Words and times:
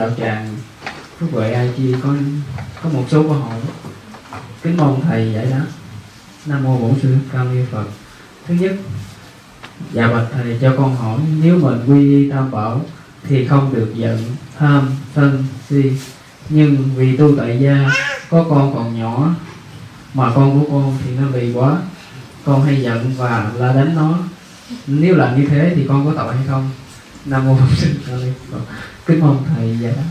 đạo 0.00 0.10
tràng. 0.18 0.56
Phước 1.18 1.28
huệ 1.32 1.52
ai 1.52 1.70
chi 1.76 1.94
có 2.02 2.14
có 2.82 2.88
một 2.88 3.04
số 3.10 3.22
câu 3.22 3.32
hỏi. 3.32 3.60
Kính 4.62 4.76
mong 4.76 5.00
thầy 5.02 5.32
giải 5.34 5.46
đáp. 5.46 5.66
Nam 6.46 6.64
mô 6.64 6.78
bổn 6.78 6.94
sư 7.02 7.16
cao 7.32 7.44
ni 7.44 7.60
phật. 7.72 7.84
Thứ 8.46 8.54
nhất 8.54 8.72
dạ 9.92 10.08
bạch 10.08 10.26
thầy 10.32 10.58
cho 10.60 10.74
con 10.78 10.96
hỏi, 10.96 11.18
nếu 11.42 11.58
mình 11.58 11.84
quy 11.86 12.08
y 12.08 12.30
tam 12.30 12.50
bảo 12.50 12.84
thì 13.28 13.46
không 13.46 13.74
được 13.74 13.92
giận, 13.94 14.24
tham, 14.58 14.90
sân, 15.16 15.44
si. 15.68 15.92
Nhưng 16.48 16.76
vì 16.96 17.16
tu 17.16 17.36
tại 17.36 17.58
gia, 17.60 17.90
có 18.30 18.46
con 18.50 18.74
còn 18.74 18.98
nhỏ 18.98 19.34
mà 20.14 20.32
con 20.34 20.60
của 20.60 20.66
con 20.70 20.98
thì 21.04 21.10
nó 21.16 21.28
bị 21.28 21.52
quá. 21.52 21.76
Con 22.44 22.62
hay 22.62 22.82
giận 22.82 23.14
và 23.16 23.50
la 23.56 23.72
đánh 23.72 23.94
nó. 23.96 24.18
Nếu 24.86 25.16
làm 25.16 25.40
như 25.40 25.46
thế 25.48 25.72
thì 25.76 25.84
con 25.88 26.06
có 26.06 26.12
tội 26.16 26.36
hay 26.36 26.46
không? 26.46 26.70
Nam 27.24 27.46
mô 27.46 27.54
bổn 27.54 27.68
sư 27.76 27.88
cao 28.06 28.16
ni 28.16 28.32
phật 28.50 28.60
kính 29.06 29.20
mong 29.20 29.44
thầy 29.56 29.78
giải 29.80 29.92
đáp. 29.96 30.02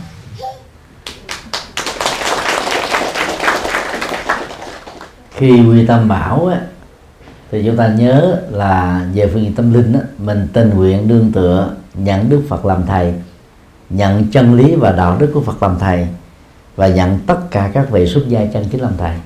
Khi 5.30 5.50
quy 5.50 5.86
tâm 5.86 6.08
bảo 6.08 6.46
á, 6.46 6.60
thì 7.50 7.62
chúng 7.66 7.76
ta 7.76 7.88
nhớ 7.88 8.40
là 8.50 9.04
về 9.14 9.26
phương 9.26 9.42
diện 9.42 9.54
tâm 9.54 9.74
linh 9.74 9.92
á, 9.92 10.00
mình 10.18 10.48
tình 10.52 10.70
nguyện 10.70 11.08
đương 11.08 11.32
tựa 11.32 11.70
nhận 11.94 12.28
Đức 12.28 12.42
Phật 12.48 12.64
làm 12.64 12.86
thầy 12.86 13.14
nhận 13.90 14.30
chân 14.30 14.54
lý 14.54 14.74
và 14.74 14.92
đạo 14.92 15.16
đức 15.20 15.30
của 15.34 15.40
Phật 15.40 15.62
làm 15.62 15.78
thầy 15.78 16.06
và 16.76 16.88
nhận 16.88 17.18
tất 17.26 17.38
cả 17.50 17.70
các 17.74 17.90
vị 17.90 18.06
xuất 18.06 18.28
gia 18.28 18.44
chân 18.44 18.64
chính 18.70 18.80
làm 18.80 18.92
thầy. 18.98 19.16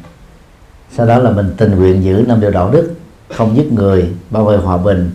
Sau 0.96 1.06
đó 1.06 1.18
là 1.18 1.30
mình 1.30 1.54
tình 1.56 1.76
nguyện 1.76 2.04
giữ 2.04 2.24
năm 2.28 2.40
điều 2.40 2.50
đạo 2.50 2.70
đức 2.70 2.94
không 3.34 3.56
giết 3.56 3.72
người 3.72 4.12
bảo 4.30 4.44
vệ 4.44 4.56
hòa 4.56 4.76
bình 4.76 5.10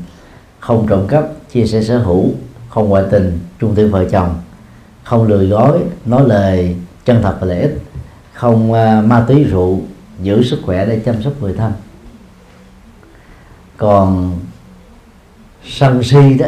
không 0.60 0.88
trộm 0.88 1.08
cắp 1.08 1.24
chia 1.52 1.66
sẻ 1.66 1.84
sở 1.84 1.98
hữu 1.98 2.32
không 2.70 2.90
ngoại 2.90 3.04
tình 3.12 3.40
chung 3.60 3.76
thủy 3.76 3.88
vợ 3.88 4.10
chồng 4.10 4.42
không 5.04 5.28
lừa 5.28 5.46
gói 5.46 5.80
nói 6.06 6.28
lời 6.28 6.76
chân 7.06 7.22
thật 7.22 7.38
và 7.40 7.48
lợi 7.48 7.62
ích 7.62 7.82
không 8.34 8.72
uh, 8.72 9.06
ma 9.06 9.26
túy 9.28 9.44
rượu 9.44 9.82
giữ 10.22 10.44
sức 10.44 10.60
khỏe 10.66 10.86
để 10.86 11.02
chăm 11.06 11.24
sóc 11.24 11.34
người 11.42 11.54
thân 11.54 11.74
còn 13.78 14.40
sân 15.66 16.04
si 16.04 16.34
đó 16.34 16.48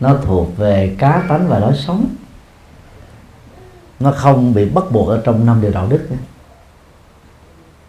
nó 0.00 0.16
thuộc 0.24 0.56
về 0.56 0.96
cá 0.98 1.22
tánh 1.28 1.48
và 1.48 1.58
lối 1.58 1.72
sống 1.76 2.06
nó 4.00 4.12
không 4.12 4.54
bị 4.54 4.68
bắt 4.68 4.84
buộc 4.90 5.08
ở 5.08 5.22
trong 5.24 5.46
năm 5.46 5.60
điều 5.60 5.70
đạo 5.70 5.86
đức 5.90 6.10
nữa. 6.10 6.16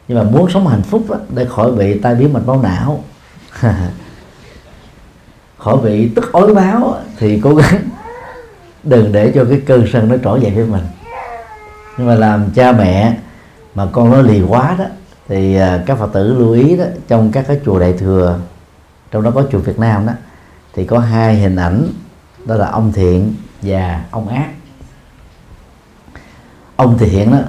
nhưng 0.07 0.17
mà 0.17 0.23
muốn 0.23 0.49
sống 0.49 0.67
hạnh 0.67 0.83
phúc 0.83 1.05
đó, 1.09 1.15
để 1.35 1.45
khỏi 1.45 1.71
bị 1.71 1.99
tai 1.99 2.15
biến 2.15 2.33
mạch 2.33 2.45
máu 2.45 2.61
não 2.61 3.03
khỏi 5.57 5.77
bị 5.83 6.09
tức 6.15 6.31
ối 6.31 6.53
báo 6.53 6.97
thì 7.17 7.39
cố 7.43 7.55
gắng 7.55 7.79
đừng 8.83 9.11
để 9.11 9.31
cho 9.35 9.45
cái 9.45 9.61
cơn 9.65 9.87
sân 9.93 10.09
nó 10.09 10.15
trỗi 10.23 10.41
dậy 10.41 10.51
với 10.51 10.65
mình. 10.65 10.83
Nhưng 11.97 12.07
mà 12.07 12.15
làm 12.15 12.49
cha 12.55 12.71
mẹ 12.71 13.17
mà 13.75 13.85
con 13.91 14.11
nó 14.11 14.21
lì 14.21 14.41
quá 14.41 14.75
đó, 14.79 14.85
thì 15.27 15.55
à, 15.55 15.83
các 15.85 15.97
phật 15.97 16.13
tử 16.13 16.33
lưu 16.33 16.51
ý 16.51 16.77
đó, 16.77 16.83
trong 17.07 17.31
các 17.31 17.45
cái 17.47 17.59
chùa 17.65 17.79
đại 17.79 17.93
thừa, 17.93 18.39
trong 19.11 19.23
đó 19.23 19.31
có 19.31 19.43
chùa 19.51 19.59
Việt 19.59 19.79
Nam 19.79 20.05
đó, 20.05 20.13
thì 20.73 20.85
có 20.85 20.99
hai 20.99 21.35
hình 21.35 21.55
ảnh, 21.55 21.87
đó 22.45 22.55
là 22.55 22.67
ông 22.67 22.91
thiện 22.93 23.35
và 23.61 24.05
ông 24.11 24.27
ác. 24.27 24.49
Ông 26.75 26.97
thiện 26.97 27.31
đó, 27.31 27.39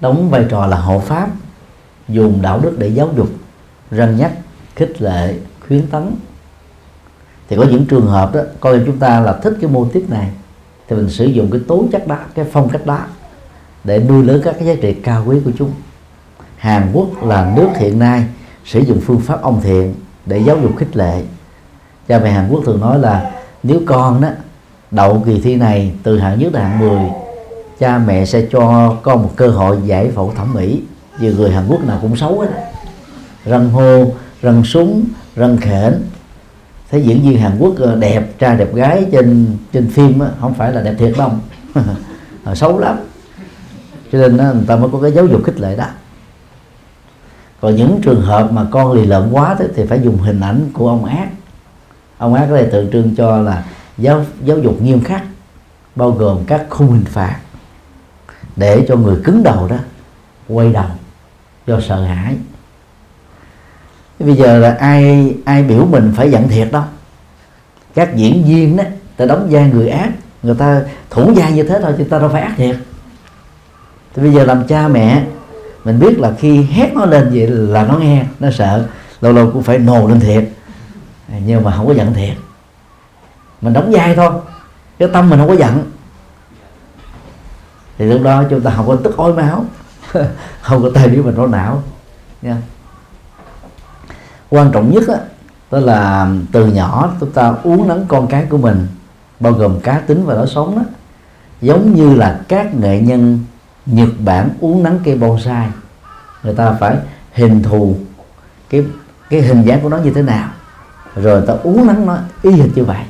đóng 0.00 0.30
vai 0.30 0.46
trò 0.48 0.66
là 0.66 0.76
hộ 0.76 0.98
pháp, 0.98 1.28
dùng 2.08 2.42
đạo 2.42 2.60
đức 2.60 2.76
để 2.78 2.88
giáo 2.88 3.10
dục 3.16 3.28
răn 3.90 4.16
nhắc, 4.16 4.32
khích 4.76 5.02
lệ, 5.02 5.34
khuyến 5.66 5.86
tấn 5.86 6.16
thì 7.48 7.56
có 7.56 7.64
những 7.70 7.86
trường 7.86 8.06
hợp 8.06 8.34
đó, 8.34 8.40
coi 8.60 8.80
chúng 8.86 8.98
ta 8.98 9.20
là 9.20 9.32
thích 9.32 9.54
cái 9.60 9.70
mô 9.70 9.84
tiếp 9.84 10.04
này, 10.08 10.28
thì 10.88 10.96
mình 10.96 11.10
sử 11.10 11.24
dụng 11.24 11.50
cái 11.50 11.60
tố 11.68 11.84
chất 11.92 12.06
đó 12.06 12.16
cái 12.34 12.44
phong 12.52 12.68
cách 12.68 12.86
đó 12.86 12.98
để 13.84 13.98
nuôi 13.98 14.24
lớn 14.24 14.40
các 14.44 14.54
cái 14.58 14.66
giá 14.66 14.74
trị 14.82 14.92
cao 14.92 15.24
quý 15.26 15.36
của 15.44 15.50
chúng. 15.58 15.70
Hàn 16.56 16.90
Quốc 16.92 17.24
là 17.24 17.52
nước 17.56 17.68
hiện 17.76 17.98
nay 17.98 18.24
sử 18.64 18.80
dụng 18.80 19.00
phương 19.00 19.20
pháp 19.20 19.42
ông 19.42 19.60
thiện 19.62 19.94
để 20.26 20.38
giáo 20.38 20.58
dục 20.62 20.76
khích 20.76 20.96
lệ. 20.96 21.22
Cha 22.08 22.18
mẹ 22.18 22.30
Hàn 22.30 22.48
Quốc 22.50 22.62
thường 22.66 22.80
nói 22.80 22.98
là, 22.98 23.30
nếu 23.62 23.80
con 23.86 24.20
đó 24.20 24.28
đậu 24.90 25.22
kỳ 25.26 25.40
thi 25.40 25.56
này 25.56 25.92
từ 26.02 26.18
hạng 26.18 26.38
nhất 26.38 26.52
đến 26.52 26.62
hạng 26.62 26.78
10 26.78 27.10
cha 27.78 27.98
mẹ 27.98 28.24
sẽ 28.24 28.46
cho 28.50 28.96
con 29.02 29.22
một 29.22 29.30
cơ 29.36 29.48
hội 29.48 29.78
giải 29.84 30.10
phẫu 30.14 30.32
thẩm 30.36 30.54
mỹ. 30.54 30.82
Vì 31.18 31.34
người 31.34 31.50
Hàn 31.50 31.66
Quốc 31.68 31.84
nào 31.84 31.98
cũng 32.02 32.16
xấu 32.16 32.40
hết. 32.40 32.48
Răng 33.44 33.70
hô, 33.70 34.04
răng 34.42 34.64
súng, 34.64 35.04
răng 35.36 35.56
khển 35.56 36.02
thấy 36.92 37.02
diễn 37.02 37.22
viên 37.22 37.38
Hàn 37.38 37.58
Quốc 37.58 37.74
ờ, 37.78 37.96
đẹp 37.96 38.38
trai 38.38 38.56
đẹp 38.56 38.74
gái 38.74 39.06
trên 39.12 39.56
trên 39.72 39.90
phim 39.90 40.18
á, 40.18 40.28
không 40.40 40.54
phải 40.54 40.72
là 40.72 40.82
đẹp 40.82 40.94
thiệt 40.98 41.12
đâu. 41.18 41.30
Ờ, 42.44 42.54
xấu 42.54 42.78
lắm. 42.78 42.96
Cho 44.12 44.18
nên 44.18 44.36
đó, 44.36 44.44
người 44.54 44.64
ta 44.66 44.76
mới 44.76 44.88
có 44.92 44.98
cái 45.02 45.12
giáo 45.12 45.26
dục 45.26 45.44
khích 45.44 45.60
lệ 45.60 45.76
đó. 45.76 45.84
Còn 47.60 47.76
những 47.76 48.00
trường 48.02 48.22
hợp 48.22 48.52
mà 48.52 48.66
con 48.70 48.92
lì 48.92 49.06
lợm 49.06 49.32
quá 49.32 49.56
đó, 49.60 49.66
thì 49.76 49.86
phải 49.86 50.00
dùng 50.02 50.18
hình 50.18 50.40
ảnh 50.40 50.70
của 50.72 50.88
ông 50.88 51.04
ác. 51.04 51.28
Ông 52.18 52.34
ác 52.34 52.44
ở 52.44 52.56
đây 52.56 52.68
tượng 52.72 52.90
trưng 52.90 53.16
cho 53.16 53.38
là 53.38 53.64
giáo 53.98 54.24
giáo 54.44 54.58
dục 54.58 54.82
nghiêm 54.82 55.04
khắc 55.04 55.24
bao 55.96 56.10
gồm 56.10 56.44
các 56.46 56.66
khung 56.70 56.92
hình 56.92 57.04
phạt 57.04 57.38
để 58.56 58.84
cho 58.88 58.96
người 58.96 59.16
cứng 59.24 59.42
đầu 59.42 59.68
đó 59.68 59.76
quay 60.48 60.72
đầu 60.72 60.90
do 61.66 61.80
sợ 61.80 62.04
hãi 62.04 62.36
bây 64.22 64.34
giờ 64.34 64.58
là 64.58 64.76
ai 64.80 65.34
ai 65.44 65.62
biểu 65.62 65.86
mình 65.86 66.12
phải 66.16 66.30
giận 66.30 66.48
thiệt 66.48 66.68
đâu 66.72 66.82
các 67.94 68.16
diễn 68.16 68.44
viên 68.44 68.76
đó 68.76 68.84
ta 69.16 69.24
đóng 69.26 69.48
vai 69.50 69.70
người 69.70 69.88
ác, 69.88 70.10
người 70.42 70.54
ta 70.54 70.82
thủ 71.10 71.32
vai 71.36 71.52
như 71.52 71.62
thế 71.62 71.78
thôi 71.82 71.94
chứ 71.98 72.04
ta 72.04 72.18
đâu 72.18 72.28
phải 72.28 72.42
ác 72.42 72.54
thiệt. 72.56 72.76
Thì 74.14 74.22
bây 74.22 74.32
giờ 74.32 74.44
làm 74.44 74.66
cha 74.66 74.88
mẹ, 74.88 75.24
mình 75.84 75.98
biết 75.98 76.18
là 76.18 76.32
khi 76.38 76.62
hét 76.62 76.92
nó 76.94 77.04
lên 77.04 77.30
vậy 77.34 77.46
là 77.46 77.84
nó 77.86 77.98
nghe, 77.98 78.24
nó 78.40 78.50
sợ, 78.50 78.88
lâu 79.20 79.32
lâu 79.32 79.50
cũng 79.52 79.62
phải 79.62 79.78
nồ 79.78 80.08
lên 80.08 80.20
thiệt. 80.20 80.44
Nhưng 81.46 81.64
mà 81.64 81.76
không 81.76 81.86
có 81.86 81.94
giận 81.94 82.14
thiệt. 82.14 82.36
Mình 83.60 83.72
đóng 83.72 83.90
vai 83.90 84.14
thôi, 84.14 84.32
cái 84.98 85.08
tâm 85.12 85.30
mình 85.30 85.38
không 85.38 85.48
có 85.48 85.54
giận. 85.54 85.90
Thì 87.98 88.04
lúc 88.04 88.22
đó 88.22 88.44
chúng 88.50 88.60
ta 88.60 88.72
không 88.76 88.86
có 88.86 88.96
tức 88.96 89.16
ói 89.16 89.32
máu, 89.32 89.64
không 90.60 90.82
có 90.82 90.90
tay 90.94 91.08
biết 91.08 91.22
mình 91.24 91.34
nó 91.36 91.46
não, 91.46 91.82
nha 92.42 92.56
quan 94.52 94.72
trọng 94.72 94.90
nhất 94.90 95.04
đó, 95.08 95.14
đó 95.70 95.78
là 95.78 96.30
từ 96.52 96.66
nhỏ 96.66 97.12
chúng 97.20 97.30
ta 97.30 97.54
uống 97.62 97.88
nắng 97.88 98.04
con 98.08 98.26
cái 98.26 98.46
của 98.50 98.58
mình 98.58 98.86
bao 99.40 99.52
gồm 99.52 99.80
cá 99.80 100.00
tính 100.06 100.24
và 100.24 100.34
lối 100.34 100.46
sống 100.46 100.76
đó. 100.76 100.82
Giống 101.60 101.94
như 101.94 102.14
là 102.14 102.40
các 102.48 102.74
nghệ 102.74 103.00
nhân 103.00 103.38
Nhật 103.86 104.08
Bản 104.24 104.50
uống 104.60 104.82
nắng 104.82 104.98
cây 105.04 105.16
bonsai. 105.16 105.68
Người 106.42 106.54
ta 106.54 106.76
phải 106.80 106.96
hình 107.32 107.62
thù 107.62 107.96
cái 108.70 108.84
cái 109.30 109.42
hình 109.42 109.62
dáng 109.62 109.80
của 109.80 109.88
nó 109.88 109.96
như 109.96 110.10
thế 110.10 110.22
nào. 110.22 110.48
Rồi 111.14 111.42
ta 111.46 111.54
uống 111.62 111.86
nắng 111.86 112.06
nó 112.06 112.18
y 112.42 112.50
hệt 112.50 112.70
như 112.74 112.84
vậy. 112.84 113.04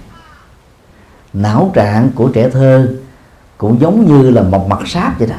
Não 1.32 1.70
trạng 1.74 2.10
của 2.14 2.28
trẻ 2.28 2.48
thơ 2.48 2.94
cũng 3.58 3.80
giống 3.80 4.06
như 4.06 4.30
là 4.30 4.42
một 4.42 4.68
mặt 4.68 4.80
sáp 4.86 5.18
vậy 5.18 5.28
đó. 5.28 5.36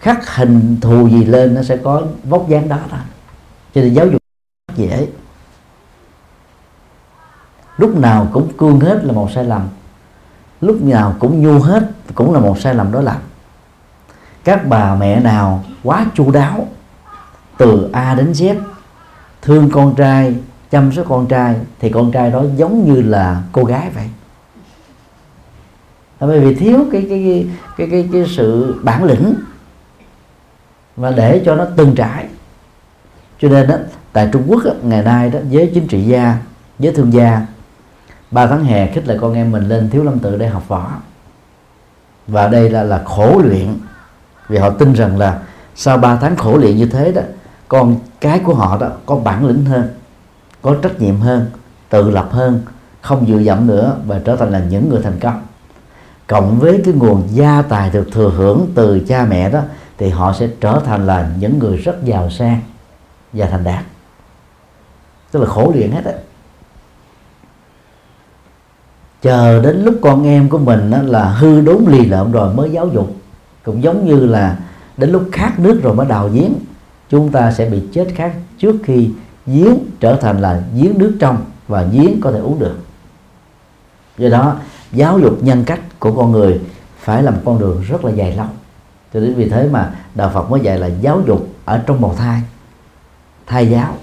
Khắc 0.00 0.36
hình 0.36 0.76
thù 0.80 1.08
gì 1.08 1.24
lên 1.24 1.54
nó 1.54 1.62
sẽ 1.62 1.76
có 1.76 2.02
vóc 2.24 2.48
dáng 2.48 2.68
đó 2.68 2.78
thôi 2.90 3.00
cho 3.74 3.80
nên 3.80 3.94
giáo 3.94 4.06
dục 4.06 4.22
dễ 4.76 5.06
lúc 7.78 7.96
nào 7.96 8.28
cũng 8.32 8.52
cương 8.58 8.80
hết 8.80 9.04
là 9.04 9.12
một 9.12 9.30
sai 9.34 9.44
lầm. 9.44 9.68
Lúc 10.60 10.82
nào 10.82 11.16
cũng 11.18 11.42
nhu 11.42 11.58
hết 11.58 11.90
cũng 12.14 12.34
là 12.34 12.40
một 12.40 12.60
sai 12.60 12.74
lầm 12.74 12.92
đó 12.92 13.00
lầm 13.00 13.16
các 14.44 14.66
bà 14.68 14.94
mẹ 14.94 15.20
nào 15.20 15.64
quá 15.82 16.06
chu 16.14 16.30
đáo 16.30 16.68
từ 17.58 17.90
A 17.92 18.14
đến 18.14 18.32
Z 18.32 18.56
thương 19.42 19.70
con 19.70 19.94
trai 19.94 20.36
chăm 20.70 20.92
sóc 20.92 21.06
con 21.08 21.26
trai 21.26 21.56
thì 21.80 21.90
con 21.90 22.12
trai 22.12 22.30
đó 22.30 22.44
giống 22.56 22.84
như 22.84 23.02
là 23.02 23.42
cô 23.52 23.64
gái 23.64 23.90
vậy. 23.94 24.10
Bởi 26.20 26.40
vì 26.40 26.54
thiếu 26.54 26.86
cái 26.92 27.06
cái 27.08 27.22
cái 27.24 27.48
cái 27.76 27.88
cái, 27.90 28.08
cái 28.12 28.24
sự 28.28 28.80
bản 28.82 29.04
lĩnh 29.04 29.34
và 30.96 31.10
để 31.10 31.42
cho 31.44 31.54
nó 31.54 31.66
từng 31.76 31.94
trải. 31.94 32.26
Cho 33.40 33.48
nên 33.48 33.68
đó 33.68 33.76
tại 34.12 34.28
Trung 34.32 34.42
Quốc 34.46 34.64
đó, 34.64 34.70
ngày 34.82 35.02
nay 35.02 35.30
đó 35.30 35.38
giới 35.50 35.70
chính 35.74 35.88
trị 35.88 36.02
gia 36.02 36.38
giới 36.78 36.94
thương 36.94 37.12
gia 37.12 37.46
ba 38.34 38.46
tháng 38.46 38.64
hè, 38.64 38.86
khích 38.86 39.06
lệ 39.06 39.18
con 39.20 39.34
em 39.34 39.52
mình 39.52 39.68
lên 39.68 39.90
thiếu 39.90 40.04
lâm 40.04 40.18
tự 40.18 40.36
để 40.36 40.48
học 40.48 40.68
võ. 40.68 40.90
Và 42.26 42.48
đây 42.48 42.70
là 42.70 42.82
là 42.82 43.02
khổ 43.04 43.40
luyện. 43.44 43.78
Vì 44.48 44.58
họ 44.58 44.70
tin 44.70 44.92
rằng 44.92 45.18
là 45.18 45.38
sau 45.74 45.98
3 45.98 46.16
tháng 46.16 46.36
khổ 46.36 46.56
luyện 46.56 46.76
như 46.76 46.86
thế 46.86 47.12
đó, 47.12 47.22
con 47.68 47.96
cái 48.20 48.38
của 48.38 48.54
họ 48.54 48.78
đó 48.78 48.88
có 49.06 49.16
bản 49.16 49.46
lĩnh 49.46 49.64
hơn, 49.64 49.88
có 50.62 50.76
trách 50.82 51.00
nhiệm 51.00 51.20
hơn, 51.20 51.46
tự 51.88 52.10
lập 52.10 52.28
hơn, 52.30 52.60
không 53.00 53.26
dựa 53.26 53.38
dẫm 53.38 53.66
nữa 53.66 53.96
và 54.06 54.20
trở 54.24 54.36
thành 54.36 54.50
là 54.50 54.58
những 54.58 54.88
người 54.88 55.02
thành 55.02 55.18
công. 55.20 55.42
Cộng 56.26 56.58
với 56.58 56.82
cái 56.84 56.94
nguồn 56.94 57.28
gia 57.30 57.62
tài 57.62 57.90
được 57.90 58.08
thừa 58.12 58.30
hưởng 58.36 58.66
từ 58.74 59.00
cha 59.08 59.24
mẹ 59.24 59.50
đó, 59.50 59.60
thì 59.98 60.08
họ 60.08 60.32
sẽ 60.32 60.48
trở 60.60 60.80
thành 60.84 61.06
là 61.06 61.30
những 61.38 61.58
người 61.58 61.76
rất 61.76 62.04
giàu 62.04 62.30
sang 62.30 62.60
và 63.32 63.46
thành 63.46 63.64
đạt. 63.64 63.84
Tức 65.30 65.40
là 65.40 65.46
khổ 65.46 65.72
luyện 65.74 65.90
hết 65.90 66.04
á 66.04 66.12
chờ 69.24 69.60
đến 69.62 69.84
lúc 69.84 69.94
con 70.02 70.24
em 70.24 70.48
của 70.48 70.58
mình 70.58 70.90
đó 70.90 70.98
là 71.02 71.24
hư 71.24 71.60
đốn 71.60 71.84
lì 71.88 72.06
lợm 72.06 72.32
rồi 72.32 72.54
mới 72.54 72.70
giáo 72.70 72.88
dục. 72.88 73.16
Cũng 73.62 73.82
giống 73.82 74.06
như 74.06 74.26
là 74.26 74.58
đến 74.96 75.10
lúc 75.10 75.28
khát 75.32 75.58
nước 75.58 75.80
rồi 75.82 75.94
mới 75.94 76.06
đào 76.06 76.28
giếng. 76.28 76.54
Chúng 77.10 77.32
ta 77.32 77.52
sẽ 77.52 77.70
bị 77.70 77.82
chết 77.92 78.08
khát 78.14 78.32
trước 78.58 78.76
khi 78.84 79.10
giếng 79.46 79.74
trở 80.00 80.16
thành 80.16 80.40
là 80.40 80.62
giếng 80.74 80.98
nước 80.98 81.16
trong 81.20 81.44
và 81.68 81.82
giếng 81.82 82.20
có 82.20 82.32
thể 82.32 82.38
uống 82.38 82.58
được. 82.58 82.78
Do 84.18 84.28
đó, 84.28 84.56
giáo 84.92 85.18
dục 85.18 85.38
nhân 85.42 85.64
cách 85.64 85.80
của 85.98 86.12
con 86.12 86.32
người 86.32 86.60
phải 86.98 87.22
là 87.22 87.30
một 87.30 87.40
con 87.44 87.58
đường 87.58 87.82
rất 87.88 88.04
là 88.04 88.12
dài 88.12 88.36
lâu. 88.36 88.46
Cho 89.14 89.20
đến 89.20 89.34
vì 89.34 89.48
thế 89.48 89.68
mà 89.72 89.90
đạo 90.14 90.30
Phật 90.34 90.50
mới 90.50 90.60
dạy 90.60 90.78
là 90.78 90.86
giáo 90.86 91.22
dục 91.26 91.48
ở 91.64 91.82
trong 91.86 92.00
bào 92.00 92.14
thai 92.14 92.40
thai 93.46 93.70
giáo. 93.70 93.96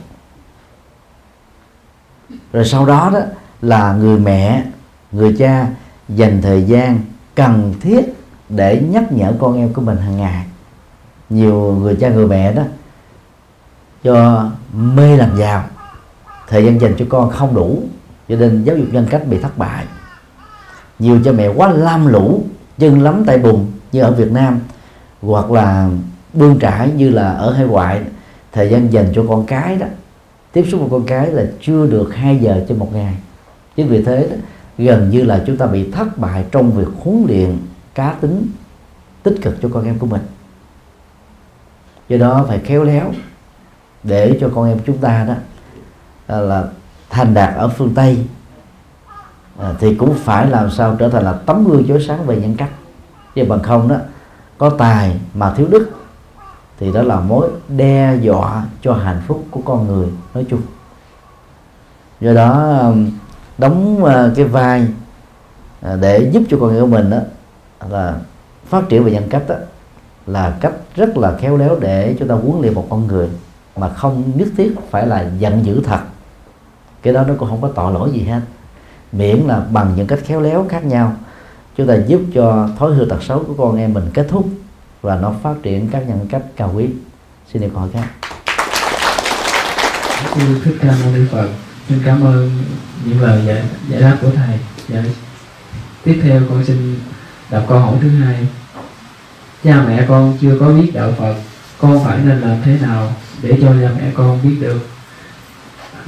Rồi 2.53 2.65
sau 2.65 2.85
đó 2.85 3.09
đó 3.13 3.19
là 3.61 3.93
người 3.93 4.19
mẹ 4.19 4.63
người 5.11 5.35
cha 5.39 5.67
dành 6.09 6.41
thời 6.41 6.63
gian 6.63 6.99
cần 7.35 7.73
thiết 7.81 8.01
để 8.49 8.81
nhắc 8.89 9.11
nhở 9.11 9.33
con 9.39 9.57
em 9.57 9.73
của 9.73 9.81
mình 9.81 9.97
hàng 9.97 10.17
ngày. 10.17 10.45
Nhiều 11.29 11.77
người 11.81 11.95
cha 11.95 12.09
người 12.09 12.27
mẹ 12.27 12.53
đó 12.53 12.63
do 14.03 14.51
mê 14.73 15.17
làm 15.17 15.37
giàu 15.37 15.63
thời 16.47 16.65
gian 16.65 16.81
dành 16.81 16.93
cho 16.97 17.05
con 17.09 17.29
không 17.29 17.55
đủ 17.55 17.83
cho 18.29 18.35
nên 18.35 18.63
giáo 18.63 18.77
dục 18.77 18.87
nhân 18.91 19.07
cách 19.09 19.27
bị 19.27 19.39
thất 19.39 19.57
bại. 19.57 19.85
Nhiều 20.99 21.19
cha 21.25 21.31
mẹ 21.31 21.47
quá 21.47 21.71
lam 21.71 22.07
lũ 22.07 22.43
chân 22.77 23.01
lắm 23.01 23.23
tay 23.25 23.37
bùn 23.37 23.65
như 23.91 24.01
ở 24.01 24.11
Việt 24.11 24.31
Nam 24.31 24.59
hoặc 25.21 25.51
là 25.51 25.89
bươn 26.33 26.59
trải 26.59 26.91
như 26.91 27.09
là 27.09 27.31
ở 27.31 27.53
hải 27.53 27.65
ngoại. 27.65 28.01
Thời 28.51 28.69
gian 28.69 28.93
dành 28.93 29.11
cho 29.15 29.23
con 29.29 29.45
cái 29.45 29.75
đó 29.75 29.87
tiếp 30.51 30.65
xúc 30.71 30.79
với 30.79 30.89
con 30.89 31.03
cái 31.03 31.27
là 31.27 31.43
chưa 31.61 31.87
được 31.87 32.15
2 32.15 32.37
giờ 32.37 32.65
trên 32.69 32.79
một 32.79 32.93
ngày. 32.93 33.15
Chính 33.75 33.87
vì 33.87 34.03
thế 34.03 34.27
đó, 34.31 34.35
gần 34.81 35.09
như 35.09 35.23
là 35.23 35.43
chúng 35.47 35.57
ta 35.57 35.65
bị 35.65 35.91
thất 35.91 36.17
bại 36.17 36.45
trong 36.51 36.71
việc 36.71 36.87
huấn 37.03 37.25
luyện 37.27 37.57
cá 37.95 38.13
tính 38.21 38.51
tích 39.23 39.35
cực 39.41 39.57
cho 39.61 39.69
con 39.73 39.85
em 39.85 39.99
của 39.99 40.07
mình. 40.07 40.21
Do 42.09 42.17
đó 42.17 42.45
phải 42.47 42.59
khéo 42.59 42.83
léo 42.83 43.11
để 44.03 44.37
cho 44.41 44.49
con 44.55 44.69
em 44.69 44.79
chúng 44.85 44.97
ta 44.97 45.25
đó 45.27 45.33
à, 46.27 46.39
là 46.39 46.63
thành 47.09 47.33
đạt 47.33 47.55
ở 47.55 47.67
phương 47.67 47.93
tây 47.95 48.25
à, 49.59 49.73
thì 49.79 49.95
cũng 49.95 50.13
phải 50.13 50.49
làm 50.49 50.71
sao 50.71 50.95
trở 50.99 51.09
thành 51.09 51.23
là 51.23 51.33
tấm 51.33 51.67
gương 51.67 51.87
chói 51.87 52.01
sáng 52.07 52.25
về 52.25 52.35
nhân 52.35 52.55
cách. 52.57 52.69
Chứ 53.35 53.45
bằng 53.49 53.63
không 53.63 53.87
đó 53.87 53.95
có 54.57 54.69
tài 54.69 55.19
mà 55.33 55.53
thiếu 55.53 55.67
đức 55.67 55.91
thì 56.79 56.91
đó 56.91 57.01
là 57.01 57.19
mối 57.19 57.49
đe 57.67 58.15
dọa 58.21 58.65
cho 58.81 58.93
hạnh 58.93 59.21
phúc 59.27 59.45
của 59.51 59.61
con 59.65 59.87
người 59.87 60.07
nói 60.33 60.45
chung. 60.49 60.61
Do 62.21 62.33
đó 62.33 62.83
đóng 63.61 64.03
ờ, 64.03 64.31
cái 64.35 64.45
vai 64.45 64.87
ờ, 65.81 65.97
để 66.01 66.29
giúp 66.31 66.43
cho 66.49 66.57
con 66.59 66.69
người 66.69 66.81
của 66.81 66.87
mình 66.87 67.09
đó 67.09 67.17
là 67.89 68.15
phát 68.65 68.89
triển 68.89 69.03
về 69.03 69.11
nhân 69.11 69.27
cách 69.29 69.43
đó, 69.47 69.55
là 70.27 70.57
cách 70.61 70.73
rất 70.95 71.17
là 71.17 71.37
khéo 71.37 71.57
léo 71.57 71.79
để 71.79 72.15
chúng 72.19 72.27
ta 72.27 72.35
huấn 72.35 72.61
luyện 72.61 72.73
một 72.73 72.87
con 72.89 73.07
người 73.07 73.29
mà 73.75 73.89
không 73.89 74.31
nhất 74.35 74.47
thiết 74.57 74.75
phải 74.89 75.07
là 75.07 75.29
giận 75.39 75.65
dữ 75.65 75.81
thật. 75.83 75.99
Cái 77.01 77.13
đó 77.13 77.23
nó 77.27 77.33
cũng 77.37 77.49
không 77.49 77.61
có 77.61 77.67
tội 77.67 77.93
lỗi 77.93 78.11
gì 78.11 78.21
hết. 78.21 78.41
Miễn 79.11 79.37
là 79.37 79.59
bằng 79.71 79.93
những 79.95 80.07
cách 80.07 80.19
khéo 80.23 80.41
léo 80.41 80.65
khác 80.69 80.85
nhau 80.85 81.13
chúng 81.77 81.87
ta 81.87 81.95
giúp 81.95 82.21
cho 82.33 82.69
thói 82.79 82.93
hư 82.93 83.05
tật 83.05 83.23
xấu 83.23 83.43
của 83.47 83.53
con 83.53 83.77
em 83.77 83.93
mình 83.93 84.09
kết 84.13 84.27
thúc 84.29 84.45
và 85.01 85.15
nó 85.15 85.33
phát 85.43 85.55
triển 85.63 85.89
các 85.91 86.07
nhân 86.07 86.27
cách 86.29 86.43
cao 86.55 86.71
quý. 86.75 86.89
Xin 87.53 87.61
được 87.61 87.71
hỏi 87.73 87.89
khác. 87.93 88.07
Thích 90.63 90.75
Ca 90.81 90.95
Mâu 91.03 91.11
Ni 91.15 91.25
Phật 91.31 91.47
xin 91.89 92.01
cảm 92.05 92.23
ơn 92.23 92.63
những 93.05 93.21
lời 93.21 93.41
giải, 93.45 93.63
giải 93.89 94.01
đáp 94.01 94.17
của 94.21 94.29
thầy. 94.35 94.59
Dạ. 94.87 95.03
tiếp 96.03 96.19
theo 96.23 96.41
con 96.49 96.65
xin 96.65 96.99
đọc 97.49 97.65
câu 97.69 97.79
hỏi 97.79 97.97
thứ 98.01 98.09
hai. 98.09 98.47
Cha 99.63 99.83
mẹ 99.87 100.05
con 100.07 100.37
chưa 100.41 100.57
có 100.59 100.67
biết 100.67 100.91
đạo 100.93 101.13
Phật 101.17 101.35
con 101.77 102.03
phải 102.05 102.19
nên 102.25 102.41
làm 102.41 102.57
thế 102.63 102.77
nào 102.81 103.13
để 103.41 103.57
cho 103.61 103.67
cha 103.67 103.89
mẹ 103.97 104.11
con 104.13 104.39
biết 104.43 104.57
được 104.61 104.87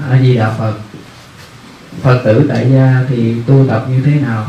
a 0.09 0.21
di 0.21 0.35
đà 0.35 0.53
Phật? 0.53 0.73
Phật 2.01 2.21
tử 2.23 2.45
tại 2.49 2.71
gia 2.71 3.05
thì 3.09 3.41
tu 3.47 3.67
tập 3.67 3.85
như 3.89 4.01
thế 4.05 4.19
nào? 4.19 4.45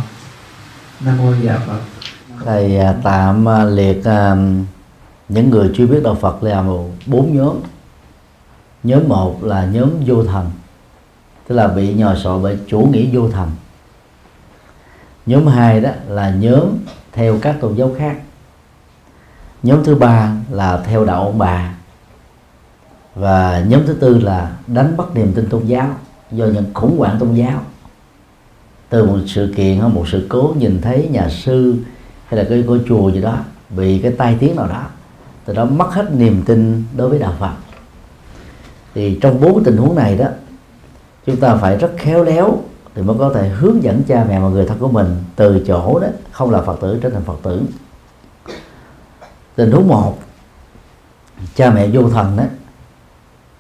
Nam 1.01 1.19
mô 1.19 1.35
Di 1.35 1.47
Đà 1.47 1.59
Phật. 1.59 1.81
Thầy 2.45 2.79
à, 2.79 2.95
tạm 3.03 3.49
à, 3.49 3.65
liệt 3.65 4.05
à, 4.05 4.37
những 5.29 5.51
người 5.51 5.71
chưa 5.77 5.87
biết 5.87 6.01
đạo 6.05 6.15
Phật 6.15 6.43
là 6.43 6.65
bốn 7.07 7.37
nhóm. 7.37 7.57
Nhóm 8.83 9.09
một 9.09 9.45
là 9.45 9.65
nhóm 9.65 9.91
vô 10.07 10.25
thần 10.25 10.51
tức 11.49 11.55
là 11.55 11.69
bị 11.69 11.95
nhòi 11.95 12.17
sọ 12.17 12.39
bởi 12.39 12.59
chủ 12.67 12.81
nghĩa 12.81 13.07
vô 13.13 13.29
thần 13.29 13.51
nhóm 15.27 15.47
hai 15.47 15.81
đó 15.81 15.91
là 16.09 16.31
nhóm 16.31 16.63
theo 17.13 17.39
các 17.43 17.57
tôn 17.61 17.75
giáo 17.75 17.95
khác. 17.99 18.17
Nhóm 19.63 19.85
thứ 19.85 19.95
ba 19.95 20.37
là 20.51 20.83
theo 20.87 21.05
đạo 21.05 21.23
ông 21.23 21.39
bà. 21.39 21.75
Và 23.15 23.65
nhóm 23.69 23.87
thứ 23.87 23.95
tư 23.95 24.19
là 24.19 24.57
đánh 24.67 24.97
bắt 24.97 25.07
niềm 25.15 25.33
tin 25.35 25.49
tôn 25.49 25.67
giáo 25.67 25.89
do 26.31 26.47
những 26.47 26.75
khủng 26.75 26.99
hoảng 26.99 27.17
tôn 27.19 27.35
giáo. 27.35 27.63
Từ 28.89 29.07
một 29.07 29.19
sự 29.27 29.53
kiện 29.57 29.81
hay 29.81 29.89
một 29.89 30.09
sự 30.09 30.27
cố 30.29 30.55
nhìn 30.59 30.81
thấy 30.83 31.09
nhà 31.13 31.29
sư 31.29 31.77
hay 32.27 32.39
là 32.39 32.47
cái 32.49 32.63
ngôi 32.63 32.81
chùa 32.89 33.11
gì 33.11 33.21
đó 33.21 33.39
bị 33.71 33.99
cái 33.99 34.13
tai 34.19 34.37
tiếng 34.41 34.57
nào 34.57 34.69
đó, 34.69 34.83
từ 35.45 35.55
đó 35.55 35.65
mất 35.65 35.93
hết 35.93 36.13
niềm 36.13 36.43
tin 36.47 36.85
đối 36.97 37.09
với 37.09 37.19
đạo 37.19 37.35
Phật. 37.39 37.53
Thì 38.95 39.19
trong 39.23 39.41
bốn 39.41 39.65
tình 39.65 39.77
huống 39.77 39.95
này 39.95 40.17
đó 40.17 40.27
chúng 41.27 41.37
ta 41.37 41.57
phải 41.57 41.77
rất 41.77 41.91
khéo 41.97 42.25
léo 42.25 42.59
thì 42.95 43.03
mới 43.03 43.17
có 43.19 43.31
thể 43.35 43.49
hướng 43.49 43.83
dẫn 43.83 44.03
cha 44.09 44.25
mẹ 44.29 44.41
và 44.41 44.49
người 44.49 44.67
thân 44.67 44.79
của 44.79 44.89
mình 44.89 45.17
từ 45.37 45.65
chỗ 45.67 45.99
đó, 46.01 46.09
không 46.33 46.51
là 46.51 46.63
phật 46.63 46.81
tử 46.81 46.99
trở 47.03 47.11
thành 47.11 47.23
phật 47.25 47.37
tử. 47.43 47.63
Tình 49.55 49.71
huống 49.71 49.89
một, 49.89 50.19
cha 51.55 51.71
mẹ 51.71 51.89
vô 51.93 52.11
thần 52.11 52.37
đó, 52.37 52.45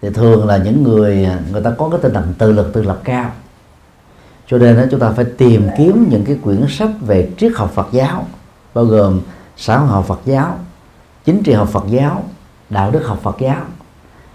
thì 0.03 0.11
thường 0.11 0.47
là 0.47 0.57
những 0.57 0.83
người 0.83 1.29
người 1.53 1.63
ta 1.63 1.71
có 1.79 1.89
cái 1.89 2.01
tinh 2.03 2.13
thần 2.13 2.35
tự 2.39 2.53
lực, 2.53 2.73
tự 2.73 2.83
lập 2.83 3.01
cao. 3.05 3.31
Cho 4.47 4.59
nên 4.59 4.77
đó, 4.77 4.83
chúng 4.91 5.01
ta 5.01 5.11
phải 5.11 5.25
tìm 5.25 5.69
kiếm 5.79 6.07
những 6.11 6.25
cái 6.25 6.39
quyển 6.43 6.65
sách 6.69 6.91
về 7.01 7.31
triết 7.39 7.53
học 7.57 7.71
Phật 7.75 7.89
giáo, 7.93 8.27
bao 8.75 8.85
gồm 8.85 9.21
xã 9.57 9.79
hội 9.79 9.89
học 9.89 10.05
Phật 10.07 10.21
giáo, 10.25 10.59
chính 11.25 11.43
trị 11.43 11.53
học 11.53 11.69
Phật 11.69 11.85
giáo, 11.89 12.23
đạo 12.71 12.91
đức 12.91 13.07
học 13.07 13.19
Phật 13.23 13.37
giáo 13.39 13.63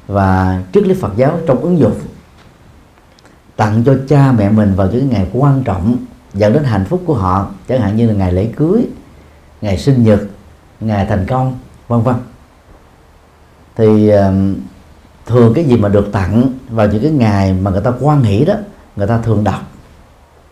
và 0.08 0.62
triết 0.74 0.88
lý 0.88 0.94
Phật 0.94 1.12
giáo 1.16 1.40
trong 1.48 1.58
ứng 1.58 1.80
dụng 1.80 1.94
tặng 3.60 3.84
cho 3.86 3.96
cha 4.08 4.32
mẹ 4.32 4.50
mình 4.50 4.76
vào 4.76 4.88
những 4.92 5.10
ngày 5.10 5.28
quan 5.34 5.64
trọng, 5.64 5.98
dẫn 6.34 6.54
đến 6.54 6.64
hạnh 6.64 6.86
phúc 6.86 7.04
của 7.06 7.14
họ, 7.14 7.52
chẳng 7.68 7.82
hạn 7.82 7.96
như 7.96 8.08
là 8.08 8.14
ngày 8.14 8.34
lễ 8.34 8.50
cưới, 8.56 8.86
ngày 9.62 9.78
sinh 9.78 10.04
nhật, 10.04 10.20
ngày 10.80 11.06
thành 11.06 11.26
công, 11.28 11.60
vân 11.88 12.02
vân. 12.02 12.16
Thì 13.76 14.12
thường 15.26 15.54
cái 15.54 15.66
gì 15.66 15.78
mà 15.78 15.90
được 15.90 16.10
tặng 16.12 16.54
vào 16.70 16.88
những 16.88 17.02
cái 17.02 17.12
ngày 17.12 17.54
mà 17.54 17.72
người 17.72 17.82
ta 17.82 17.92
quan 18.00 18.24
hỷ 18.24 18.46
đó, 18.46 18.54
người 18.96 19.08
ta 19.08 19.18
thường 19.18 19.44
đọc, 19.44 19.62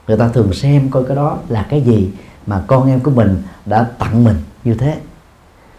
người 0.08 0.18
ta 0.18 0.28
thường 0.28 0.54
xem 0.54 0.90
coi 0.92 1.04
cái 1.04 1.16
đó 1.16 1.38
là 1.50 1.66
cái 1.70 1.82
gì 1.82 2.12
mà 2.48 2.64
con 2.68 2.90
em 2.90 3.00
của 3.00 3.12
mình 3.12 3.44
đã 3.66 3.84
tặng 4.00 4.24
mình 4.24 4.36
như 4.64 4.74
thế. 4.74 4.98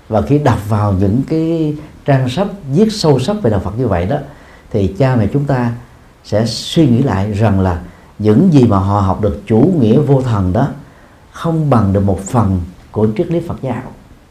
Và 0.08 0.22
khi 0.22 0.38
đọc 0.38 0.58
vào 0.68 0.92
những 0.92 1.22
cái 1.28 1.76
trang 2.04 2.28
sách, 2.28 2.48
viết 2.72 2.92
sâu 2.92 3.18
sắc 3.18 3.36
về 3.42 3.50
đạo 3.50 3.60
Phật 3.60 3.78
như 3.78 3.88
vậy 3.88 4.06
đó, 4.06 4.16
thì 4.70 4.94
cha 4.98 5.16
mẹ 5.16 5.26
chúng 5.32 5.44
ta 5.44 5.72
sẽ 6.28 6.46
suy 6.46 6.88
nghĩ 6.88 7.02
lại 7.02 7.32
rằng 7.32 7.60
là 7.60 7.80
những 8.18 8.52
gì 8.52 8.64
mà 8.64 8.78
họ 8.78 9.00
học 9.00 9.20
được 9.20 9.42
chủ 9.46 9.72
nghĩa 9.80 9.98
vô 9.98 10.22
thần 10.22 10.52
đó 10.52 10.68
không 11.32 11.70
bằng 11.70 11.92
được 11.92 12.00
một 12.00 12.20
phần 12.20 12.60
của 12.90 13.08
triết 13.16 13.26
lý 13.26 13.40
Phật 13.48 13.62
giáo. 13.62 13.82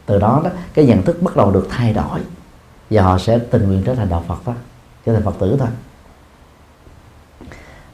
Từ 0.06 0.20
đó 0.20 0.42
đó, 0.44 0.50
cái 0.74 0.86
nhận 0.86 1.04
thức 1.04 1.22
bắt 1.22 1.36
đầu 1.36 1.52
được 1.52 1.68
thay 1.70 1.94
đổi 1.94 2.20
và 2.90 3.04
họ 3.04 3.18
sẽ 3.18 3.38
tình 3.38 3.68
nguyện 3.68 3.84
trở 3.86 3.96
thành 3.96 4.10
đạo 4.10 4.24
Phật 4.28 4.48
đó, 4.48 4.54
trở 5.06 5.14
thành 5.14 5.24
Phật 5.24 5.36
tử 5.40 5.56
thôi. 5.60 5.68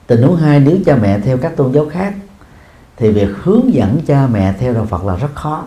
Tình 0.08 0.22
huống 0.22 0.36
hai, 0.36 0.60
nếu 0.60 0.78
cha 0.86 0.96
mẹ 0.96 1.20
theo 1.20 1.38
các 1.38 1.58
tôn 1.58 1.72
giáo 1.72 1.86
khác, 1.92 2.14
thì 2.98 3.12
việc 3.12 3.30
hướng 3.44 3.74
dẫn 3.74 4.00
cha 4.08 4.28
mẹ 4.28 4.54
theo 4.60 4.74
đạo 4.74 4.86
Phật 4.86 5.06
là 5.06 5.16
rất 5.16 5.36
khó. 5.36 5.64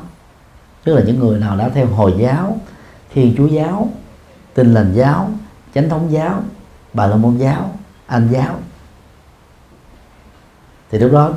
Tức 0.85 0.95
là 0.95 1.03
những 1.03 1.21
người 1.21 1.39
nào 1.39 1.57
đã 1.57 1.69
theo 1.69 1.87
hồi 1.87 2.15
giáo, 2.19 2.59
thiên 3.15 3.35
chúa 3.37 3.47
giáo, 3.47 3.89
tin 4.55 4.75
lành 4.75 4.93
giáo, 4.95 5.31
chánh 5.75 5.89
thống 5.89 6.13
giáo, 6.13 6.43
bà 6.93 7.07
la 7.07 7.17
môn 7.17 7.37
giáo 7.37 7.76
anh 8.07 8.29
giáo. 8.33 8.59
Thì 10.91 10.99
lúc 10.99 11.13
đó, 11.13 11.33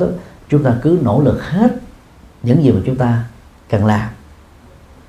chúng 0.49 0.63
ta 0.63 0.75
cứ 0.81 0.99
nỗ 1.01 1.21
lực 1.21 1.43
hết 1.43 1.75
những 2.43 2.63
gì 2.63 2.71
mà 2.71 2.81
chúng 2.85 2.95
ta 2.95 3.23
cần 3.69 3.85
làm. 3.85 4.09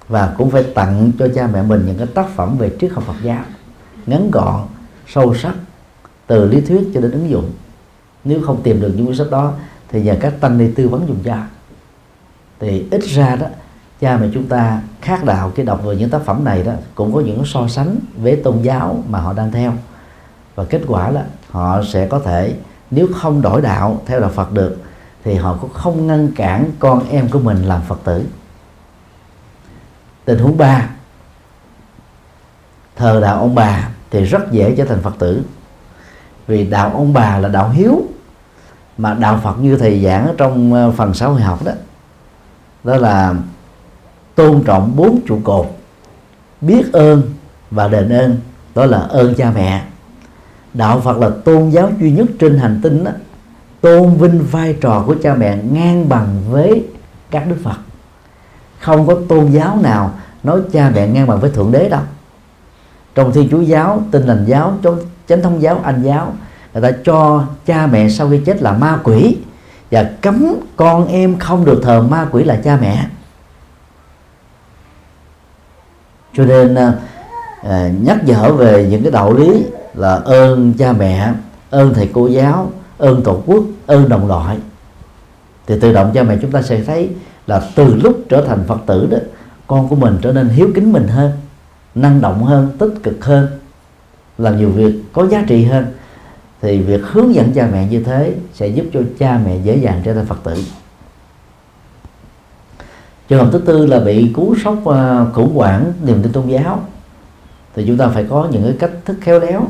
Và 0.08 0.34
cũng 0.38 0.50
phải 0.50 0.62
tặng 0.62 1.12
cho 1.18 1.28
cha 1.34 1.46
mẹ 1.52 1.62
mình 1.62 1.86
những 1.86 1.98
cái 1.98 2.06
tác 2.06 2.28
phẩm 2.36 2.58
về 2.58 2.76
triết 2.80 2.92
học 2.92 3.04
Phật 3.06 3.16
giáo 3.22 3.44
ngắn 4.06 4.30
gọn 4.30 4.66
sâu 5.06 5.34
sắc 5.34 5.54
từ 6.26 6.48
lý 6.48 6.60
thuyết 6.60 6.90
cho 6.94 7.00
đến 7.00 7.10
ứng 7.10 7.30
dụng. 7.30 7.52
Nếu 8.24 8.42
không 8.42 8.62
tìm 8.62 8.80
được 8.80 8.92
những 8.96 9.06
cuốn 9.06 9.16
sách 9.16 9.30
đó 9.30 9.52
thì 9.88 10.02
nhờ 10.02 10.16
các 10.20 10.34
tăng 10.40 10.58
ni 10.58 10.70
tư 10.76 10.88
vấn 10.88 11.08
dùng 11.08 11.18
cho. 11.24 11.36
Thì 12.58 12.86
ít 12.90 13.04
ra 13.04 13.36
đó 13.36 13.46
cha 14.00 14.16
mẹ 14.16 14.28
chúng 14.34 14.46
ta 14.46 14.82
khác 15.00 15.24
đạo 15.24 15.52
khi 15.54 15.62
đọc 15.62 15.80
về 15.84 15.96
những 15.96 16.10
tác 16.10 16.22
phẩm 16.22 16.44
này 16.44 16.62
đó 16.62 16.72
cũng 16.94 17.14
có 17.14 17.20
những 17.20 17.42
so 17.44 17.68
sánh 17.68 17.96
với 18.16 18.36
tôn 18.36 18.62
giáo 18.62 19.04
mà 19.08 19.20
họ 19.20 19.32
đang 19.32 19.52
theo. 19.52 19.72
Và 20.54 20.64
kết 20.64 20.82
quả 20.86 21.10
là 21.10 21.26
họ 21.50 21.82
sẽ 21.84 22.06
có 22.06 22.18
thể, 22.18 22.54
nếu 22.90 23.08
không 23.16 23.42
đổi 23.42 23.62
đạo 23.62 24.02
theo 24.06 24.20
đạo 24.20 24.30
Phật 24.30 24.52
được, 24.52 24.76
thì 25.24 25.34
họ 25.34 25.58
cũng 25.60 25.72
không 25.72 26.06
ngăn 26.06 26.32
cản 26.36 26.70
con 26.78 27.08
em 27.10 27.28
của 27.28 27.38
mình 27.38 27.62
làm 27.62 27.80
Phật 27.88 27.98
tử. 28.04 28.24
Tình 30.24 30.38
huống 30.38 30.58
ba, 30.58 30.88
thờ 32.96 33.20
đạo 33.22 33.38
ông 33.38 33.54
bà 33.54 33.88
thì 34.10 34.24
rất 34.24 34.52
dễ 34.52 34.74
trở 34.76 34.84
thành 34.84 35.02
Phật 35.02 35.14
tử. 35.18 35.42
Vì 36.46 36.66
đạo 36.66 36.90
ông 36.94 37.12
bà 37.12 37.38
là 37.38 37.48
đạo 37.48 37.68
hiếu, 37.68 38.02
mà 38.98 39.14
đạo 39.14 39.40
Phật 39.42 39.58
như 39.58 39.76
thầy 39.76 40.04
giảng 40.04 40.26
ở 40.26 40.34
trong 40.38 40.74
ờ, 40.74 40.90
phần 40.90 41.14
xã 41.14 41.26
hội 41.26 41.40
học 41.40 41.64
đó 41.64 41.72
đó 42.84 42.96
là 42.96 43.34
tôn 44.34 44.62
trọng 44.66 44.96
bốn 44.96 45.20
trụ 45.26 45.40
cột, 45.44 45.66
biết 46.60 46.92
ơn 46.92 47.22
và 47.70 47.88
đền 47.88 48.08
ơn, 48.08 48.40
đó 48.74 48.86
là 48.86 48.98
ơn 48.98 49.34
cha 49.34 49.52
mẹ 49.54 49.84
đạo 50.74 51.00
Phật 51.00 51.18
là 51.18 51.30
tôn 51.44 51.70
giáo 51.70 51.90
duy 52.00 52.10
nhất 52.10 52.26
trên 52.38 52.58
hành 52.58 52.80
tinh 52.82 53.04
đó 53.04 53.10
tôn 53.80 54.16
vinh 54.16 54.46
vai 54.50 54.76
trò 54.80 55.04
của 55.06 55.14
cha 55.22 55.34
mẹ 55.34 55.58
ngang 55.72 56.08
bằng 56.08 56.40
với 56.50 56.86
các 57.30 57.46
đức 57.48 57.56
Phật. 57.64 57.76
Không 58.80 59.06
có 59.06 59.16
tôn 59.28 59.50
giáo 59.50 59.78
nào 59.82 60.12
nói 60.42 60.60
cha 60.72 60.90
mẹ 60.94 61.08
ngang 61.08 61.26
bằng 61.26 61.40
với 61.40 61.50
thượng 61.50 61.72
đế 61.72 61.88
đâu. 61.88 62.02
Trong 63.14 63.32
thiên 63.32 63.48
chúa 63.50 63.60
giáo 63.60 64.02
Tinh 64.10 64.26
lành 64.26 64.44
giáo 64.46 64.78
chánh 65.28 65.42
thống 65.42 65.62
giáo 65.62 65.80
anh 65.84 66.02
giáo 66.02 66.32
người 66.74 66.82
ta 66.82 66.98
cho 67.04 67.44
cha 67.66 67.86
mẹ 67.86 68.08
sau 68.08 68.30
khi 68.30 68.40
chết 68.46 68.62
là 68.62 68.72
ma 68.72 68.98
quỷ 69.04 69.36
và 69.90 70.10
cấm 70.20 70.54
con 70.76 71.08
em 71.08 71.38
không 71.38 71.64
được 71.64 71.80
thờ 71.82 72.02
ma 72.02 72.28
quỷ 72.32 72.44
là 72.44 72.60
cha 72.64 72.78
mẹ. 72.80 73.06
Cho 76.34 76.44
nên 76.44 76.74
à, 76.74 76.94
à 77.62 77.90
nhắc 78.02 78.24
nhở 78.24 78.52
về 78.52 78.86
những 78.90 79.02
cái 79.02 79.12
đạo 79.12 79.32
lý 79.32 79.64
là 79.94 80.14
ơn 80.14 80.74
cha 80.78 80.92
mẹ, 80.92 81.32
ơn 81.70 81.94
thầy 81.94 82.10
cô 82.12 82.26
giáo, 82.26 82.70
ơn 82.98 83.22
tổ 83.22 83.42
quốc, 83.46 83.64
ơn 83.86 84.08
đồng 84.08 84.28
loại. 84.28 84.58
Thì 85.66 85.80
tự 85.80 85.92
động 85.92 86.10
cha 86.14 86.22
mẹ 86.22 86.38
chúng 86.42 86.50
ta 86.50 86.62
sẽ 86.62 86.84
thấy 86.84 87.10
là 87.46 87.62
từ 87.74 87.94
lúc 87.94 88.18
trở 88.28 88.44
thành 88.46 88.64
phật 88.66 88.80
tử 88.86 89.08
đó, 89.10 89.18
con 89.66 89.88
của 89.88 89.96
mình 89.96 90.18
trở 90.22 90.32
nên 90.32 90.48
hiếu 90.48 90.68
kính 90.74 90.92
mình 90.92 91.08
hơn, 91.08 91.32
năng 91.94 92.20
động 92.20 92.44
hơn, 92.44 92.68
tích 92.78 92.94
cực 93.02 93.24
hơn, 93.24 93.46
làm 94.38 94.58
nhiều 94.58 94.70
việc 94.70 94.94
có 95.12 95.26
giá 95.26 95.44
trị 95.46 95.64
hơn. 95.64 95.86
Thì 96.60 96.78
việc 96.78 97.00
hướng 97.04 97.34
dẫn 97.34 97.52
cha 97.52 97.68
mẹ 97.72 97.86
như 97.86 98.02
thế 98.02 98.34
sẽ 98.54 98.68
giúp 98.68 98.84
cho 98.92 99.00
cha 99.18 99.40
mẹ 99.44 99.56
dễ 99.64 99.76
dàng 99.76 100.00
trở 100.04 100.14
thành 100.14 100.26
phật 100.26 100.38
tử. 100.44 100.54
Trường 103.28 103.44
hợp 103.44 103.50
thứ 103.52 103.58
tư 103.58 103.86
là 103.86 104.00
bị 104.00 104.32
cú 104.34 104.54
sốc 104.64 104.86
à, 104.86 105.26
khủng 105.32 105.56
hoảng 105.56 105.92
niềm 106.02 106.22
tin 106.22 106.32
tôn 106.32 106.46
giáo. 106.46 106.80
Thì 107.74 107.84
chúng 107.86 107.96
ta 107.96 108.08
phải 108.08 108.26
có 108.30 108.48
những 108.50 108.62
cái 108.62 108.74
cách 108.78 108.90
thức 109.04 109.16
khéo 109.20 109.40
léo 109.40 109.68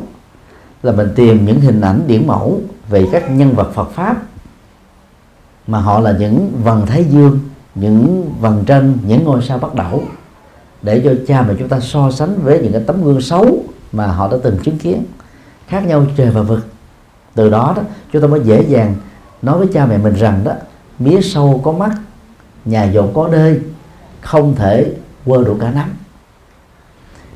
là 0.82 0.92
mình 0.92 1.08
tìm 1.14 1.46
những 1.46 1.60
hình 1.60 1.80
ảnh 1.80 2.02
điển 2.06 2.26
mẫu 2.26 2.60
về 2.88 3.08
các 3.12 3.30
nhân 3.30 3.54
vật 3.54 3.70
Phật 3.74 3.90
pháp, 3.90 4.22
mà 5.66 5.80
họ 5.80 6.00
là 6.00 6.16
những 6.18 6.52
vầng 6.64 6.86
thái 6.86 7.04
dương, 7.04 7.38
những 7.74 8.32
vầng 8.40 8.64
trăng 8.66 8.98
những 9.06 9.24
ngôi 9.24 9.42
sao 9.42 9.58
bắt 9.58 9.74
đầu 9.74 10.02
để 10.82 11.00
cho 11.04 11.12
cha 11.26 11.42
mẹ 11.42 11.54
chúng 11.58 11.68
ta 11.68 11.80
so 11.80 12.10
sánh 12.10 12.42
với 12.42 12.60
những 12.62 12.72
cái 12.72 12.82
tấm 12.86 13.04
gương 13.04 13.20
xấu 13.20 13.64
mà 13.92 14.06
họ 14.06 14.28
đã 14.28 14.36
từng 14.42 14.58
chứng 14.58 14.78
kiến, 14.78 15.04
khác 15.66 15.86
nhau 15.86 16.06
trời 16.16 16.30
và 16.30 16.42
vực. 16.42 16.66
Từ 17.34 17.50
đó 17.50 17.72
đó, 17.76 17.82
chúng 18.12 18.22
ta 18.22 18.28
mới 18.28 18.40
dễ 18.44 18.62
dàng 18.62 18.94
nói 19.42 19.58
với 19.58 19.68
cha 19.72 19.86
mẹ 19.86 19.98
mình 19.98 20.14
rằng 20.14 20.44
đó, 20.44 20.52
mía 20.98 21.20
sâu 21.20 21.60
có 21.64 21.72
mắt, 21.72 21.90
nhà 22.64 22.84
giàu 22.84 23.10
có 23.14 23.28
đê, 23.28 23.58
không 24.20 24.54
thể 24.54 24.92
quơ 25.24 25.44
đủ 25.44 25.56
cả 25.60 25.70
nắm. 25.70 25.90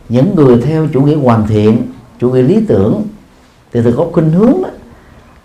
Những 0.08 0.34
người 0.34 0.60
theo 0.62 0.86
chủ 0.92 1.00
nghĩa 1.00 1.16
hoàn 1.16 1.46
thiện, 1.46 1.82
chủ 2.20 2.30
nghĩa 2.30 2.42
lý 2.42 2.64
tưởng 2.68 3.02
thì 3.74 3.82
thường 3.82 3.94
có 3.96 4.06
khuynh 4.12 4.30
hướng 4.30 4.62
đó, 4.62 4.68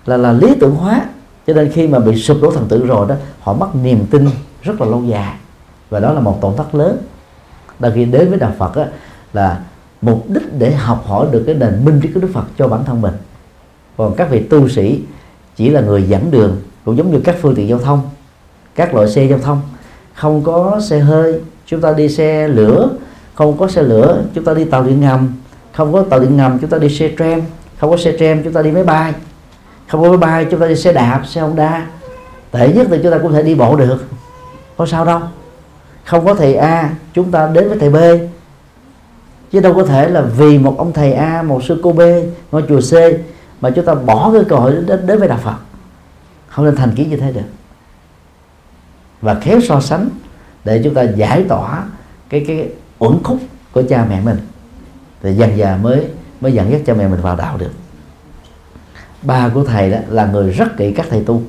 là 0.06 0.18
là 0.18 0.32
lý 0.32 0.48
tưởng 0.60 0.76
hóa. 0.76 1.06
Cho 1.48 1.54
nên 1.54 1.72
khi 1.72 1.88
mà 1.88 2.00
bị 2.00 2.16
sụp 2.16 2.38
đổ 2.42 2.52
thần 2.52 2.66
tự 2.70 2.86
rồi 2.86 3.10
đó 3.10 3.16
họ 3.40 3.54
mất 3.54 3.76
niềm 3.76 4.06
tin 4.12 4.30
rất 4.62 4.82
là 4.82 4.88
lâu 4.88 5.04
dài. 5.04 5.36
Và 5.90 6.00
đó 6.00 6.14
là 6.14 6.20
một 6.20 6.42
tổn 6.42 6.56
thất 6.58 6.76
lớn. 6.76 6.98
Đôi 7.80 7.92
khi 7.96 8.06
đến 8.06 8.30
với 8.30 8.40
đạo 8.40 8.54
Phật 8.58 8.76
đó, 8.76 8.84
là 9.34 9.60
mục 10.02 10.30
đích 10.30 10.60
để 10.60 10.72
học 10.72 11.04
hỏi 11.08 11.28
được 11.32 11.44
cái 11.46 11.56
nền 11.56 11.86
minh 11.86 12.00
triết 12.04 12.12
của 12.14 12.20
Đức 12.20 12.30
Phật 12.34 12.44
cho 12.58 12.68
bản 12.68 12.86
thân 12.86 13.02
mình. 13.02 13.14
Còn 13.98 14.16
các 14.16 14.30
vị 14.32 14.40
tu 14.40 14.70
sĩ 14.70 15.02
chỉ 15.56 15.70
là 15.70 15.82
người 15.82 16.04
dẫn 16.04 16.32
đường 16.32 16.58
cũng 16.86 16.98
giống 16.98 17.12
như 17.12 17.20
các 17.24 17.36
phương 17.42 17.56
tiện 17.56 17.70
giao 17.70 17.80
thông 17.80 18.02
các 18.76 18.96
loại 18.96 19.10
xe 19.10 19.26
giao 19.26 19.40
thông. 19.40 19.62
Không 20.14 20.44
có 20.44 20.80
xe 20.90 21.00
hơi 21.00 21.42
chúng 21.66 21.82
ta 21.82 21.94
đi 21.94 22.10
xe 22.10 22.48
lửa. 22.48 22.90
Không 23.36 23.58
có 23.58 23.68
xe 23.68 23.82
lửa 23.82 24.24
chúng 24.36 24.44
ta 24.44 24.54
đi 24.54 24.66
tàu 24.66 24.84
điện 24.84 25.02
ngầm. 25.02 25.34
Không 25.74 25.94
có 25.94 26.04
tàu 26.10 26.20
điện 26.20 26.38
ngầm 26.38 26.60
chúng 26.60 26.70
ta 26.70 26.78
đi 26.78 26.90
xe 26.90 27.12
tram 27.18 27.42
không 27.80 27.90
có 27.90 27.98
xe 27.98 28.18
tram 28.20 28.44
chúng 28.44 28.54
ta 28.54 28.62
đi 28.62 28.72
máy 28.72 28.84
bay. 28.84 29.14
Không 29.88 30.02
có 30.02 30.10
máy 30.10 30.18
bay 30.18 30.46
chúng 30.52 30.60
ta 30.60 30.68
đi 30.68 30.76
xe 30.76 30.94
đạp 30.94 31.24
xe 31.26 31.42
honda. 31.42 31.88
Tệ 32.52 32.74
nhất 32.74 32.88
thì 32.90 32.98
chúng 33.04 33.12
ta 33.12 33.18
cũng 33.18 33.34
thể 33.34 33.44
đi 33.44 33.56
bộ 33.56 33.76
được. 33.76 34.06
Có 34.78 34.86
sao 34.86 35.06
đâu. 35.06 35.22
Không 36.06 36.26
có 36.26 36.34
thầy 36.34 36.56
A 36.56 36.90
chúng 37.14 37.32
ta 37.32 37.48
đến 37.54 37.70
với 37.70 37.80
thầy 37.80 37.90
B. 37.90 37.98
Chứ 39.52 39.60
đâu 39.60 39.74
có 39.74 39.84
thể 39.84 40.10
là 40.10 40.22
vì 40.22 40.58
một 40.58 40.76
ông 40.78 40.94
thầy 40.94 41.14
A 41.14 41.44
một 41.44 41.64
sư 41.64 41.80
cô 41.84 41.92
B 41.92 42.02
ngôi 42.52 42.64
chùa 42.70 42.80
C 42.80 42.94
mà 43.62 43.70
chúng 43.70 43.86
ta 43.86 43.96
bỏ 43.96 44.32
cái 44.34 44.44
cơ 44.50 44.56
hội 44.56 44.72
đến, 44.88 45.08
đến 45.08 45.20
với 45.20 45.28
đạo 45.28 45.40
Phật. 45.44 45.56
Không 46.48 46.66
nên 46.66 46.76
thành 46.76 46.96
kiến 46.96 47.10
như 47.10 47.18
thế 47.18 47.32
được. 47.32 47.42
Và 49.22 49.36
khéo 49.36 49.60
so 49.62 49.82
sánh 49.82 50.10
để 50.64 50.82
chúng 50.84 50.94
ta 50.94 51.02
giải 51.02 51.46
tỏa 51.50 51.84
cái 52.30 52.46
cái 52.48 52.70
uẩn 53.00 53.24
khúc 53.24 53.38
của 53.72 53.84
cha 53.90 54.06
mẹ 54.10 54.22
mình. 54.22 54.38
Thì 55.22 55.34
dần 55.34 55.58
dà 55.58 55.78
mới 55.82 56.06
mới 56.42 56.52
dẫn 56.52 56.72
dắt 56.72 56.82
cha 56.86 56.94
mẹ 56.94 57.08
mình 57.08 57.22
vào 57.22 57.36
đạo 57.36 57.58
được. 57.58 57.72
Ba 59.22 59.50
của 59.54 59.64
thầy 59.64 59.92
đó 59.92 59.98
là 60.08 60.26
người 60.26 60.52
rất 60.52 60.78
kỹ 60.78 60.92
các 60.92 61.06
thầy 61.10 61.24
tu. 61.24 61.42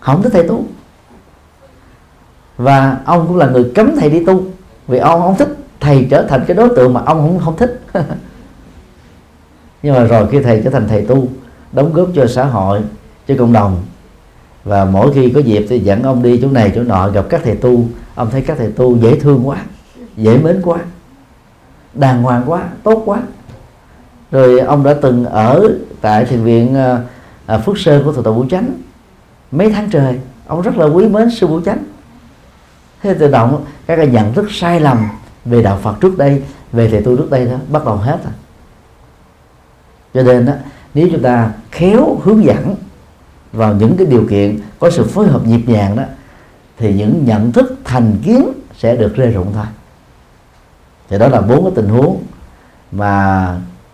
Không 0.00 0.22
thích 0.22 0.32
thầy 0.32 0.48
tu. 0.48 0.64
Và 2.56 2.98
ông 3.04 3.26
cũng 3.28 3.36
là 3.36 3.46
người 3.46 3.72
cấm 3.74 3.96
thầy 4.00 4.10
đi 4.10 4.24
tu, 4.24 4.44
vì 4.88 4.98
ông 4.98 5.20
không 5.20 5.36
thích 5.36 5.56
thầy 5.80 6.06
trở 6.10 6.26
thành 6.28 6.44
cái 6.46 6.56
đối 6.56 6.68
tượng 6.76 6.94
mà 6.94 7.02
ông 7.06 7.20
không 7.20 7.38
không 7.38 7.56
thích. 7.56 7.82
Nhưng 9.82 9.94
mà 9.94 10.04
rồi 10.04 10.28
khi 10.30 10.42
thầy 10.42 10.60
trở 10.64 10.70
thành 10.70 10.88
thầy 10.88 11.04
tu, 11.04 11.28
đóng 11.72 11.92
góp 11.92 12.08
cho 12.14 12.26
xã 12.26 12.44
hội, 12.44 12.80
cho 13.26 13.34
cộng 13.38 13.52
đồng, 13.52 13.82
và 14.64 14.84
mỗi 14.84 15.12
khi 15.14 15.30
có 15.30 15.40
dịp 15.40 15.66
thì 15.68 15.78
dẫn 15.78 16.02
ông 16.02 16.22
đi 16.22 16.38
chỗ 16.42 16.48
này 16.48 16.72
chỗ 16.74 16.82
nọ 16.82 17.08
gặp 17.08 17.26
các 17.28 17.40
thầy 17.44 17.56
tu, 17.56 17.84
ông 18.14 18.30
thấy 18.30 18.42
các 18.42 18.58
thầy 18.58 18.70
tu 18.70 18.96
dễ 18.96 19.18
thương 19.20 19.48
quá, 19.48 19.64
dễ 20.16 20.38
mến 20.38 20.60
quá 20.62 20.78
đàng 21.94 22.22
hoàng 22.22 22.42
quá, 22.46 22.62
tốt 22.82 23.02
quá. 23.04 23.22
Rồi 24.30 24.60
ông 24.60 24.84
đã 24.84 24.94
từng 25.02 25.24
ở 25.24 25.78
tại 26.00 26.24
thiền 26.24 26.44
viện 26.44 26.74
ờ, 26.74 27.00
ờ, 27.46 27.58
Phước 27.58 27.78
Sơn 27.78 28.02
của 28.04 28.12
thượng 28.12 28.24
tọa 28.24 28.32
Vũ 28.32 28.44
Chánh. 28.50 28.70
Mấy 29.52 29.70
tháng 29.70 29.90
trời, 29.90 30.20
ông 30.46 30.62
rất 30.62 30.76
là 30.76 30.86
quý 30.86 31.08
mến 31.08 31.30
sư 31.30 31.46
Vũ 31.46 31.60
Chánh. 31.60 31.84
Thế 33.02 33.14
tự 33.14 33.30
động 33.30 33.64
các 33.86 33.96
cái 33.96 34.06
nhận 34.06 34.34
thức 34.34 34.46
sai 34.50 34.80
lầm 34.80 35.08
về 35.44 35.62
đạo 35.62 35.78
Phật 35.82 36.00
trước 36.00 36.18
đây, 36.18 36.42
về 36.72 36.90
thầy 36.90 37.02
tu 37.02 37.16
trước 37.16 37.30
đây 37.30 37.46
đó 37.46 37.56
bắt 37.68 37.84
đầu 37.84 37.96
hết 37.96 38.18
rồi. 38.24 38.32
Cho 40.14 40.22
nên 40.22 40.46
đó 40.46 40.52
nếu 40.94 41.08
chúng 41.12 41.22
ta 41.22 41.50
khéo 41.70 42.18
hướng 42.22 42.44
dẫn 42.44 42.74
vào 43.52 43.74
những 43.74 43.96
cái 43.96 44.06
điều 44.06 44.26
kiện 44.30 44.58
có 44.78 44.90
sự 44.90 45.04
phối 45.04 45.26
hợp 45.26 45.46
nhịp 45.46 45.62
nhàng 45.66 45.96
đó, 45.96 46.02
thì 46.78 46.94
những 46.94 47.24
nhận 47.24 47.52
thức 47.52 47.78
thành 47.84 48.16
kiến 48.24 48.48
sẽ 48.78 48.96
được 48.96 49.14
rơi 49.14 49.30
rụng 49.30 49.52
thôi 49.54 49.66
thì 51.12 51.18
đó 51.18 51.28
là 51.28 51.40
bốn 51.40 51.64
cái 51.64 51.72
tình 51.76 51.88
huống 51.88 52.22
mà 52.92 53.46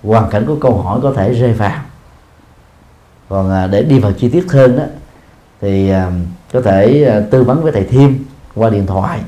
hoàn 0.03 0.31
cảnh 0.31 0.47
của 0.47 0.57
câu 0.61 0.83
hỏi 0.83 1.01
có 1.03 1.13
thể 1.17 1.35
rơi 1.35 1.53
vào. 1.53 1.81
Còn 3.29 3.51
à, 3.51 3.67
để 3.67 3.83
đi 3.83 3.99
vào 3.99 4.13
chi 4.13 4.29
tiết 4.29 4.53
hơn 4.53 4.77
đó, 4.77 4.85
thì 5.61 5.91
à, 5.91 6.11
có 6.53 6.61
thể 6.61 7.05
à, 7.05 7.21
tư 7.31 7.43
vấn 7.43 7.63
với 7.63 7.73
thầy 7.73 7.85
thêm 7.85 8.25
qua 8.55 8.71
điện 8.71 8.87
thoại 8.87 9.21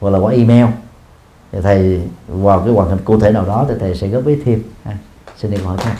hoặc 0.00 0.10
là 0.10 0.18
qua 0.18 0.32
email. 0.32 0.66
Thì 1.52 1.58
thầy, 1.62 2.02
vào 2.28 2.60
cái 2.60 2.74
hoàn 2.74 2.88
cảnh 2.88 2.98
cụ 3.04 3.20
thể 3.20 3.32
nào 3.32 3.44
đó 3.44 3.66
thì 3.68 3.74
thầy 3.80 3.94
sẽ 3.94 4.08
góp 4.08 4.26
ý 4.26 4.36
thêm 4.44 4.62
xin 5.36 5.50
điện 5.50 5.64
hỏi 5.64 5.76
thầy 5.80 5.92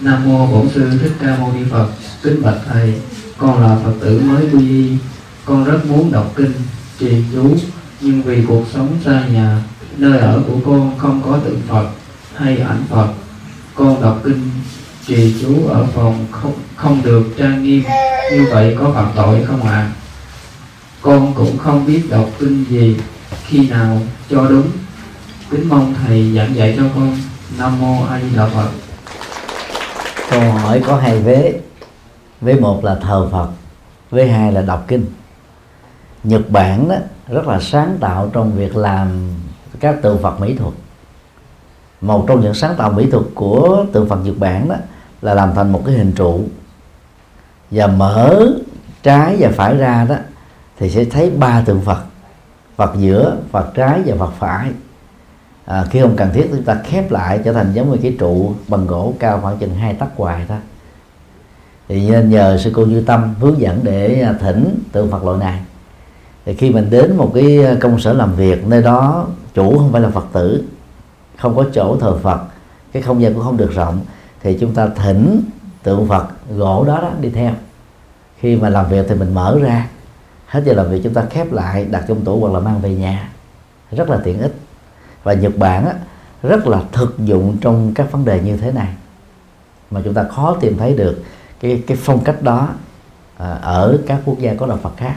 nam 0.00 0.24
mô 0.28 0.46
bổn 0.46 0.68
sư 0.68 0.90
thích 1.02 1.12
ca 1.20 1.36
mâu 1.40 1.52
ni 1.52 1.64
phật, 1.70 1.86
kính 2.22 2.42
bạch 2.42 2.58
thầy. 2.68 2.94
Con 3.38 3.62
là 3.62 3.76
phật 3.84 3.92
tử 4.00 4.20
mới 4.24 4.48
quy 4.52 4.68
y. 4.68 4.96
Con 5.44 5.64
rất 5.64 5.78
muốn 5.88 6.12
đọc 6.12 6.26
kinh, 6.36 6.52
trì 6.98 7.24
chú 7.32 7.56
nhưng 8.00 8.22
vì 8.22 8.44
cuộc 8.48 8.64
sống 8.72 8.96
xa 9.04 9.22
nhà, 9.32 9.62
nơi 9.96 10.18
ở 10.18 10.42
của 10.46 10.58
con 10.66 10.98
không 10.98 11.22
có 11.24 11.38
tượng 11.44 11.60
phật 11.68 11.88
hay 12.34 12.58
ảnh 12.58 12.84
phật, 12.88 13.08
con 13.74 14.02
đọc 14.02 14.20
kinh 14.24 14.50
trì 15.06 15.34
chú 15.40 15.66
ở 15.68 15.86
phòng 15.94 16.26
không 16.30 16.54
không 16.76 17.02
được 17.04 17.22
trang 17.38 17.62
nghiêm. 17.62 17.82
Như 18.32 18.46
vậy 18.50 18.76
có 18.78 18.90
phạm 18.94 19.12
tội 19.16 19.44
không 19.44 19.62
ạ? 19.62 19.72
À? 19.72 19.92
con 21.02 21.34
cũng 21.34 21.58
không 21.58 21.86
biết 21.86 22.02
đọc 22.10 22.26
kinh 22.38 22.64
gì, 22.64 22.96
khi 23.44 23.68
nào 23.68 24.00
cho 24.30 24.46
đúng. 24.46 24.66
Kính 25.50 25.68
mong 25.68 25.94
thầy 25.94 26.32
giảng 26.32 26.54
dạy 26.54 26.74
cho 26.76 26.82
con. 26.94 27.16
Nam 27.58 27.80
mô 27.80 28.04
a 28.04 28.20
di 28.20 28.36
đà 28.36 28.46
phật. 28.46 28.68
Câu 30.30 30.40
hỏi 30.40 30.82
có 30.86 30.96
hai 30.96 31.18
vế. 31.18 31.60
Vế 32.40 32.54
một 32.54 32.84
là 32.84 32.94
thờ 33.02 33.28
phật, 33.32 33.48
vế 34.10 34.28
hai 34.28 34.52
là 34.52 34.62
đọc 34.62 34.84
kinh. 34.88 35.06
Nhật 36.24 36.50
bản 36.50 36.88
đó 36.88 36.96
rất 37.30 37.46
là 37.46 37.60
sáng 37.60 37.96
tạo 38.00 38.30
trong 38.32 38.52
việc 38.52 38.76
làm 38.76 39.30
các 39.80 40.02
tượng 40.02 40.22
phật 40.22 40.40
mỹ 40.40 40.54
thuật. 40.54 40.74
Một 42.00 42.24
trong 42.28 42.40
những 42.40 42.54
sáng 42.54 42.74
tạo 42.76 42.92
mỹ 42.92 43.10
thuật 43.10 43.24
của 43.34 43.84
tượng 43.92 44.08
phật 44.08 44.16
nhật 44.16 44.38
bản 44.38 44.68
đó 44.68 44.76
là 45.22 45.34
làm 45.34 45.54
thành 45.54 45.72
một 45.72 45.82
cái 45.86 45.94
hình 45.94 46.12
trụ. 46.12 46.44
Và 47.70 47.86
mở 47.86 48.52
trái 49.02 49.36
và 49.38 49.50
phải 49.56 49.76
ra 49.76 50.06
đó 50.08 50.16
thì 50.78 50.90
sẽ 50.90 51.04
thấy 51.04 51.30
ba 51.30 51.62
tượng 51.66 51.80
phật 51.80 52.00
phật 52.76 52.92
giữa 52.98 53.36
phật 53.50 53.74
trái 53.74 54.02
và 54.06 54.16
phật 54.16 54.32
phải. 54.38 54.70
À, 55.64 55.84
khi 55.90 56.00
không 56.00 56.16
cần 56.16 56.30
thiết 56.34 56.48
chúng 56.50 56.64
ta 56.64 56.80
khép 56.84 57.10
lại 57.10 57.40
trở 57.44 57.52
thành 57.52 57.72
giống 57.72 57.90
như 57.90 57.98
cái 58.02 58.16
trụ 58.18 58.54
bằng 58.68 58.86
gỗ 58.86 59.14
cao 59.18 59.40
khoảng 59.42 59.58
chừng 59.58 59.74
hai 59.74 59.94
tấc 59.94 60.08
hoài 60.16 60.44
thôi. 60.48 60.58
Thì 61.88 62.10
nên 62.10 62.30
nhờ 62.30 62.58
sư 62.58 62.72
cô 62.74 62.86
như 62.86 63.00
tâm 63.00 63.34
hướng 63.40 63.60
dẫn 63.60 63.80
để 63.82 64.20
à, 64.20 64.34
thỉnh 64.40 64.78
tượng 64.92 65.10
phật 65.10 65.24
loại 65.24 65.38
này 65.38 65.60
thì 66.48 66.54
khi 66.54 66.70
mình 66.70 66.90
đến 66.90 67.16
một 67.16 67.30
cái 67.34 67.64
ờ, 67.64 67.76
công 67.80 68.00
sở 68.00 68.12
làm 68.12 68.34
việc 68.34 68.66
nơi 68.66 68.82
đó 68.82 69.26
chủ 69.54 69.78
không 69.78 69.92
phải 69.92 70.00
là 70.00 70.10
phật 70.10 70.26
tử 70.32 70.64
không 71.36 71.56
có 71.56 71.64
chỗ 71.72 71.96
thờ 72.00 72.18
phật 72.22 72.40
cái 72.92 73.02
không 73.02 73.22
gian 73.22 73.34
cũng 73.34 73.42
không 73.42 73.56
được 73.56 73.72
rộng 73.74 74.00
thì 74.42 74.56
chúng 74.60 74.74
ta 74.74 74.88
thỉnh 74.88 75.40
tượng 75.82 76.08
phật 76.08 76.26
gỗ 76.56 76.84
đó 76.84 76.98
đó 77.02 77.10
đi 77.20 77.30
theo. 77.30 77.52
Khi 78.38 78.56
mà 78.56 78.68
làm 78.68 78.88
việc 78.88 79.06
thì 79.08 79.14
mình 79.14 79.34
mở 79.34 79.58
ra 79.62 79.88
hết 80.46 80.62
giờ 80.66 80.72
làm 80.72 80.90
việc 80.90 81.00
chúng 81.04 81.14
ta 81.14 81.24
khép 81.30 81.52
lại 81.52 81.84
đặt 81.84 82.04
trong 82.08 82.24
tủ 82.24 82.40
hoặc 82.40 82.52
là 82.52 82.60
mang 82.60 82.80
về 82.80 82.94
nhà. 82.94 83.28
Rất 83.92 84.10
là 84.10 84.18
tiện 84.24 84.40
ích. 84.40 84.54
Và 85.22 85.32
Nhật 85.32 85.52
Bản 85.58 85.86
á, 85.86 85.94
rất 86.42 86.66
là 86.66 86.82
thực 86.92 87.18
dụng 87.18 87.56
trong 87.60 87.94
các 87.94 88.12
vấn 88.12 88.24
đề 88.24 88.40
như 88.40 88.56
thế 88.56 88.72
này. 88.72 88.88
Mà 89.90 90.00
chúng 90.04 90.14
ta 90.14 90.24
khó 90.24 90.56
tìm 90.60 90.78
thấy 90.78 90.94
được 90.94 91.24
cái 91.60 91.82
cái 91.86 91.96
phong 92.00 92.24
cách 92.24 92.42
đó 92.42 92.68
ờ, 93.36 93.58
ở 93.62 93.98
các 94.06 94.20
quốc 94.24 94.38
gia 94.38 94.54
có 94.54 94.66
đạo 94.66 94.78
Phật 94.82 94.96
khác 94.96 95.14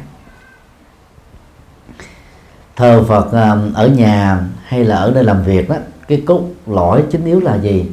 thờ 2.75 3.03
Phật 3.07 3.31
à, 3.31 3.57
ở 3.73 3.87
nhà 3.87 4.41
hay 4.63 4.83
là 4.83 4.95
ở 4.95 5.11
nơi 5.11 5.23
làm 5.23 5.43
việc 5.43 5.69
đó 5.69 5.75
cái 6.07 6.23
cốt 6.27 6.41
lõi 6.67 7.03
chính 7.11 7.25
yếu 7.25 7.39
là 7.39 7.55
gì? 7.55 7.85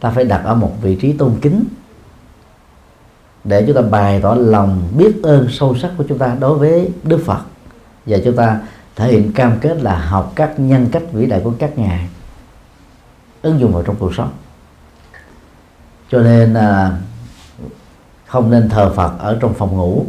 Ta 0.00 0.10
phải 0.10 0.24
đặt 0.24 0.40
ở 0.44 0.54
một 0.54 0.72
vị 0.82 0.98
trí 1.00 1.12
tôn 1.12 1.34
kính 1.42 1.64
để 3.44 3.64
chúng 3.66 3.76
ta 3.76 3.82
bày 3.82 4.20
tỏ 4.22 4.34
lòng 4.34 4.88
biết 4.96 5.22
ơn 5.22 5.48
sâu 5.50 5.76
sắc 5.76 5.90
của 5.98 6.04
chúng 6.08 6.18
ta 6.18 6.36
đối 6.40 6.58
với 6.58 6.90
Đức 7.02 7.22
Phật. 7.24 7.40
Và 8.06 8.18
chúng 8.24 8.36
ta 8.36 8.60
thể 8.96 9.12
hiện 9.12 9.32
cam 9.32 9.58
kết 9.60 9.76
là 9.82 9.98
học 9.98 10.32
các 10.34 10.60
nhân 10.60 10.88
cách 10.92 11.02
vĩ 11.12 11.26
đại 11.26 11.40
của 11.44 11.52
các 11.58 11.78
ngài 11.78 12.08
ứng 13.42 13.60
dụng 13.60 13.72
vào 13.72 13.82
trong 13.82 13.96
cuộc 13.98 14.14
sống. 14.14 14.30
Cho 16.10 16.22
nên 16.22 16.54
à, 16.54 16.98
không 18.26 18.50
nên 18.50 18.68
thờ 18.68 18.92
Phật 18.96 19.12
ở 19.18 19.38
trong 19.40 19.54
phòng 19.54 19.76
ngủ 19.76 20.06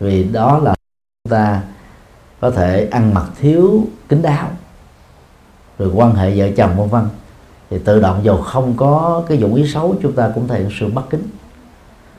vì 0.00 0.24
đó 0.24 0.58
là 0.58 0.74
chúng 1.24 1.30
ta 1.30 1.62
có 2.40 2.50
thể 2.50 2.88
ăn 2.90 3.14
mặc 3.14 3.24
thiếu 3.40 3.86
kính 4.08 4.22
đáo. 4.22 4.50
Rồi 5.78 5.90
quan 5.94 6.14
hệ 6.14 6.38
vợ 6.38 6.48
chồng 6.56 6.76
vân 6.76 6.88
vân. 6.88 7.08
Thì 7.70 7.78
tự 7.78 8.00
động 8.00 8.20
dù 8.22 8.36
không 8.36 8.74
có 8.76 9.22
cái 9.28 9.38
dụng 9.38 9.54
ý 9.54 9.68
xấu, 9.68 9.96
chúng 10.02 10.12
ta 10.12 10.30
cũng 10.34 10.48
thể 10.48 10.66
sự 10.80 10.88
bất 10.88 11.10
kính. 11.10 11.22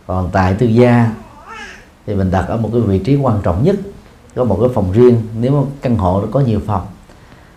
Còn 0.08 0.30
tại 0.32 0.54
tư 0.54 0.66
gia, 0.66 1.12
thì 2.06 2.16
mình 2.16 2.32
đặt 2.32 2.46
ở 2.48 2.58
một 2.58 2.70
cái 2.74 2.82
vị 2.82 3.00
trí 3.00 3.16
quan 3.16 3.40
trọng 3.44 3.64
nhất. 3.64 3.76
Có 4.36 4.44
một 4.44 4.58
cái 4.62 4.70
phòng 4.74 4.92
riêng, 4.92 5.22
nếu 5.40 5.52
mà 5.52 5.68
căn 5.82 5.98
hộ 5.98 6.22
nó 6.22 6.28
có 6.32 6.40
nhiều 6.40 6.60
phòng. 6.66 6.88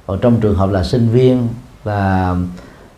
Còn 0.07 0.19
trong 0.21 0.41
trường 0.41 0.57
hợp 0.57 0.71
là 0.71 0.85
sinh 0.85 1.09
viên 1.09 1.49
và 1.85 2.37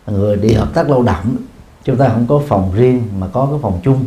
người 0.07 0.35
đi 0.35 0.53
hợp 0.53 0.73
tác 0.73 0.89
lao 0.89 1.03
động, 1.03 1.35
chúng 1.83 1.97
ta 1.97 2.09
không 2.09 2.25
có 2.27 2.41
phòng 2.47 2.71
riêng 2.75 3.03
mà 3.19 3.27
có 3.33 3.47
cái 3.51 3.59
phòng 3.61 3.79
chung. 3.83 4.05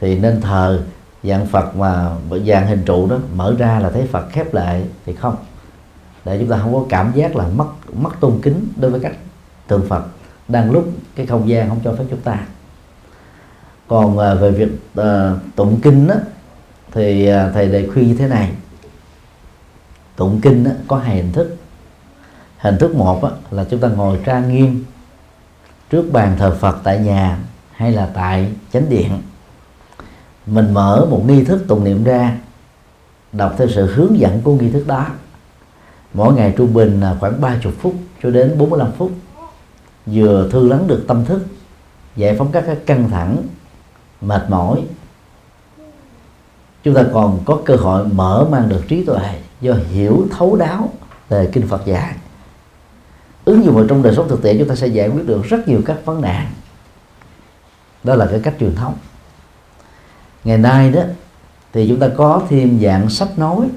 Thì 0.00 0.18
nên 0.18 0.40
thờ 0.40 0.82
dạng 1.22 1.46
Phật 1.46 1.76
mà 1.76 2.10
dạng 2.46 2.66
hình 2.66 2.82
trụ 2.86 3.06
đó 3.10 3.16
mở 3.34 3.54
ra 3.58 3.78
là 3.78 3.90
thấy 3.90 4.06
Phật 4.06 4.26
khép 4.32 4.54
lại 4.54 4.84
thì 5.06 5.14
không. 5.14 5.36
Để 6.24 6.38
chúng 6.38 6.48
ta 6.48 6.58
không 6.58 6.74
có 6.74 6.84
cảm 6.88 7.12
giác 7.14 7.36
là 7.36 7.46
mất 7.48 7.66
mất 7.92 8.10
tôn 8.20 8.38
kính 8.42 8.66
đối 8.76 8.90
với 8.90 9.00
các 9.00 9.12
tượng 9.66 9.88
Phật 9.88 10.04
đang 10.48 10.70
lúc 10.70 10.88
cái 11.16 11.26
không 11.26 11.48
gian 11.48 11.68
không 11.68 11.80
cho 11.84 11.94
phép 11.98 12.04
chúng 12.10 12.20
ta. 12.20 12.46
Còn 13.88 14.18
à, 14.18 14.34
về 14.34 14.50
việc 14.50 14.68
uh, 15.00 15.06
tụng 15.56 15.80
kinh 15.80 16.06
đó, 16.06 16.14
thì 16.92 17.30
uh, 17.30 17.54
thầy 17.54 17.68
đề 17.68 17.88
khuyên 17.92 18.08
như 18.08 18.14
thế 18.14 18.28
này. 18.28 18.52
Tụng 20.16 20.40
kinh 20.40 20.64
đó, 20.64 20.70
có 20.88 20.98
hai 20.98 21.16
hình 21.16 21.32
thức. 21.32 21.56
Hình 22.58 22.78
thức 22.78 22.94
một 22.94 23.22
đó, 23.22 23.30
là 23.50 23.64
chúng 23.70 23.80
ta 23.80 23.88
ngồi 23.88 24.18
trang 24.24 24.54
nghiêm 24.54 24.84
trước 25.90 26.12
bàn 26.12 26.36
thờ 26.38 26.56
Phật 26.60 26.80
tại 26.84 26.98
nhà 26.98 27.38
hay 27.72 27.92
là 27.92 28.10
tại 28.14 28.52
chánh 28.72 28.88
điện 28.88 29.22
mình 30.50 30.74
mở 30.74 31.06
một 31.10 31.22
nghi 31.26 31.44
thức 31.44 31.64
tụng 31.68 31.84
niệm 31.84 32.04
ra, 32.04 32.36
đọc 33.32 33.54
theo 33.58 33.68
sự 33.68 33.94
hướng 33.94 34.18
dẫn 34.18 34.40
của 34.42 34.54
nghi 34.54 34.70
thức 34.70 34.86
đó. 34.86 35.06
Mỗi 36.14 36.34
ngày 36.34 36.54
trung 36.56 36.74
bình 36.74 37.00
là 37.00 37.16
khoảng 37.20 37.40
30 37.40 37.72
phút 37.80 37.94
cho 38.22 38.30
đến 38.30 38.58
45 38.58 38.92
phút. 38.92 39.12
Vừa 40.06 40.48
thư 40.50 40.68
lắng 40.68 40.86
được 40.86 41.04
tâm 41.08 41.24
thức, 41.24 41.46
giải 42.16 42.36
phóng 42.38 42.52
các 42.52 42.64
căng 42.86 43.10
thẳng, 43.10 43.36
mệt 44.20 44.42
mỏi. 44.48 44.82
Chúng 46.82 46.94
ta 46.94 47.04
còn 47.12 47.40
có 47.44 47.60
cơ 47.64 47.76
hội 47.76 48.08
mở 48.08 48.46
mang 48.50 48.68
được 48.68 48.82
trí 48.88 49.04
tuệ 49.04 49.40
do 49.60 49.74
hiểu 49.90 50.26
thấu 50.30 50.56
đáo 50.56 50.88
về 51.28 51.50
kinh 51.52 51.66
Phật 51.66 51.86
dạy. 51.86 52.14
Ứng 53.44 53.64
dụng 53.64 53.74
vào 53.74 53.84
trong 53.88 54.02
đời 54.02 54.14
sống 54.16 54.28
thực 54.28 54.42
tiễn, 54.42 54.58
chúng 54.58 54.68
ta 54.68 54.74
sẽ 54.74 54.86
giải 54.86 55.08
quyết 55.08 55.26
được 55.26 55.44
rất 55.44 55.68
nhiều 55.68 55.80
các 55.86 55.96
vấn 56.04 56.20
nạn. 56.20 56.50
Đó 58.04 58.14
là 58.14 58.26
cái 58.30 58.40
cách 58.40 58.54
truyền 58.60 58.74
thống 58.74 58.94
ngày 60.44 60.58
nay 60.58 60.90
đó 60.90 61.02
thì 61.72 61.88
chúng 61.88 62.00
ta 62.00 62.08
có 62.16 62.42
thêm 62.48 62.80
dạng 62.82 63.10
sách 63.10 63.38
nói. 63.38 63.68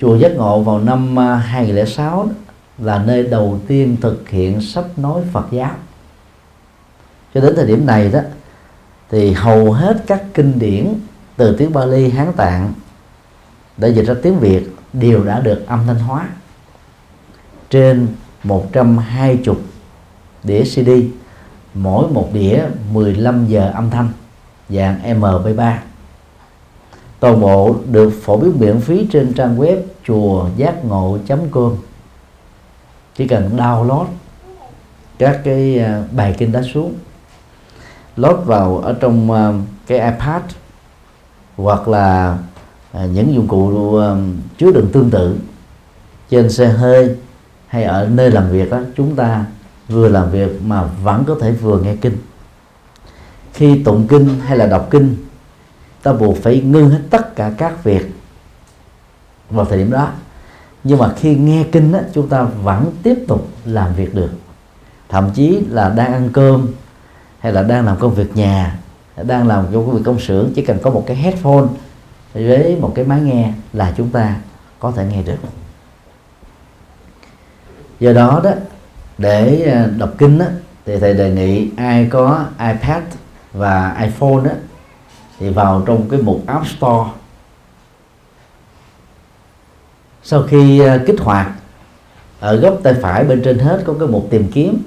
Chùa 0.00 0.16
giác 0.16 0.32
ngộ 0.36 0.60
vào 0.60 0.78
năm 0.78 1.18
à, 1.18 1.36
2006 1.36 2.26
đó, 2.26 2.32
là 2.78 3.02
nơi 3.04 3.22
đầu 3.22 3.60
tiên 3.66 3.96
thực 4.00 4.28
hiện 4.28 4.60
sách 4.60 4.98
nói 4.98 5.22
Phật 5.32 5.46
giáo. 5.50 5.74
Cho 7.34 7.40
đến 7.40 7.52
thời 7.56 7.66
điểm 7.66 7.86
này 7.86 8.08
đó 8.08 8.20
thì 9.10 9.32
hầu 9.32 9.72
hết 9.72 10.02
các 10.06 10.24
kinh 10.34 10.58
điển 10.58 10.94
từ 11.36 11.56
tiếng 11.56 11.72
Bali 11.72 12.10
Hán 12.10 12.32
Tạng 12.32 12.72
đã 13.76 13.88
dịch 13.88 14.04
ra 14.04 14.14
tiếng 14.22 14.38
Việt 14.38 14.68
đều 14.92 15.24
đã 15.24 15.40
được 15.40 15.66
âm 15.66 15.86
thanh 15.86 15.98
hóa 15.98 16.28
trên 17.70 18.08
120 18.44 19.56
đĩa 20.44 20.62
CD 20.62 20.90
mỗi 21.74 22.10
một 22.10 22.28
đĩa 22.32 22.64
15 22.92 23.46
giờ 23.46 23.70
âm 23.74 23.90
thanh 23.90 24.08
dạng 24.68 25.20
MP3 25.20 25.76
toàn 27.20 27.40
bộ 27.40 27.76
được 27.90 28.12
phổ 28.22 28.36
biến 28.36 28.54
miễn 28.58 28.80
phí 28.80 29.06
trên 29.12 29.32
trang 29.34 29.58
web 29.58 29.76
chùa 30.04 30.48
giác 30.56 30.84
ngộ 30.84 31.18
com. 31.50 31.76
Chỉ 33.16 33.28
cần 33.28 33.56
download 33.56 34.06
các 35.18 35.40
cái 35.44 35.78
à, 35.78 36.02
bài 36.12 36.34
kinh 36.38 36.52
đó 36.52 36.60
xuống 36.74 36.94
load 38.16 38.36
vào 38.44 38.78
ở 38.78 38.96
trong 39.00 39.30
à, 39.30 39.52
cái 39.86 39.98
iPad 39.98 40.42
hoặc 41.56 41.88
là 41.88 42.38
à, 42.92 43.04
những 43.04 43.34
dụng 43.34 43.48
cụ 43.48 44.00
chứa 44.58 44.72
đựng 44.72 44.88
tương 44.92 45.10
tự 45.10 45.38
trên 46.30 46.50
xe 46.50 46.68
hơi 46.68 47.16
hay 47.66 47.84
ở 47.84 48.08
nơi 48.08 48.30
làm 48.30 48.50
việc 48.50 48.70
đó 48.70 48.80
chúng 48.96 49.16
ta 49.16 49.44
vừa 49.88 50.08
làm 50.08 50.30
việc 50.30 50.62
mà 50.64 50.82
vẫn 50.82 51.24
có 51.24 51.36
thể 51.40 51.52
vừa 51.52 51.80
nghe 51.80 51.96
kinh 51.96 52.16
khi 53.58 53.82
tụng 53.82 54.06
kinh 54.08 54.40
hay 54.40 54.58
là 54.58 54.66
đọc 54.66 54.88
kinh 54.90 55.16
ta 56.02 56.12
buộc 56.12 56.36
phải 56.42 56.60
ngưng 56.60 56.90
hết 56.90 57.00
tất 57.10 57.36
cả 57.36 57.52
các 57.58 57.84
việc 57.84 58.14
vào 59.50 59.64
thời 59.64 59.78
điểm 59.78 59.90
đó. 59.90 60.10
Nhưng 60.84 60.98
mà 60.98 61.12
khi 61.16 61.36
nghe 61.36 61.64
kinh 61.72 61.92
á, 61.92 62.00
chúng 62.14 62.28
ta 62.28 62.42
vẫn 62.42 62.92
tiếp 63.02 63.18
tục 63.28 63.48
làm 63.64 63.94
việc 63.94 64.14
được. 64.14 64.30
Thậm 65.08 65.30
chí 65.34 65.60
là 65.70 65.88
đang 65.88 66.12
ăn 66.12 66.30
cơm 66.32 66.68
hay 67.38 67.52
là 67.52 67.62
đang 67.62 67.86
làm 67.86 67.96
công 67.96 68.14
việc 68.14 68.36
nhà 68.36 68.78
đang 69.22 69.48
làm 69.48 69.66
công 69.72 69.90
việc 69.90 70.02
công 70.04 70.20
xưởng 70.20 70.52
chỉ 70.54 70.62
cần 70.62 70.78
có 70.82 70.90
một 70.90 71.04
cái 71.06 71.16
headphone 71.16 71.66
với 72.34 72.76
một 72.80 72.92
cái 72.94 73.04
máy 73.04 73.20
nghe 73.20 73.52
là 73.72 73.94
chúng 73.96 74.10
ta 74.10 74.36
có 74.78 74.90
thể 74.90 75.06
nghe 75.10 75.22
được. 75.22 75.36
Do 78.00 78.12
đó 78.12 78.40
đó 78.44 78.50
để 79.18 79.62
à, 79.62 79.86
đọc 79.98 80.10
kinh 80.18 80.38
đó, 80.38 80.46
thì 80.86 80.98
thầy 80.98 81.14
đề 81.14 81.30
nghị 81.30 81.70
ai 81.76 82.06
có 82.10 82.44
iPad 82.58 83.02
và 83.52 83.96
iPhone 84.00 84.44
đó, 84.44 84.50
thì 85.38 85.48
vào 85.48 85.82
trong 85.86 86.08
cái 86.08 86.20
mục 86.22 86.42
App 86.46 86.66
Store. 86.66 87.10
Sau 90.22 90.42
khi 90.42 90.80
ờ, 90.80 90.98
kích 91.06 91.20
hoạt 91.20 91.50
ở 92.40 92.56
góc 92.56 92.78
tay 92.82 92.94
phải 93.02 93.24
bên 93.24 93.42
trên 93.44 93.58
hết 93.58 93.82
có 93.86 93.94
cái 93.98 94.08
mục 94.08 94.26
tìm 94.30 94.50
kiếm 94.52 94.82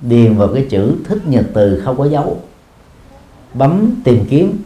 điền 0.00 0.36
vào 0.36 0.48
cái 0.54 0.66
chữ 0.70 0.94
thích 1.04 1.26
nhật 1.26 1.44
từ 1.54 1.82
không 1.84 1.98
có 1.98 2.04
dấu. 2.04 2.40
Bấm 3.54 3.90
tìm 4.04 4.24
kiếm 4.30 4.62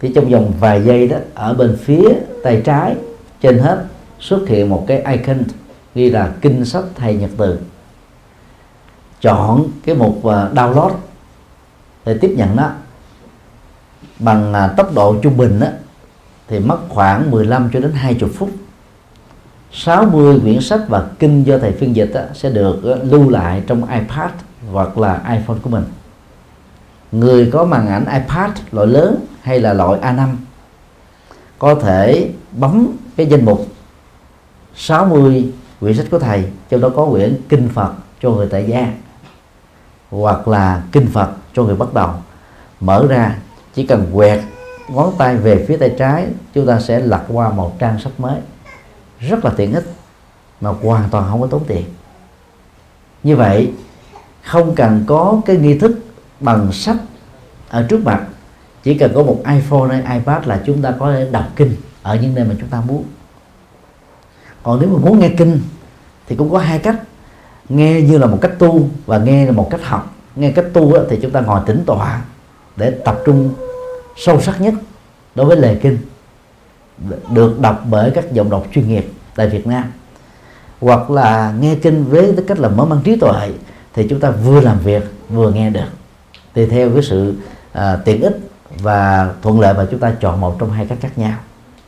thì 0.00 0.12
trong 0.14 0.30
vòng 0.30 0.52
vài 0.60 0.82
giây 0.84 1.08
đó 1.08 1.16
ở 1.34 1.54
bên 1.54 1.78
phía 1.82 2.08
tay 2.42 2.62
trái 2.64 2.96
trên 3.40 3.58
hết 3.58 3.84
xuất 4.20 4.48
hiện 4.48 4.68
một 4.68 4.84
cái 4.86 5.02
icon 5.16 5.42
ghi 5.94 6.10
là 6.10 6.32
kinh 6.40 6.64
sách 6.64 6.84
thầy 6.94 7.14
nhật 7.14 7.30
từ. 7.36 7.58
Chọn 9.20 9.68
cái 9.84 9.94
mục 9.94 10.24
ờ, 10.24 10.52
download 10.54 10.90
để 12.04 12.18
tiếp 12.20 12.34
nhận 12.36 12.56
nó 12.56 12.70
bằng 14.18 14.54
à, 14.54 14.68
tốc 14.76 14.94
độ 14.94 15.16
trung 15.22 15.36
bình 15.36 15.60
đó, 15.60 15.66
thì 16.48 16.58
mất 16.58 16.78
khoảng 16.88 17.30
15 17.30 17.70
cho 17.72 17.80
đến 17.80 17.92
20 17.92 18.30
phút. 18.34 18.50
60 19.72 20.40
quyển 20.40 20.60
sách 20.60 20.80
và 20.88 21.04
kinh 21.18 21.44
do 21.44 21.58
thầy 21.58 21.72
phiên 21.72 21.96
dịch 21.96 22.10
đó, 22.14 22.20
sẽ 22.34 22.50
được 22.50 22.84
à, 22.84 22.96
lưu 23.02 23.30
lại 23.30 23.62
trong 23.66 23.90
iPad 23.90 24.30
hoặc 24.72 24.98
là 24.98 25.22
iPhone 25.30 25.56
của 25.62 25.70
mình. 25.70 25.84
Người 27.12 27.50
có 27.52 27.64
màn 27.64 27.88
ảnh 27.88 28.04
iPad 28.04 28.50
loại 28.72 28.86
lớn 28.86 29.26
hay 29.42 29.60
là 29.60 29.72
loại 29.72 30.00
A5 30.00 30.28
có 31.58 31.74
thể 31.74 32.30
bấm 32.52 32.86
cái 33.16 33.26
danh 33.26 33.44
mục 33.44 33.66
60 34.74 35.52
quyển 35.80 35.94
sách 35.96 36.06
của 36.10 36.18
thầy 36.18 36.44
trong 36.70 36.80
đó 36.80 36.90
có 36.96 37.06
quyển 37.06 37.40
kinh 37.48 37.68
Phật 37.68 37.92
cho 38.22 38.30
người 38.30 38.48
tại 38.50 38.64
gia 38.68 38.92
hoặc 40.10 40.48
là 40.48 40.82
kinh 40.92 41.06
Phật 41.06 41.30
cho 41.54 41.62
người 41.62 41.76
bắt 41.76 41.94
đầu 41.94 42.10
mở 42.80 43.06
ra, 43.08 43.36
chỉ 43.74 43.86
cần 43.86 44.10
quẹt 44.14 44.40
ngón 44.88 45.14
tay 45.18 45.36
về 45.36 45.64
phía 45.68 45.76
tay 45.76 45.94
trái, 45.98 46.26
chúng 46.54 46.66
ta 46.66 46.80
sẽ 46.80 47.00
lật 47.00 47.22
qua 47.28 47.50
một 47.50 47.78
trang 47.78 47.98
sách 47.98 48.20
mới. 48.20 48.40
Rất 49.20 49.44
là 49.44 49.52
tiện 49.56 49.72
ích, 49.72 49.92
mà 50.60 50.70
hoàn 50.82 51.08
toàn 51.10 51.26
không 51.30 51.40
có 51.40 51.46
tốn 51.46 51.64
tiền. 51.66 51.84
Như 53.22 53.36
vậy, 53.36 53.72
không 54.42 54.74
cần 54.74 55.04
có 55.06 55.40
cái 55.46 55.56
nghi 55.56 55.78
thức 55.78 55.98
bằng 56.40 56.72
sách 56.72 56.96
ở 57.68 57.86
trước 57.88 58.04
mặt. 58.04 58.26
Chỉ 58.82 58.98
cần 58.98 59.12
có 59.14 59.22
một 59.22 59.42
iPhone 59.48 59.88
hay 59.88 60.18
iPad 60.18 60.46
là 60.46 60.62
chúng 60.66 60.82
ta 60.82 60.94
có 60.98 61.12
thể 61.12 61.28
đọc 61.32 61.44
kinh 61.56 61.76
ở 62.02 62.16
những 62.16 62.34
nơi 62.34 62.44
mà 62.44 62.54
chúng 62.60 62.68
ta 62.68 62.80
muốn. 62.80 63.04
Còn 64.62 64.80
nếu 64.80 64.88
mà 64.88 64.98
muốn 64.98 65.18
nghe 65.18 65.28
kinh 65.38 65.60
thì 66.26 66.36
cũng 66.36 66.50
có 66.50 66.58
hai 66.58 66.78
cách. 66.78 66.96
Nghe 67.68 68.00
như 68.00 68.18
là 68.18 68.26
một 68.26 68.38
cách 68.40 68.52
tu 68.58 68.88
và 69.06 69.18
nghe 69.18 69.46
là 69.46 69.52
một 69.52 69.68
cách 69.70 69.80
học 69.84 70.14
nghe 70.36 70.52
cách 70.52 70.64
tu 70.72 70.92
thì 71.10 71.18
chúng 71.22 71.30
ta 71.30 71.40
ngồi 71.40 71.60
tĩnh 71.66 71.82
tọa 71.86 72.22
để 72.76 72.90
tập 73.04 73.18
trung 73.26 73.54
sâu 74.16 74.40
sắc 74.40 74.60
nhất 74.60 74.74
đối 75.34 75.46
với 75.46 75.56
lề 75.56 75.74
kinh. 75.74 75.98
Được 77.30 77.60
đọc 77.60 77.82
bởi 77.90 78.10
các 78.14 78.32
giọng 78.32 78.50
đọc 78.50 78.66
chuyên 78.72 78.88
nghiệp 78.88 79.10
tại 79.34 79.48
Việt 79.48 79.66
Nam. 79.66 79.92
Hoặc 80.80 81.10
là 81.10 81.54
nghe 81.60 81.74
kinh 81.74 82.04
với 82.04 82.34
cách 82.48 82.58
là 82.58 82.68
mở 82.68 82.84
mang 82.84 83.00
trí 83.04 83.16
tuệ 83.16 83.50
thì 83.94 84.06
chúng 84.10 84.20
ta 84.20 84.30
vừa 84.30 84.60
làm 84.60 84.78
việc 84.78 85.02
vừa 85.28 85.52
nghe 85.52 85.70
được. 85.70 85.88
Tùy 86.54 86.66
theo 86.66 86.90
cái 86.90 87.02
sự 87.02 87.34
à, 87.72 87.96
tiện 88.04 88.22
ích 88.22 88.38
và 88.78 89.30
thuận 89.42 89.60
lợi 89.60 89.74
mà 89.74 89.86
chúng 89.90 90.00
ta 90.00 90.12
chọn 90.20 90.40
một 90.40 90.56
trong 90.58 90.70
hai 90.70 90.86
cách 90.86 90.98
khác 91.00 91.18
nhau. 91.18 91.38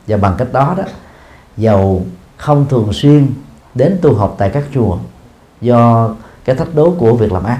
Và 0.07 0.17
bằng 0.17 0.35
cách 0.39 0.53
đó 0.53 0.75
đó 0.79 0.85
dầu 1.57 2.07
không 2.37 2.67
thường 2.69 2.93
xuyên 2.93 3.33
đến 3.75 3.99
tu 4.03 4.15
học 4.15 4.35
tại 4.39 4.51
các 4.51 4.65
chùa 4.75 4.99
do 5.61 6.11
cái 6.45 6.57
thách 6.57 6.75
đố 6.75 6.95
của 6.99 7.17
việc 7.17 7.33
làm 7.33 7.45
ăn 7.45 7.59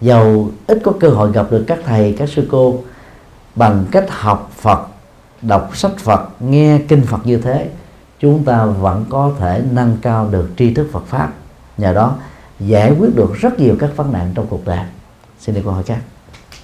dầu 0.00 0.50
ít 0.66 0.78
có 0.84 0.92
cơ 1.00 1.08
hội 1.08 1.32
gặp 1.32 1.46
được 1.50 1.64
các 1.66 1.78
thầy 1.86 2.14
các 2.18 2.28
sư 2.28 2.48
cô. 2.50 2.82
Bằng 3.54 3.86
cách 3.90 4.06
học 4.08 4.52
Phật 4.60 4.86
đọc 5.42 5.70
sách 5.76 5.98
Phật 5.98 6.42
nghe 6.42 6.80
kinh 6.88 7.06
Phật 7.06 7.26
như 7.26 7.38
thế 7.38 7.70
chúng 8.20 8.44
ta 8.44 8.64
vẫn 8.64 9.04
có 9.08 9.32
thể 9.38 9.62
nâng 9.70 9.96
cao 10.02 10.28
được 10.30 10.50
tri 10.56 10.74
thức 10.74 10.88
Phật 10.92 11.06
pháp. 11.06 11.32
Nhờ 11.78 11.92
đó 11.92 12.16
giải 12.60 12.92
quyết 12.98 13.16
được 13.16 13.34
rất 13.40 13.60
nhiều 13.60 13.76
các 13.78 13.90
vấn 13.96 14.12
nạn 14.12 14.32
trong 14.34 14.46
cuộc 14.46 14.66
đời. 14.66 14.84
Xin 15.40 15.54
được 15.54 15.60
câu 15.64 15.72
hỏi 15.72 15.82
khác. 15.82 15.98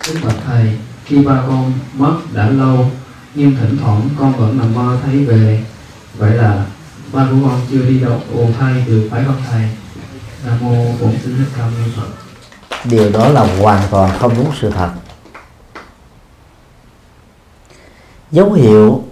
Đức 0.08 0.14
Phật 0.22 0.34
Thầy, 0.46 0.78
khi 1.04 1.24
ba 1.24 1.44
con 1.48 1.72
mất 1.94 2.16
đã 2.34 2.48
lâu 2.48 2.86
nhưng 3.34 3.56
thỉnh 3.56 3.76
thoảng 3.82 4.08
con 4.18 4.32
vẫn 4.32 4.58
nằm 4.58 4.74
mơ 4.74 4.98
thấy 5.04 5.24
về. 5.24 5.64
Vậy 6.18 6.34
là 6.34 6.66
ba 7.12 7.26
của 7.30 7.48
con 7.48 7.60
chưa 7.70 7.82
đi 7.82 8.00
đâu. 8.00 8.20
Ồ 8.34 8.46
thay 8.58 8.84
được 8.86 9.08
phải 9.10 9.24
không 9.24 9.42
thầy? 9.50 9.68
Nam 10.46 10.58
mô 10.60 10.84
bổn 11.00 11.12
sư 11.24 11.34
thích 11.38 11.48
ca 11.56 11.62
mâu 11.62 11.70
ni 11.86 11.92
phật 11.96 12.25
điều 12.84 13.12
đó 13.12 13.28
là 13.28 13.58
hoàn 13.60 13.82
toàn 13.90 14.18
không 14.18 14.34
đúng 14.36 14.50
sự 14.60 14.70
thật. 14.70 14.90
Dấu 18.30 18.52
hiệu 18.52 19.02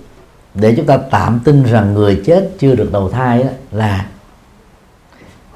để 0.55 0.75
chúng 0.77 0.87
ta 0.87 0.97
tạm 1.11 1.41
tin 1.45 1.63
rằng 1.65 1.95
người 1.95 2.23
chết 2.27 2.51
chưa 2.59 2.75
được 2.75 2.89
đầu 2.93 3.11
thai 3.11 3.43
đó 3.43 3.51
là 3.71 4.07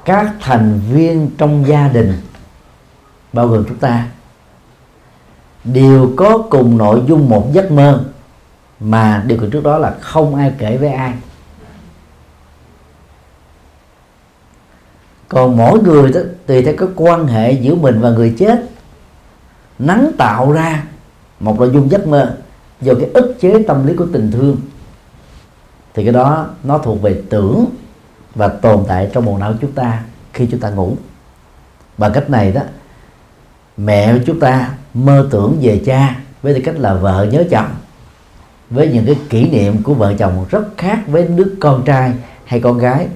các 0.05 0.33
thành 0.39 0.81
viên 0.89 1.29
trong 1.37 1.67
gia 1.67 1.87
đình, 1.87 2.21
bao 3.33 3.47
gồm 3.47 3.65
chúng 3.67 3.77
ta, 3.77 4.07
đều 5.63 6.13
có 6.17 6.37
cùng 6.49 6.77
nội 6.77 7.03
dung 7.07 7.29
một 7.29 7.49
giấc 7.53 7.71
mơ, 7.71 8.03
mà 8.79 9.23
điều 9.27 9.37
kiện 9.37 9.51
trước 9.51 9.63
đó 9.63 9.77
là 9.77 9.95
không 10.01 10.35
ai 10.35 10.53
kể 10.57 10.77
với 10.77 10.89
ai. 10.89 11.13
Còn 15.29 15.57
mỗi 15.57 15.79
người 15.79 16.11
đó 16.11 16.19
tùy 16.45 16.61
theo 16.61 16.73
cái 16.77 16.87
quan 16.95 17.27
hệ 17.27 17.51
giữa 17.51 17.75
mình 17.75 17.99
và 18.01 18.09
người 18.09 18.35
chết. 18.37 18.63
Nắng 19.79 20.11
tạo 20.17 20.51
ra 20.51 20.83
một 21.39 21.59
nội 21.59 21.69
dung 21.73 21.91
giấc 21.91 22.07
mơ 22.07 22.35
do 22.81 22.93
cái 22.93 23.09
ức 23.13 23.35
chế 23.39 23.63
tâm 23.67 23.87
lý 23.87 23.95
của 23.95 24.07
tình 24.13 24.31
thương. 24.31 24.57
Thì 25.93 26.03
cái 26.03 26.13
đó 26.13 26.47
nó 26.63 26.77
thuộc 26.77 27.01
về 27.01 27.21
tưởng 27.29 27.65
và 28.35 28.47
tồn 28.47 28.83
tại 28.87 29.09
trong 29.13 29.25
bộ 29.25 29.37
não 29.37 29.53
chúng 29.61 29.71
ta 29.71 30.03
khi 30.33 30.47
chúng 30.51 30.59
ta 30.59 30.69
ngủ. 30.69 30.95
Bằng 31.97 32.11
cách 32.13 32.29
này 32.29 32.51
đó, 32.51 32.61
mẹ 33.77 34.13
chúng 34.25 34.39
ta 34.39 34.71
mơ 34.93 35.27
tưởng 35.31 35.57
về 35.61 35.81
cha 35.85 36.15
với 36.41 36.53
tư 36.53 36.59
cách 36.65 36.75
là 36.79 36.93
vợ 36.93 37.27
nhớ 37.31 37.43
chồng. 37.51 37.69
Với 38.69 38.89
những 38.93 39.05
cái 39.05 39.15
kỷ 39.29 39.49
niệm 39.49 39.83
của 39.83 39.93
vợ 39.93 40.13
chồng 40.19 40.45
rất 40.49 40.63
khác 40.77 40.99
với 41.07 41.27
đứa 41.27 41.47
con 41.59 41.83
trai 41.85 42.13
hay 42.45 42.59
con 42.59 42.77
gái 42.77 43.07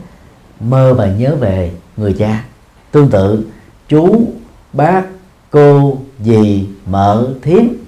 mơ 0.60 0.94
và 0.94 1.08
nhớ 1.08 1.36
về 1.36 1.72
người 1.98 2.14
cha. 2.20 2.44
Tương 2.92 3.10
tự 3.10 3.46
chú 3.88 4.28
bác 4.74 5.04
cô 5.52 5.98
dì 6.20 6.68
mợ 6.86 7.28
thím 7.42 7.86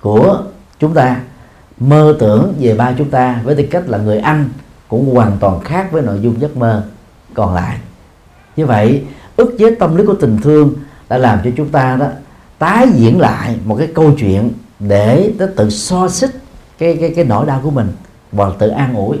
của 0.00 0.42
chúng 0.78 0.94
ta 0.94 1.20
mơ 1.78 2.16
tưởng 2.18 2.54
về 2.60 2.74
ba 2.74 2.94
chúng 2.98 3.10
ta 3.10 3.40
với 3.44 3.54
tư 3.54 3.64
cách 3.70 3.88
là 3.88 3.98
người 3.98 4.18
anh 4.18 4.48
cũng 4.88 5.14
hoàn 5.14 5.36
toàn 5.40 5.60
khác 5.60 5.88
với 5.92 6.02
nội 6.02 6.18
dung 6.22 6.40
giấc 6.40 6.56
mơ 6.56 6.84
còn 7.34 7.54
lại. 7.54 7.78
Như 8.56 8.66
vậy 8.66 9.02
ức 9.36 9.56
chế 9.58 9.74
tâm 9.74 9.96
lý 9.96 10.04
của 10.06 10.14
tình 10.14 10.38
thương 10.42 10.74
đã 11.08 11.18
làm 11.18 11.38
cho 11.44 11.50
chúng 11.56 11.68
ta 11.68 11.96
đó 11.96 12.06
tái 12.58 12.88
diễn 12.94 13.20
lại 13.20 13.56
một 13.64 13.76
cái 13.76 13.88
câu 13.94 14.12
chuyện 14.18 14.50
để 14.78 15.32
nó 15.38 15.46
tự 15.56 15.70
so 15.70 16.08
xích 16.08 16.30
cái 16.78 16.96
cái 17.00 17.12
cái 17.16 17.24
nỗi 17.24 17.46
đau 17.46 17.60
của 17.64 17.70
mình 17.70 17.92
và 18.32 18.50
tự 18.58 18.68
an 18.68 18.94
ủi. 18.94 19.16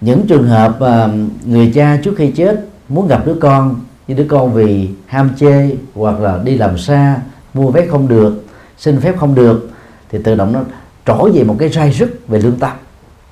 Những 0.00 0.26
trường 0.26 0.48
hợp 0.48 0.76
uh, 0.76 1.10
người 1.46 1.72
cha 1.74 1.98
trước 2.04 2.14
khi 2.16 2.30
chết 2.30 2.66
muốn 2.88 3.08
gặp 3.08 3.26
đứa 3.26 3.34
con, 3.40 3.80
nhưng 4.08 4.16
đứa 4.16 4.26
con 4.28 4.52
vì 4.52 4.90
ham 5.06 5.30
chê 5.38 5.70
hoặc 5.94 6.20
là 6.20 6.40
đi 6.44 6.56
làm 6.56 6.78
xa, 6.78 7.16
mua 7.54 7.70
vé 7.70 7.86
không 7.86 8.08
được, 8.08 8.44
xin 8.78 9.00
phép 9.00 9.18
không 9.18 9.34
được, 9.34 9.70
thì 10.10 10.18
tự 10.24 10.34
động 10.34 10.52
nó 10.52 10.60
trỗi 11.06 11.32
về 11.32 11.44
một 11.44 11.56
cái 11.58 11.68
rai 11.68 11.90
rứt 11.90 12.20
về 12.28 12.38
lương 12.38 12.58
tâm. 12.58 12.72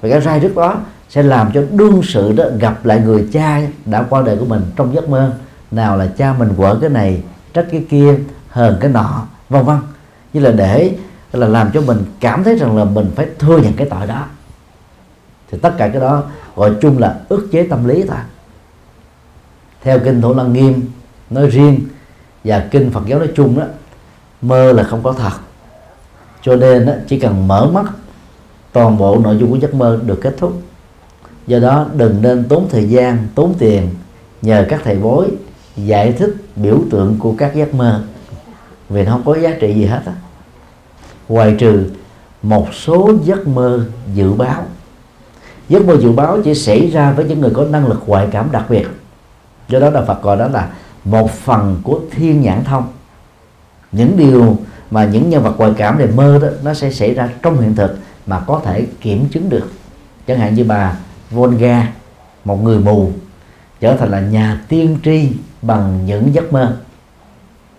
Và 0.01 0.09
cái 0.09 0.21
rai 0.21 0.41
rứt 0.41 0.57
đó 0.57 0.77
sẽ 1.09 1.23
làm 1.23 1.51
cho 1.55 1.63
đương 1.71 2.01
sự 2.03 2.33
đó 2.33 2.45
gặp 2.61 2.87
lại 2.87 3.01
người 3.01 3.29
cha 3.33 3.61
đã 3.85 4.03
qua 4.03 4.23
đời 4.23 4.37
của 4.37 4.45
mình 4.45 4.63
trong 4.77 4.95
giấc 4.95 5.09
mơ. 5.09 5.33
Nào 5.71 5.97
là 5.97 6.07
cha 6.07 6.35
mình 6.39 6.53
quở 6.57 6.79
cái 6.81 6.91
này, 6.91 7.23
trách 7.55 7.67
cái 7.71 7.85
kia, 7.91 8.15
hờn 8.49 8.77
cái 8.81 8.91
nọ, 8.91 9.27
vân 9.49 9.65
vân. 9.65 9.77
Như 10.33 10.41
là 10.41 10.51
để 10.51 10.91
là 11.33 11.49
làm 11.49 11.71
cho 11.75 11.81
mình 11.81 11.99
cảm 12.21 12.45
thấy 12.45 12.57
rằng 12.57 12.77
là 12.77 12.85
mình 12.85 13.11
phải 13.15 13.27
thừa 13.39 13.59
nhận 13.59 13.73
cái 13.73 13.87
tội 13.91 14.07
đó. 14.07 14.25
Thì 15.51 15.59
tất 15.63 15.75
cả 15.79 15.89
cái 15.89 16.01
đó 16.01 16.23
gọi 16.57 16.71
chung 16.81 16.99
là 16.99 17.17
ức 17.29 17.49
chế 17.53 17.63
tâm 17.63 17.89
lý 17.89 18.05
thôi 18.09 18.19
theo 19.87 19.99
kinh 19.99 20.21
thủ 20.21 20.35
lăng 20.35 20.53
nghiêm 20.53 20.83
nói 21.31 21.47
riêng 21.47 21.81
và 22.45 22.69
kinh 22.71 22.91
phật 22.91 23.07
giáo 23.07 23.19
nói 23.19 23.29
chung 23.37 23.59
đó 23.59 23.65
mơ 24.43 24.73
là 24.73 24.83
không 24.83 25.03
có 25.03 25.13
thật. 25.13 25.33
Cho 26.43 26.57
nên 26.57 26.87
đó, 26.87 26.93
chỉ 27.09 27.19
cần 27.19 27.49
mở 27.49 27.71
mắt 27.73 27.85
toàn 28.73 28.99
bộ 28.99 29.19
nội 29.19 29.37
dung 29.41 29.51
của 29.51 29.57
giấc 29.57 29.75
mơ 29.75 29.99
được 30.07 30.19
kết 30.23 30.35
thúc. 30.39 30.63
Do 31.47 31.59
đó 31.59 31.87
đừng 31.97 32.23
nên 32.23 32.45
tốn 32.49 32.67
thời 32.71 32.89
gian 32.89 33.29
tốn 33.35 33.55
tiền 33.59 33.89
nhờ 34.43 34.67
các 34.69 34.81
thầy 34.85 34.97
bói 34.97 35.27
giải 35.77 36.13
thích 36.13 36.35
biểu 36.57 36.79
tượng 36.91 37.17
của 37.19 37.35
các 37.39 37.55
giấc 37.55 37.75
mơ. 37.75 38.03
Vì 38.89 39.05
nó 39.05 39.11
không 39.11 39.25
có 39.25 39.39
giá 39.39 39.51
trị 39.61 39.75
gì 39.75 39.85
hết 39.85 40.01
á. 40.07 40.13
Ngoài 41.29 41.55
trừ 41.59 41.91
một 42.43 42.75
số 42.75 43.13
giấc 43.25 43.47
mơ 43.47 43.85
dự 44.15 44.33
báo. 44.33 44.63
Giấc 45.69 45.85
mơ 45.87 45.97
dự 46.01 46.13
báo 46.13 46.39
chỉ 46.45 46.55
xảy 46.55 46.91
ra 46.91 47.13
với 47.13 47.25
những 47.25 47.41
người 47.41 47.51
có 47.55 47.65
năng 47.65 47.87
lực 47.87 48.03
ngoại 48.07 48.29
cảm 48.33 48.49
đặc 48.53 48.71
biệt 48.71 48.87
do 49.69 49.79
đó 49.79 49.91
là 49.91 50.03
Phật 50.05 50.23
gọi 50.23 50.37
đó 50.37 50.49
là 50.49 50.69
một 51.05 51.31
phần 51.31 51.81
của 51.83 52.01
thiên 52.11 52.43
nhãn 52.43 52.65
thông. 52.65 52.85
Những 53.93 54.17
điều 54.17 54.57
mà 54.91 55.05
những 55.05 55.31
nhân 55.31 55.43
vật 55.43 55.55
ngoại 55.59 55.73
cảm 55.77 55.99
để 55.99 56.07
mơ 56.07 56.39
đó, 56.43 56.49
nó 56.63 56.75
sẽ 56.75 56.91
xảy 56.91 57.15
ra 57.15 57.29
trong 57.43 57.61
hiện 57.61 57.75
thực 57.75 57.99
mà 58.27 58.41
có 58.47 58.61
thể 58.65 58.87
kiểm 59.01 59.29
chứng 59.29 59.49
được. 59.49 59.71
Chẳng 60.27 60.39
hạn 60.39 60.55
như 60.55 60.65
bà 60.65 60.97
Volga, 61.31 61.89
một 62.45 62.63
người 62.63 62.79
mù, 62.79 63.11
trở 63.81 63.97
thành 63.97 64.11
là 64.11 64.21
nhà 64.21 64.61
tiên 64.69 64.99
tri 65.05 65.29
bằng 65.63 66.07
những 66.07 66.35
giấc 66.35 66.53
mơ. 66.53 66.77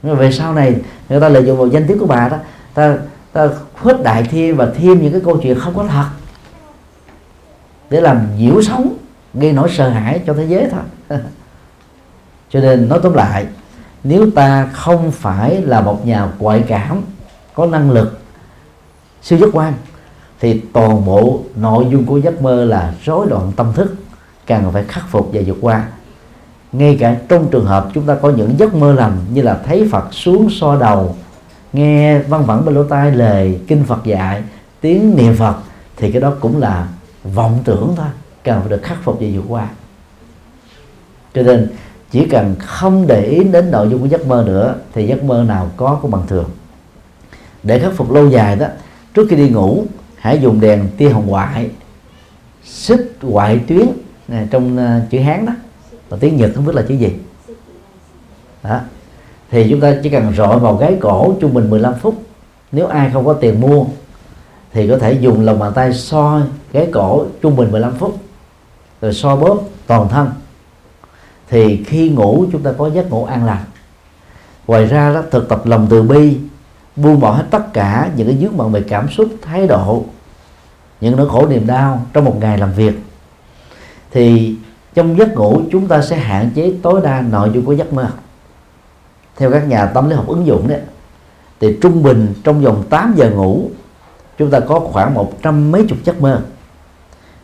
Về 0.03 0.31
sau 0.31 0.53
này, 0.53 0.75
người 1.09 1.19
ta 1.19 1.29
lợi 1.29 1.45
dụng 1.45 1.57
vào 1.57 1.67
danh 1.67 1.87
tiếng 1.87 1.99
của 1.99 2.05
bà 2.05 2.29
đó, 2.29 2.37
ta 2.73 2.97
ta 3.37 3.49
khuếch 3.81 4.03
đại 4.03 4.23
thêm 4.23 4.57
và 4.57 4.67
thêm 4.75 5.01
những 5.01 5.11
cái 5.11 5.21
câu 5.25 5.39
chuyện 5.43 5.59
không 5.59 5.73
có 5.75 5.83
thật 5.83 6.05
để 7.89 8.01
làm 8.01 8.37
nhiễu 8.37 8.61
sống 8.61 8.97
gây 9.33 9.53
nỗi 9.53 9.69
sợ 9.71 9.89
hãi 9.89 10.21
cho 10.27 10.33
thế 10.33 10.45
giới 10.45 10.67
thôi. 10.71 11.19
cho 12.49 12.59
nên 12.59 12.89
nói 12.89 12.99
tóm 13.03 13.13
lại, 13.13 13.45
nếu 14.03 14.31
ta 14.35 14.69
không 14.73 15.11
phải 15.11 15.61
là 15.61 15.81
một 15.81 16.05
nhà 16.05 16.27
ngoại 16.39 16.63
cảm, 16.67 17.01
có 17.53 17.65
năng 17.65 17.91
lực, 17.91 18.19
siêu 19.21 19.39
giác 19.39 19.49
quan, 19.53 19.73
thì 20.39 20.61
toàn 20.73 21.05
bộ 21.05 21.41
nội 21.55 21.85
dung 21.91 22.05
của 22.05 22.17
giấc 22.17 22.41
mơ 22.41 22.65
là 22.65 22.93
rối 23.03 23.27
loạn 23.27 23.51
tâm 23.55 23.73
thức 23.73 23.95
cần 24.47 24.71
phải 24.71 24.83
khắc 24.87 25.03
phục 25.09 25.29
và 25.33 25.41
vượt 25.45 25.57
qua. 25.61 25.87
Ngay 26.71 26.97
cả 26.99 27.15
trong 27.29 27.47
trường 27.51 27.65
hợp 27.65 27.89
chúng 27.93 28.05
ta 28.05 28.15
có 28.15 28.29
những 28.29 28.59
giấc 28.59 28.75
mơ 28.75 28.93
lành 28.93 29.17
như 29.33 29.41
là 29.41 29.59
thấy 29.65 29.87
Phật 29.91 30.13
xuống 30.13 30.49
so 30.49 30.75
đầu, 30.75 31.15
nghe 31.73 32.19
văn 32.19 32.45
vẳng 32.45 32.65
bên 32.65 32.75
lỗ 32.75 32.83
tai 32.83 33.11
lời 33.11 33.59
kinh 33.67 33.83
Phật 33.83 34.03
dạy, 34.05 34.43
tiếng 34.81 35.15
niệm 35.15 35.35
Phật, 35.35 35.55
thì 35.97 36.11
cái 36.11 36.21
đó 36.21 36.33
cũng 36.39 36.59
là 36.59 36.87
vọng 37.23 37.59
tưởng 37.63 37.93
thôi 37.97 38.07
cần 38.43 38.59
phải 38.59 38.69
được 38.69 38.81
khắc 38.83 38.97
phục 39.03 39.17
và 39.19 39.27
vượt 39.33 39.43
qua. 39.47 39.67
Cho 41.33 41.41
nên 41.41 41.69
chỉ 42.11 42.25
cần 42.25 42.55
không 42.59 43.07
để 43.07 43.25
ý 43.25 43.43
đến 43.43 43.71
nội 43.71 43.87
dung 43.89 44.01
của 44.01 44.07
giấc 44.07 44.27
mơ 44.27 44.43
nữa 44.47 44.75
thì 44.93 45.07
giấc 45.07 45.23
mơ 45.23 45.43
nào 45.47 45.71
có 45.77 45.99
cũng 46.01 46.11
bằng 46.11 46.27
thường. 46.27 46.49
Để 47.63 47.79
khắc 47.79 47.93
phục 47.93 48.11
lâu 48.11 48.29
dài 48.29 48.55
đó 48.55 48.67
trước 49.13 49.27
khi 49.29 49.35
đi 49.35 49.49
ngủ 49.49 49.85
hãy 50.15 50.39
dùng 50.41 50.59
đèn 50.59 50.87
tia 50.97 51.09
hồng 51.09 51.27
ngoại 51.27 51.69
xích 52.63 53.17
ngoại 53.21 53.59
tuyến 53.67 53.87
này, 54.27 54.47
trong 54.51 54.77
uh, 54.77 55.09
chữ 55.09 55.19
hán 55.19 55.45
đó. 55.45 55.53
Và 56.09 56.17
tiếng 56.19 56.37
nhật 56.37 56.51
không 56.55 56.65
biết 56.65 56.75
là 56.75 56.81
chữ 56.87 56.95
gì. 56.95 57.13
Đó. 58.63 58.79
Thì 59.51 59.67
chúng 59.69 59.79
ta 59.79 59.95
chỉ 60.03 60.09
cần 60.09 60.33
rọi 60.37 60.59
vào 60.59 60.75
gáy 60.75 60.97
cổ 61.01 61.35
trung 61.39 61.53
bình 61.53 61.69
15 61.69 61.93
phút. 61.95 62.23
Nếu 62.71 62.87
ai 62.87 63.09
không 63.13 63.25
có 63.25 63.33
tiền 63.33 63.61
mua 63.61 63.85
thì 64.73 64.87
có 64.87 64.97
thể 64.97 65.13
dùng 65.13 65.45
lòng 65.45 65.59
bàn 65.59 65.73
tay 65.75 65.93
soi 65.93 66.41
gáy 66.73 66.87
cổ 66.91 67.25
trung 67.41 67.55
bình 67.55 67.71
15 67.71 67.93
phút. 67.95 68.17
Rồi 69.01 69.13
so 69.13 69.35
bóp 69.35 69.63
toàn 69.87 70.09
thân 70.09 70.29
thì 71.49 71.83
khi 71.83 72.09
ngủ 72.09 72.45
chúng 72.51 72.63
ta 72.63 72.71
có 72.77 72.89
giấc 72.89 73.09
ngủ 73.09 73.25
an 73.25 73.45
lành. 73.45 73.63
Ngoài 74.67 74.85
ra 74.85 75.13
đó, 75.13 75.23
thực 75.31 75.49
tập 75.49 75.61
lòng 75.65 75.87
từ 75.89 76.03
bi, 76.03 76.37
buông 76.95 77.19
bỏ 77.19 77.31
hết 77.31 77.45
tất 77.51 77.73
cả 77.73 78.09
những 78.15 78.27
cái 78.27 78.37
dướng 78.41 78.57
bận 78.57 78.71
về 78.71 78.83
cảm 78.87 79.09
xúc, 79.09 79.27
thái 79.41 79.67
độ, 79.67 80.05
những 81.01 81.15
nỗi 81.15 81.29
khổ 81.29 81.47
niềm 81.47 81.67
đau 81.67 82.05
trong 82.13 82.25
một 82.25 82.37
ngày 82.39 82.57
làm 82.57 82.73
việc. 82.73 82.99
Thì 84.11 84.55
trong 84.95 85.17
giấc 85.17 85.33
ngủ 85.33 85.61
chúng 85.71 85.87
ta 85.87 86.01
sẽ 86.01 86.15
hạn 86.15 86.49
chế 86.55 86.73
tối 86.81 87.01
đa 87.03 87.21
nội 87.21 87.51
dung 87.53 87.65
của 87.65 87.73
giấc 87.73 87.93
mơ. 87.93 88.09
Theo 89.35 89.51
các 89.51 89.67
nhà 89.67 89.85
tâm 89.85 90.09
lý 90.09 90.15
học 90.15 90.27
ứng 90.27 90.45
dụng 90.45 90.67
đấy, 90.67 90.81
thì 91.59 91.77
trung 91.81 92.03
bình 92.03 92.33
trong 92.43 92.61
vòng 92.61 92.83
8 92.89 93.13
giờ 93.17 93.29
ngủ, 93.29 93.69
chúng 94.37 94.51
ta 94.51 94.59
có 94.59 94.79
khoảng 94.79 95.13
một 95.13 95.33
trăm 95.41 95.71
mấy 95.71 95.85
chục 95.89 95.97
giấc 96.03 96.21
mơ. 96.21 96.41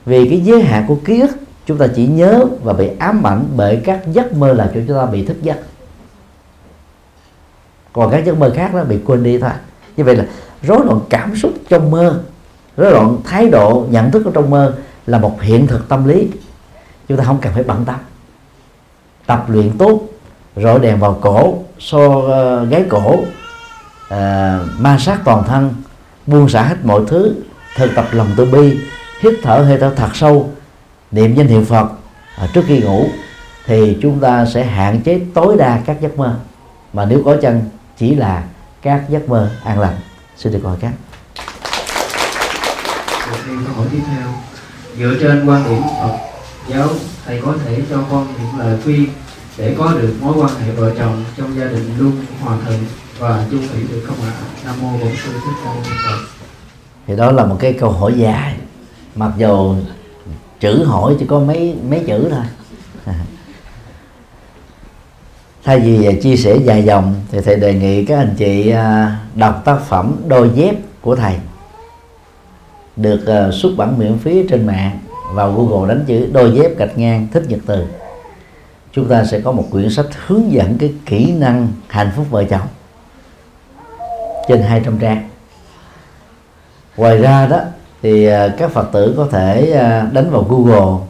Vì 0.05 0.29
cái 0.29 0.39
giới 0.39 0.61
hạn 0.61 0.85
của 0.87 0.97
ký 1.05 1.21
ức 1.21 1.37
chúng 1.65 1.77
ta 1.77 1.87
chỉ 1.95 2.07
nhớ 2.07 2.45
và 2.63 2.73
bị 2.73 2.89
ám 2.99 3.27
ảnh 3.27 3.45
bởi 3.55 3.81
các 3.83 3.99
giấc 4.11 4.33
mơ 4.33 4.53
làm 4.53 4.67
cho 4.73 4.79
chúng 4.87 4.97
ta 4.97 5.05
bị 5.05 5.25
thức 5.25 5.41
giấc. 5.41 5.57
Còn 7.93 8.11
các 8.11 8.25
giấc 8.25 8.37
mơ 8.37 8.51
khác 8.55 8.73
nó 8.73 8.83
bị 8.83 8.99
quên 9.05 9.23
đi 9.23 9.39
thôi. 9.39 9.49
Như 9.97 10.03
vậy 10.03 10.15
là 10.15 10.25
rối 10.61 10.85
loạn 10.85 10.99
cảm 11.09 11.35
xúc 11.35 11.53
trong 11.69 11.91
mơ 11.91 12.19
rối 12.77 12.91
loạn 12.91 13.17
thái 13.23 13.49
độ 13.49 13.85
nhận 13.89 14.11
thức 14.11 14.25
ở 14.25 14.31
trong 14.33 14.49
mơ 14.49 14.75
là 15.05 15.17
một 15.17 15.41
hiện 15.41 15.67
thực 15.67 15.89
tâm 15.89 16.07
lý. 16.07 16.27
Chúng 17.07 17.17
ta 17.17 17.23
không 17.23 17.37
cần 17.41 17.53
phải 17.53 17.63
bận 17.63 17.85
tâm. 17.85 17.95
Tập 19.25 19.45
luyện 19.47 19.77
tốt 19.77 20.01
rọi 20.55 20.79
đèn 20.79 20.99
vào 20.99 21.17
cổ 21.21 21.63
so 21.79 21.97
uh, 21.97 22.69
gáy 22.69 22.85
cổ 22.89 23.13
uh, 23.13 23.25
ma 24.79 24.97
sát 24.99 25.19
toàn 25.25 25.43
thân 25.47 25.73
buông 26.27 26.49
xả 26.49 26.63
hết 26.63 26.75
mọi 26.83 27.01
thứ 27.07 27.35
thực 27.75 27.91
tập 27.95 28.05
lòng 28.11 28.27
từ 28.37 28.45
bi 28.45 28.77
hít 29.21 29.33
thở 29.43 29.57
hơi 29.57 29.77
thở 29.77 29.91
thật 29.95 30.15
sâu 30.15 30.51
niệm 31.13 31.35
danh 31.35 31.47
hiệu 31.47 31.63
phật 31.63 31.87
uh, 32.43 32.53
trước 32.53 32.61
khi 32.67 32.79
ngủ 32.79 33.05
thì 33.65 33.97
chúng 34.01 34.19
ta 34.19 34.45
sẽ 34.45 34.63
hạn 34.63 35.01
chế 35.01 35.21
tối 35.33 35.55
đa 35.57 35.81
các 35.85 36.01
giấc 36.01 36.17
mơ. 36.17 36.39
Mà 36.93 37.05
nếu 37.05 37.21
có 37.25 37.35
chăng 37.41 37.61
chỉ 37.97 38.15
là 38.15 38.43
các 38.81 39.03
giấc 39.09 39.29
mơ 39.29 39.49
an 39.63 39.79
lành. 39.79 39.95
Xin 40.37 40.53
được 40.53 40.59
hỏi 40.63 40.77
các. 40.79 40.91
Câu 43.47 43.75
hỏi 43.75 43.87
tiếp 43.91 44.01
theo. 44.07 44.27
Dựa 44.97 45.15
trên 45.19 45.49
quan 45.49 45.63
điểm 45.69 45.81
Phật 46.01 46.17
giáo 46.67 46.87
thầy 47.25 47.41
có 47.45 47.53
thể 47.65 47.81
cho 47.89 47.97
con 48.11 48.27
những 48.37 48.59
lời 48.59 48.77
khuyên 48.83 49.05
để 49.57 49.75
có 49.77 49.93
được 50.01 50.15
mối 50.21 50.33
quan 50.37 50.49
hệ 50.55 50.71
vợ 50.71 50.91
chồng 50.99 51.23
trong 51.37 51.57
gia 51.57 51.65
đình 51.65 51.91
luôn 51.97 52.11
hòa 52.41 52.57
thuận 52.65 52.79
và 53.19 53.45
chung 53.51 53.67
thủy 53.67 53.81
được 53.91 54.01
không 54.07 54.17
ạ? 54.25 54.33
Nam 54.65 54.75
mô 54.81 54.97
bổn 54.97 55.11
sư 55.23 55.31
thích 55.31 55.53
ca 55.63 55.69
mâu 55.69 55.83
ni 55.83 55.89
phật. 56.05 56.17
Thì 57.07 57.15
đó 57.15 57.31
là 57.31 57.45
một 57.45 57.57
cái 57.59 57.73
câu 57.73 57.91
hỏi 57.91 58.13
dài. 58.17 58.55
Mặc 59.15 59.31
dù 59.37 59.75
chữ 60.63 60.83
hỏi 60.83 61.15
chỉ 61.19 61.25
có 61.25 61.39
mấy 61.39 61.75
mấy 61.89 62.03
chữ 62.07 62.29
thôi. 62.31 62.43
Thay 65.63 65.79
vì 65.79 66.05
à, 66.05 66.11
chia 66.21 66.35
sẻ 66.35 66.57
dài 66.63 66.83
dòng 66.83 67.15
thì 67.31 67.41
thầy 67.41 67.55
đề 67.55 67.73
nghị 67.73 68.05
các 68.05 68.17
anh 68.17 68.35
chị 68.37 68.69
à, 68.69 69.17
đọc 69.35 69.61
tác 69.65 69.79
phẩm 69.79 70.15
đôi 70.27 70.51
dép 70.55 70.75
của 71.01 71.15
thầy, 71.15 71.35
được 72.95 73.25
à, 73.27 73.51
xuất 73.51 73.69
bản 73.77 73.99
miễn 73.99 74.17
phí 74.17 74.47
trên 74.49 74.67
mạng 74.67 74.99
vào 75.33 75.51
Google 75.51 75.95
đánh 75.95 76.03
chữ 76.07 76.27
đôi 76.31 76.51
dép 76.51 76.77
gạch 76.77 76.97
ngang 76.97 77.27
thích 77.31 77.43
nhật 77.47 77.59
từ. 77.65 77.85
Chúng 78.91 79.07
ta 79.07 79.25
sẽ 79.25 79.39
có 79.39 79.51
một 79.51 79.67
quyển 79.71 79.89
sách 79.89 80.05
hướng 80.25 80.51
dẫn 80.51 80.77
cái 80.77 80.93
kỹ 81.05 81.31
năng 81.31 81.67
hạnh 81.87 82.11
phúc 82.15 82.25
vợ 82.29 82.43
chồng 82.43 82.67
trên 84.47 84.61
200 84.61 84.99
trang. 84.99 85.29
Ngoài 86.97 87.17
ra 87.17 87.47
đó 87.47 87.59
thì 88.03 88.25
à, 88.25 88.55
các 88.57 88.71
phật 88.71 88.89
tử 88.91 89.13
có 89.17 89.27
thể 89.31 89.71
à, 89.71 90.09
đánh 90.13 90.29
vào 90.31 90.43
google 90.43 91.05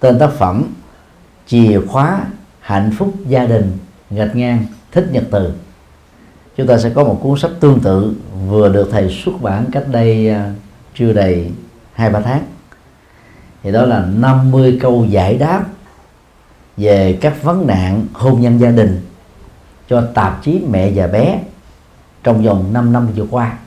tên 0.00 0.18
tác 0.18 0.30
phẩm 0.32 0.64
chìa 1.46 1.80
khóa 1.88 2.24
hạnh 2.60 2.90
phúc 2.98 3.14
gia 3.26 3.46
đình 3.46 3.78
gạch 4.10 4.36
ngang 4.36 4.66
thích 4.92 5.08
nhật 5.12 5.24
từ. 5.30 5.52
Chúng 6.56 6.66
ta 6.66 6.78
sẽ 6.78 6.90
có 6.90 7.04
một 7.04 7.18
cuốn 7.22 7.38
sách 7.38 7.50
tương 7.60 7.80
tự 7.80 8.14
vừa 8.48 8.68
được 8.68 8.88
thầy 8.92 9.20
xuất 9.24 9.42
bản 9.42 9.64
cách 9.72 9.84
đây 9.90 10.28
à, 10.28 10.52
chưa 10.94 11.12
đầy 11.12 11.50
hai, 11.92 12.10
ba 12.10 12.20
tháng. 12.20 12.42
Thì 13.62 13.72
đó 13.72 13.86
là 13.86 14.06
50 14.16 14.78
câu 14.80 15.04
giải 15.04 15.38
đáp 15.38 15.64
về 16.76 17.18
các 17.20 17.42
vấn 17.42 17.66
nạn 17.66 18.06
hôn 18.12 18.40
nhân 18.40 18.60
gia 18.60 18.70
đình 18.70 19.00
cho 19.88 20.08
tạp 20.14 20.44
chí 20.44 20.60
mẹ 20.70 20.90
và 20.94 21.06
bé 21.06 21.40
trong 22.22 22.42
vòng 22.42 22.72
5 22.72 22.92
năm 22.92 23.08
vừa 23.16 23.26
qua 23.30 23.58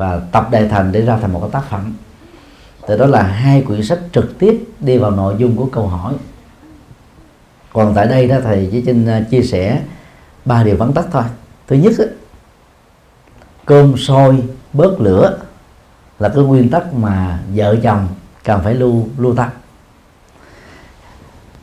và 0.00 0.20
tập 0.32 0.48
đại 0.50 0.68
thành 0.68 0.92
để 0.92 1.00
ra 1.00 1.18
thành 1.20 1.32
một 1.32 1.40
cái 1.40 1.50
tác 1.52 1.70
phẩm. 1.70 1.94
Từ 2.86 2.96
đó 2.96 3.06
là 3.06 3.22
hai 3.22 3.62
quyển 3.62 3.82
sách 3.82 3.98
trực 4.12 4.38
tiếp 4.38 4.64
đi 4.80 4.98
vào 4.98 5.10
nội 5.10 5.34
dung 5.38 5.56
của 5.56 5.66
câu 5.66 5.86
hỏi. 5.86 6.14
Còn 7.72 7.94
tại 7.94 8.06
đây 8.06 8.28
đó 8.28 8.36
thầy 8.42 8.68
chỉ 8.72 8.82
xin 8.84 9.06
à, 9.06 9.24
chia 9.30 9.42
sẻ 9.42 9.82
ba 10.44 10.62
điều 10.62 10.76
vắn 10.76 10.92
tắt 10.92 11.06
thôi. 11.10 11.22
Thứ 11.68 11.76
nhất 11.76 11.92
đó, 11.98 12.04
cơm 13.64 13.96
sôi 13.96 14.42
bớt 14.72 15.00
lửa 15.00 15.38
là 16.18 16.28
cái 16.28 16.44
nguyên 16.44 16.70
tắc 16.70 16.94
mà 16.94 17.38
vợ 17.54 17.76
chồng 17.82 18.08
cần 18.44 18.60
phải 18.64 18.74
lưu 18.74 19.08
lưu 19.18 19.34
tâm. 19.34 19.48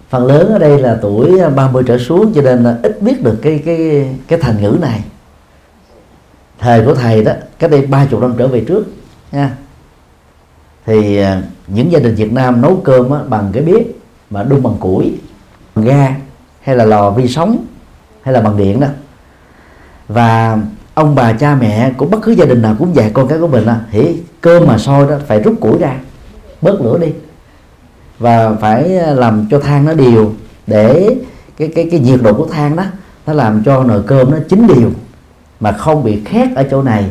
Phần 0.10 0.26
lớn 0.26 0.50
ở 0.50 0.60
đây 0.60 0.80
là 0.80 1.00
tuổi 1.02 1.50
30 1.56 1.84
trở 1.88 1.98
xuống 1.98 2.34
cho 2.36 2.42
nên 2.42 2.64
là 2.64 2.78
ít 2.84 3.02
biết 3.02 3.24
được 3.24 3.40
cái 3.42 3.64
cái 3.66 4.10
cái 4.28 4.40
thành 4.40 4.62
ngữ 4.62 4.78
này 4.82 5.04
thời 6.60 6.86
của 6.86 6.96
thầy 6.96 7.24
đó 7.24 7.32
cách 7.60 7.72
đây 7.72 7.86
ba 7.86 8.06
chục 8.06 8.22
năm 8.22 8.34
trở 8.38 8.48
về 8.48 8.64
trước 8.68 8.84
nha. 9.32 9.52
Thì 10.86 11.18
à, 11.18 11.42
những 11.68 11.92
gia 11.92 12.00
đình 12.00 12.16
Việt 12.16 12.34
Nam 12.34 12.62
nấu 12.62 12.82
cơm 12.84 13.12
á, 13.12 13.20
bằng 13.28 13.50
cái 13.54 13.64
bếp 13.64 13.86
mà 14.30 14.44
đun 14.44 14.64
bằng 14.64 14.78
củi 14.80 15.14
bằng 15.76 15.86
ga 15.86 16.16
hay 16.62 16.76
là 16.76 16.86
lò 16.86 17.10
vi 17.10 17.28
sóng 17.28 17.66
hay 18.22 18.34
là 18.34 18.42
bằng 18.42 18.58
điện 18.58 18.80
đó. 18.80 18.88
Và 20.08 20.58
ông 20.94 21.16
bà 21.16 21.34
cha 21.34 21.56
mẹ 21.56 21.92
của 21.98 22.06
bất 22.06 22.22
cứ 22.22 22.32
gia 22.32 22.46
đình 22.46 22.62
nào 22.62 22.76
cũng 22.80 22.96
dạy 22.96 23.12
con 23.14 23.28
cái 23.28 23.40
của 23.40 23.48
mình 23.48 23.64
là 23.64 23.82
hỉ 23.90 24.16
cơm 24.42 24.68
mà 24.68 24.78
sôi 24.78 25.08
đó 25.10 25.16
phải 25.28 25.40
rút 25.40 25.56
củi 25.60 25.78
ra 25.80 25.96
bớt 26.62 26.82
lửa 26.82 26.98
đi. 27.02 27.08
Và 28.20 28.54
phải 28.54 28.90
làm 29.16 29.48
cho 29.52 29.60
than 29.60 29.86
nó 29.86 29.94
đều 29.94 30.34
để 30.68 31.16
cái 31.58 31.72
cái 31.76 31.88
cái 31.92 32.00
nhiệt 32.00 32.20
độ 32.24 32.34
của 32.34 32.48
than 32.48 32.76
đó 32.76 32.84
nó 33.26 33.34
làm 33.34 33.64
cho 33.66 33.84
nồi 33.84 34.04
cơm 34.08 34.32
nó 34.32 34.38
chín 34.50 34.68
đều 34.68 34.92
mà 35.60 35.72
không 35.72 36.04
bị 36.04 36.22
khét 36.26 36.56
ở 36.56 36.64
chỗ 36.72 36.84
này, 36.84 37.06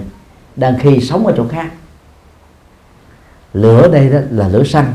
đang 0.57 0.79
khi 0.79 1.01
sống 1.01 1.27
ở 1.27 1.35
chỗ 1.37 1.45
khác. 1.49 1.71
Lửa 3.53 3.89
đây 3.93 4.11
đó 4.11 4.19
là 4.31 4.49
lửa 4.49 4.65
xăng, 4.65 4.93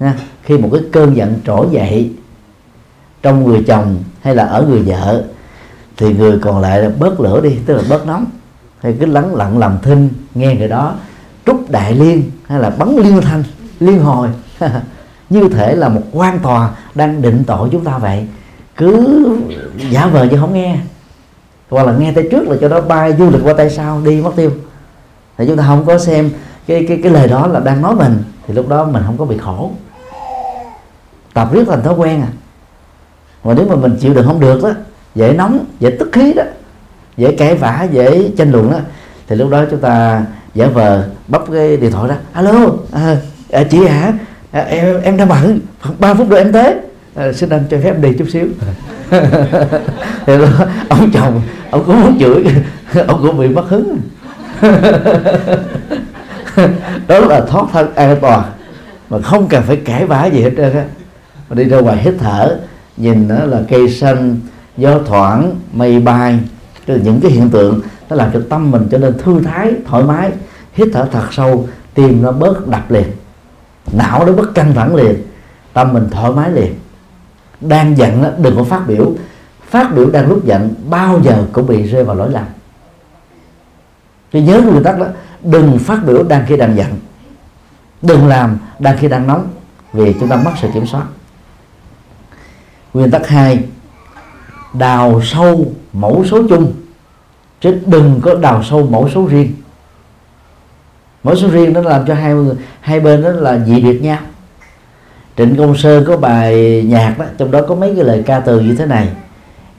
nha. 0.00 0.14
Khi 0.42 0.58
một 0.58 0.68
cái 0.72 0.82
cơn 0.92 1.16
giận 1.16 1.40
trỗi 1.46 1.66
dậy 1.70 2.12
trong 3.22 3.44
người 3.44 3.64
chồng 3.66 3.96
hay 4.22 4.34
là 4.34 4.44
ở 4.44 4.66
người 4.68 4.82
vợ, 4.82 5.24
thì 5.96 6.14
người 6.14 6.38
còn 6.42 6.60
lại 6.60 6.82
là 6.82 6.90
bớt 6.98 7.20
lửa 7.20 7.40
đi, 7.40 7.58
tức 7.66 7.74
là 7.74 7.82
bớt 7.88 8.06
nóng. 8.06 8.24
Hay 8.80 8.96
cứ 9.00 9.06
lắng 9.06 9.34
lặng 9.36 9.58
làm 9.58 9.78
thinh, 9.82 10.08
nghe 10.34 10.54
người 10.54 10.68
đó 10.68 10.94
trúc 11.46 11.70
đại 11.70 11.94
liên 11.94 12.30
hay 12.46 12.60
là 12.60 12.70
bắn 12.70 12.96
liên 12.96 13.20
thanh, 13.20 13.44
liên 13.80 13.98
hồi. 14.02 14.28
Như 15.30 15.48
thể 15.48 15.74
là 15.74 15.88
một 15.88 16.02
quan 16.12 16.38
tòa 16.38 16.70
đang 16.94 17.22
định 17.22 17.44
tội 17.46 17.68
chúng 17.72 17.84
ta 17.84 17.98
vậy. 17.98 18.26
Cứ 18.76 19.26
giả 19.90 20.06
vờ 20.06 20.24
như 20.24 20.36
không 20.40 20.54
nghe 20.54 20.78
hoặc 21.70 21.86
là 21.86 21.92
nghe 21.92 22.12
tay 22.12 22.28
trước 22.30 22.48
là 22.48 22.56
cho 22.60 22.68
nó 22.68 22.80
bay 22.80 23.14
du 23.18 23.30
lịch 23.30 23.40
qua 23.44 23.52
tay 23.52 23.70
sau 23.70 24.00
đi 24.04 24.20
mất 24.20 24.32
tiêu. 24.36 24.50
Thì 25.38 25.46
chúng 25.46 25.56
ta 25.56 25.64
không 25.66 25.84
có 25.86 25.98
xem 25.98 26.30
cái 26.66 26.84
cái 26.88 27.00
cái 27.02 27.12
lời 27.12 27.28
đó 27.28 27.46
là 27.46 27.60
đang 27.60 27.82
nói 27.82 27.94
mình 27.94 28.22
thì 28.46 28.54
lúc 28.54 28.68
đó 28.68 28.84
mình 28.84 29.02
không 29.06 29.18
có 29.18 29.24
bị 29.24 29.38
khổ. 29.38 29.70
Tập 31.34 31.48
riết 31.52 31.64
thành 31.68 31.82
thói 31.82 31.94
quen 31.94 32.20
à. 32.20 32.28
Mà 33.44 33.54
nếu 33.54 33.66
mà 33.66 33.76
mình 33.76 33.96
chịu 34.00 34.14
đựng 34.14 34.26
không 34.26 34.40
được 34.40 34.62
đó 34.62 34.70
dễ 35.14 35.32
nóng 35.32 35.64
dễ 35.80 35.90
tức 35.98 36.08
khí 36.12 36.32
đó 36.32 36.42
dễ 37.16 37.36
cãi 37.36 37.54
vã 37.54 37.86
dễ 37.92 38.30
tranh 38.36 38.52
luận 38.52 38.70
đó 38.70 38.78
thì 39.26 39.36
lúc 39.36 39.50
đó 39.50 39.64
chúng 39.70 39.80
ta 39.80 40.24
giả 40.54 40.66
vờ 40.66 41.08
bắp 41.28 41.42
cái 41.52 41.76
điện 41.76 41.92
thoại 41.92 42.08
ra 42.08 42.16
alo 42.32 42.66
à, 42.92 43.16
à, 43.50 43.64
chị 43.70 43.86
hả 43.86 44.12
à, 44.50 44.60
em 44.60 45.00
em 45.02 45.16
đang 45.16 45.28
bận 45.28 45.60
ba 45.98 46.14
phút 46.14 46.28
nữa 46.28 46.38
em 46.38 46.52
tới. 46.52 46.74
À, 47.14 47.32
xin 47.32 47.48
anh 47.48 47.64
cho 47.70 47.76
phép 47.82 47.92
em 47.92 48.02
đi 48.02 48.12
chút 48.18 48.26
xíu. 48.32 48.46
thì 50.26 50.38
đó, 50.38 50.46
ông 50.88 51.10
chồng 51.12 51.40
ông 51.70 51.84
cũng 51.86 52.02
muốn 52.02 52.18
chửi 52.18 52.44
ông 53.06 53.22
cũng 53.22 53.38
bị 53.38 53.48
mất 53.48 53.64
hứng. 53.68 53.98
Đó 57.08 57.18
là 57.18 57.40
thoát 57.40 57.66
thân 57.72 57.94
an 57.94 58.16
toàn 58.20 58.42
mà 59.10 59.20
không 59.20 59.48
cần 59.48 59.62
phải 59.62 59.76
cãi 59.76 60.06
vã 60.06 60.26
gì 60.26 60.42
hết 60.42 60.50
trơn 60.56 60.72
á. 60.72 60.84
Mà 61.48 61.54
đi 61.54 61.64
ra 61.64 61.80
ngoài 61.80 61.96
hít 61.96 62.14
thở 62.18 62.58
nhìn 62.96 63.28
đó 63.28 63.44
là 63.44 63.62
cây 63.68 63.90
xanh 63.90 64.36
gió 64.76 64.98
thoảng 65.06 65.54
mây 65.72 66.00
bay. 66.00 66.38
Tức 66.86 66.94
là 66.94 67.00
những 67.04 67.20
cái 67.20 67.30
hiện 67.30 67.50
tượng 67.50 67.80
nó 68.10 68.16
làm 68.16 68.30
cho 68.32 68.40
tâm 68.50 68.70
mình 68.70 68.86
trở 68.90 68.98
nên 68.98 69.18
thư 69.18 69.40
thái 69.40 69.72
thoải 69.86 70.04
mái. 70.04 70.30
Hít 70.72 70.88
thở 70.92 71.08
thật 71.12 71.32
sâu 71.32 71.68
tim 71.94 72.22
nó 72.22 72.32
bớt 72.32 72.68
đập 72.68 72.90
liền. 72.90 73.06
Não 73.92 74.26
nó 74.26 74.32
bớt 74.32 74.54
căng 74.54 74.74
thẳng 74.74 74.94
liền. 74.94 75.14
Tâm 75.72 75.92
mình 75.92 76.08
thoải 76.10 76.32
mái 76.32 76.50
liền 76.50 76.74
đang 77.60 77.98
giận 77.98 78.22
đó, 78.22 78.28
đừng 78.38 78.56
có 78.56 78.64
phát 78.64 78.86
biểu. 78.86 79.12
Phát 79.70 79.94
biểu 79.94 80.10
đang 80.10 80.28
lúc 80.28 80.44
giận 80.44 80.74
bao 80.90 81.20
giờ 81.22 81.46
cũng 81.52 81.66
bị 81.66 81.82
rơi 81.82 82.04
vào 82.04 82.16
lỗi 82.16 82.30
lầm. 82.30 82.44
Tôi 84.32 84.42
nhớ 84.42 84.60
nguyên 84.60 84.82
tắc 84.82 84.98
đó 84.98 85.06
đừng 85.42 85.78
phát 85.78 86.00
biểu 86.06 86.22
đang 86.22 86.44
khi 86.46 86.56
đang 86.56 86.76
giận. 86.76 86.98
Đừng 88.02 88.26
làm 88.26 88.58
đang 88.78 88.96
khi 88.98 89.08
đang 89.08 89.26
nóng 89.26 89.48
vì 89.92 90.14
chúng 90.20 90.28
ta 90.28 90.36
mất 90.36 90.52
sự 90.62 90.68
kiểm 90.74 90.86
soát. 90.86 91.04
Nguyên 92.94 93.10
tắc 93.10 93.28
hai 93.28 93.64
đào 94.74 95.20
sâu 95.24 95.66
mẫu 95.92 96.24
số 96.30 96.48
chung 96.48 96.72
chứ 97.60 97.78
đừng 97.86 98.20
có 98.22 98.34
đào 98.34 98.62
sâu 98.62 98.86
mẫu 98.86 99.08
số 99.14 99.26
riêng. 99.26 99.52
Mẫu 101.24 101.36
số 101.36 101.48
riêng 101.48 101.72
nó 101.72 101.80
làm 101.80 102.06
cho 102.06 102.14
hai 102.14 102.34
hai 102.80 103.00
bên 103.00 103.22
đó 103.22 103.30
là 103.30 103.58
dị 103.58 103.80
biệt 103.80 104.02
nhau 104.02 104.18
trịnh 105.38 105.56
công 105.56 105.76
sơn 105.76 106.04
có 106.06 106.16
bài 106.16 106.82
nhạc 106.86 107.18
đó 107.18 107.24
trong 107.38 107.50
đó 107.50 107.60
có 107.68 107.74
mấy 107.74 107.94
cái 107.94 108.04
lời 108.04 108.22
ca 108.26 108.40
từ 108.40 108.60
như 108.60 108.74
thế 108.74 108.86
này. 108.86 109.08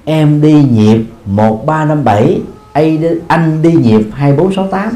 Em 0.06 0.42
đi 0.42 0.54
nhịp 0.54 1.04
một 1.26 1.66
ba 1.66 1.86
năm 1.86 2.04
bảy 2.04 2.42
anh 3.28 3.62
đi 3.62 3.72
nhịp 3.72 4.02
hai 4.14 4.34
bốn 4.34 4.54
sáu 4.54 4.68
tám. 4.68 4.92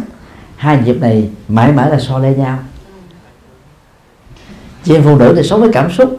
Hai 0.56 0.80
nhịp 0.86 1.02
này 1.02 1.30
mãi 1.48 1.72
mãi 1.72 1.90
là 1.90 2.00
so 2.00 2.20
le 2.20 2.34
nhau. 2.34 2.60
Chị 4.84 4.96
em 4.96 5.04
phụ 5.04 5.16
nữ 5.16 5.34
thì 5.36 5.44
sống 5.44 5.62
với 5.62 5.70
cảm 5.74 5.92
xúc. 5.92 6.18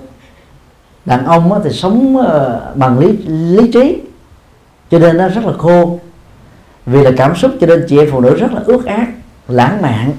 Đàn 1.05 1.27
ông 1.27 1.61
thì 1.65 1.71
sống 1.71 2.17
ờ, 2.17 2.73
bằng 2.75 2.99
lý 2.99 3.17
lý 3.27 3.73
trí. 3.73 4.01
Cho 4.91 4.99
nên 4.99 5.17
nó 5.17 5.29
rất 5.29 5.45
là 5.45 5.53
khô. 5.59 5.99
Vì 6.87 7.03
là 7.03 7.11
cảm 7.17 7.37
xúc 7.37 7.53
cho 7.61 7.67
nên 7.67 7.87
chị 7.89 7.99
em 7.99 8.09
phụ 8.13 8.21
nữ 8.21 8.37
rất 8.37 8.53
là 8.53 8.61
ước 8.65 8.87
ác 8.87 9.09
lãng 9.49 9.83
mạn. 9.83 10.13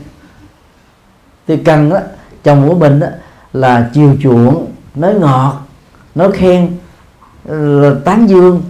Thì 1.48 1.58
cần 1.58 1.90
đó, 1.90 2.00
chồng 2.44 2.70
của 2.70 2.76
mình 2.76 3.00
đó, 3.00 3.08
là 3.56 3.90
chiều 3.94 4.16
chuộng 4.22 4.72
nói 4.96 5.14
ngọt 5.14 5.54
nói 6.16 6.32
khen 6.32 6.78
là 7.46 7.92
tán 8.06 8.30
dương. 8.30 8.62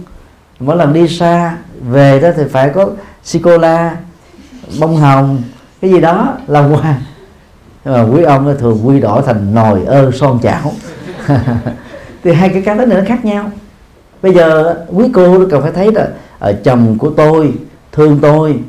Mỗi 0.60 0.76
lần 0.76 0.92
đi 0.92 1.08
xa 1.08 1.56
về 1.88 2.20
đó 2.20 2.28
thì 2.36 2.42
phải 2.50 2.70
có 2.70 2.88
sô 3.22 3.38
cô 3.42 3.58
la 3.58 3.96
bông 4.80 4.96
hồng 4.96 5.42
cái 5.80 5.90
gì 5.90 6.00
đó 6.00 6.36
làm 6.46 6.72
quà 6.72 6.98
mà 7.84 8.02
quý 8.02 8.22
ông 8.22 8.56
thường 8.58 8.80
quy 8.86 9.00
đổi 9.00 9.22
thành 9.26 9.54
nồi 9.54 9.84
ơ 9.84 10.10
son 10.10 10.38
chảo. 10.42 10.72
Thì 12.24 12.32
hai 12.32 12.48
cái 12.48 12.62
cá 12.62 12.76
tính 12.76 12.88
nữa 12.88 12.96
nó 13.00 13.04
khác 13.06 13.24
nhau. 13.24 13.50
Bây 14.22 14.34
giờ 14.34 14.74
quý 14.88 15.04
cô 15.14 15.46
cần 15.50 15.62
phải 15.62 15.72
thấy 15.72 15.92
là 15.92 16.08
ở 16.38 16.52
chồng 16.64 16.98
của 16.98 17.10
tôi 17.10 17.52
thương 17.92 18.18
tôi 18.22 18.60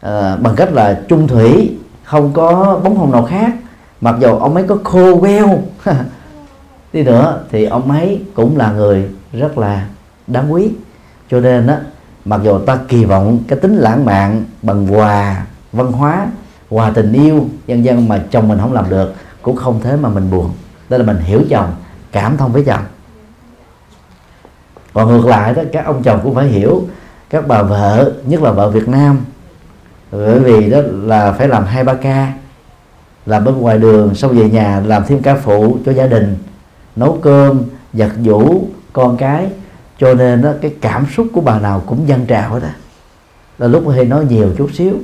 à, 0.00 0.36
bằng 0.36 0.54
cách 0.56 0.72
là 0.72 1.00
trung 1.08 1.28
thủy 1.28 1.76
không 2.04 2.32
có 2.32 2.80
bóng 2.84 2.96
hồng 2.96 3.12
nào 3.12 3.22
khác 3.22 3.52
mặc 4.04 4.14
dù 4.20 4.38
ông 4.38 4.54
ấy 4.54 4.64
có 4.68 4.78
khô 4.84 5.20
queo. 5.20 5.62
Đi 6.92 7.02
nữa 7.02 7.44
thì 7.50 7.64
ông 7.64 7.90
ấy 7.90 8.22
cũng 8.34 8.56
là 8.56 8.72
người 8.72 9.10
rất 9.32 9.58
là 9.58 9.86
đáng 10.26 10.52
quý. 10.52 10.70
Cho 11.30 11.40
nên 11.40 11.66
á, 11.66 11.80
mặc 12.24 12.40
dù 12.44 12.58
ta 12.58 12.78
kỳ 12.88 13.04
vọng 13.04 13.38
cái 13.48 13.58
tính 13.58 13.76
lãng 13.76 14.04
mạn 14.04 14.44
bằng 14.62 14.94
quà 14.94 15.46
văn 15.72 15.92
hóa 15.92 16.26
quà 16.70 16.90
tình 16.90 17.12
yêu 17.12 17.46
dân 17.66 17.84
dân 17.84 18.08
mà 18.08 18.24
chồng 18.30 18.48
mình 18.48 18.58
không 18.58 18.72
làm 18.72 18.90
được, 18.90 19.14
cũng 19.42 19.56
không 19.56 19.80
thế 19.82 19.96
mà 19.96 20.08
mình 20.08 20.30
buồn. 20.30 20.50
Đây 20.88 20.98
là 20.98 21.06
mình 21.06 21.18
hiểu 21.18 21.42
chồng, 21.50 21.74
cảm 22.12 22.36
thông 22.36 22.52
với 22.52 22.64
chồng. 22.64 22.84
Còn 24.92 25.08
ngược 25.08 25.26
lại 25.26 25.54
đó, 25.54 25.62
các 25.72 25.86
ông 25.86 26.02
chồng 26.02 26.20
cũng 26.22 26.34
phải 26.34 26.46
hiểu 26.46 26.88
các 27.30 27.48
bà 27.48 27.62
vợ, 27.62 28.12
nhất 28.26 28.42
là 28.42 28.50
vợ 28.50 28.70
Việt 28.70 28.88
Nam. 28.88 29.18
Bởi 30.10 30.38
vì 30.38 30.70
đó 30.70 30.78
là 30.92 31.32
phải 31.32 31.48
làm 31.48 31.64
hai 31.64 31.84
ba 31.84 31.94
ca 31.94 32.32
làm 33.26 33.44
bên 33.44 33.56
ngoài 33.56 33.78
đường, 33.78 34.14
xong 34.14 34.38
về 34.38 34.50
nhà 34.50 34.82
làm 34.86 35.04
thêm 35.06 35.22
ca 35.22 35.34
phụ 35.34 35.78
cho 35.86 35.92
gia 35.92 36.06
đình, 36.06 36.36
nấu 36.96 37.18
cơm, 37.22 37.62
giặt 37.92 38.10
giũ, 38.24 38.64
con 38.92 39.16
cái. 39.16 39.46
Cho 39.98 40.14
nên 40.14 40.42
đó 40.42 40.52
cái 40.62 40.74
cảm 40.80 41.06
xúc 41.16 41.26
của 41.32 41.40
bà 41.40 41.58
nào 41.58 41.82
cũng 41.86 42.08
dâng 42.08 42.26
trào 42.26 42.60
đó 42.60 42.68
là 43.58 43.66
lúc 43.66 43.88
hay 43.88 44.04
nói 44.04 44.24
nhiều 44.24 44.50
chút 44.58 44.70
xíu, 44.74 44.94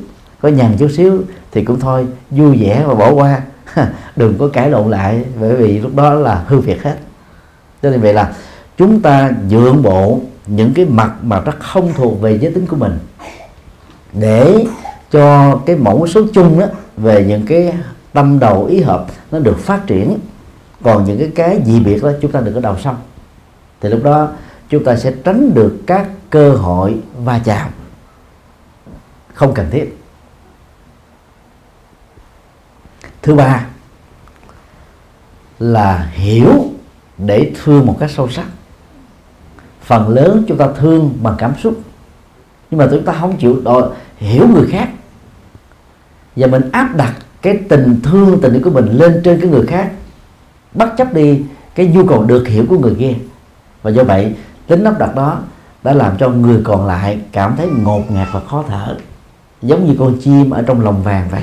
có 0.41 0.49
nhằn 0.49 0.77
chút 0.79 0.89
xíu 0.97 1.23
thì 1.53 1.65
cũng 1.65 1.81
thôi, 1.81 2.07
vui 2.31 2.57
vẻ 2.57 2.85
và 2.87 2.95
bỏ 2.95 3.13
qua. 3.13 3.43
Đừng 4.17 4.39
có 4.39 4.49
cãi 4.49 4.71
lộn 4.71 4.91
lại, 4.91 5.25
bởi 5.41 5.57
vì 5.57 5.79
lúc 5.79 5.97
đó 5.97 6.15
là 6.15 6.45
hư 6.47 6.59
việc 6.59 6.83
hết. 6.83 6.97
Cho 7.83 7.91
nên 7.91 8.01
vậy 8.01 8.15
là 8.15 8.33
chúng 8.77 9.01
ta 9.01 9.31
nhượng 9.49 9.83
bộ 9.83 10.21
những 10.47 10.75
cái 10.75 10.85
mặt 10.85 11.13
mà 11.23 11.41
nó 11.47 11.53
không 11.59 11.93
thuộc 11.97 12.21
về 12.21 12.39
giới 12.39 12.53
tính 12.53 12.67
của 12.67 12.77
mình. 12.77 12.99
Để 14.13 14.65
cho 15.11 15.57
cái 15.67 15.77
mẫu 15.77 16.07
số 16.07 16.21
chung 16.33 16.61
đó 16.61 16.67
về 16.97 17.25
những 17.29 17.47
cái 17.47 17.75
tâm 18.13 18.39
đầu 18.39 18.65
ý 18.65 18.81
hợp 18.81 19.07
nó 19.31 19.39
được 19.39 19.59
phát 19.59 19.83
triển. 19.87 20.19
Còn 20.83 21.05
những 21.05 21.19
cái 21.19 21.31
cái 21.35 21.63
dị 21.67 21.81
biệt 21.81 22.03
đó, 22.03 22.11
chúng 22.21 22.33
ta 22.33 22.41
đừng 22.41 22.55
có 22.55 22.61
đầu 22.61 22.79
sông 22.79 22.97
thì 23.81 23.89
lúc 23.89 24.05
đó, 24.05 24.29
chúng 24.69 24.85
ta 24.85 24.97
sẽ 24.97 25.13
tránh 25.25 25.55
được 25.55 25.79
các 25.87 26.09
cơ 26.31 26.53
hội 26.53 27.01
va 27.17 27.41
chạm. 27.45 27.71
Không 29.35 29.55
cần 29.55 29.71
thiết. 29.71 29.99
Thứ 33.23 33.35
ba 33.35 33.67
là 35.59 36.11
hiểu 36.13 36.65
để 37.19 37.53
thương 37.63 37.87
một 37.87 37.97
cách 38.01 38.11
sâu 38.11 38.29
sắc. 38.29 38.47
Phần 39.83 40.09
lớn 40.09 40.45
chúng 40.49 40.59
ta 40.59 40.69
thương 40.77 41.19
bằng 41.23 41.35
cảm 41.39 41.53
xúc. 41.63 41.81
Nhưng 42.71 42.79
mà 42.79 42.89
chúng 42.91 43.05
ta 43.05 43.13
không 43.13 43.37
chịu 43.37 43.61
đòi 43.65 43.83
hiểu 44.17 44.49
người 44.49 44.67
khác. 44.71 44.89
Và 46.37 46.47
mình 46.47 46.71
áp 46.73 46.97
đặt 46.97 47.15
cái 47.43 47.59
tình 47.69 48.01
thương 48.03 48.41
tình 48.43 48.53
yêu 48.53 48.61
của 48.65 48.71
mình 48.71 48.87
lên 48.87 49.21
trên 49.25 49.41
cái 49.41 49.51
người 49.51 49.67
khác 49.67 49.91
bất 50.75 50.97
chấp 50.97 51.15
đi 51.15 51.43
cái 51.75 51.87
nhu 51.87 52.07
cầu 52.07 52.25
được 52.25 52.49
hiểu 52.49 52.65
của 52.69 52.79
người 52.79 52.95
kia 52.99 53.15
và 53.83 53.91
do 53.91 54.05
vậy 54.05 54.35
tính 54.67 54.85
áp 54.85 54.99
đặt 54.99 55.15
đó 55.15 55.39
đã 55.83 55.93
làm 55.93 56.17
cho 56.19 56.29
người 56.29 56.61
còn 56.65 56.87
lại 56.87 57.21
cảm 57.33 57.57
thấy 57.57 57.69
ngột 57.69 58.11
ngạt 58.11 58.29
và 58.33 58.41
khó 58.41 58.65
thở 58.69 58.97
giống 59.63 59.87
như 59.87 59.95
con 59.99 60.21
chim 60.21 60.51
ở 60.51 60.63
trong 60.63 60.81
lồng 60.81 61.03
vàng 61.03 61.29
vậy. 61.31 61.43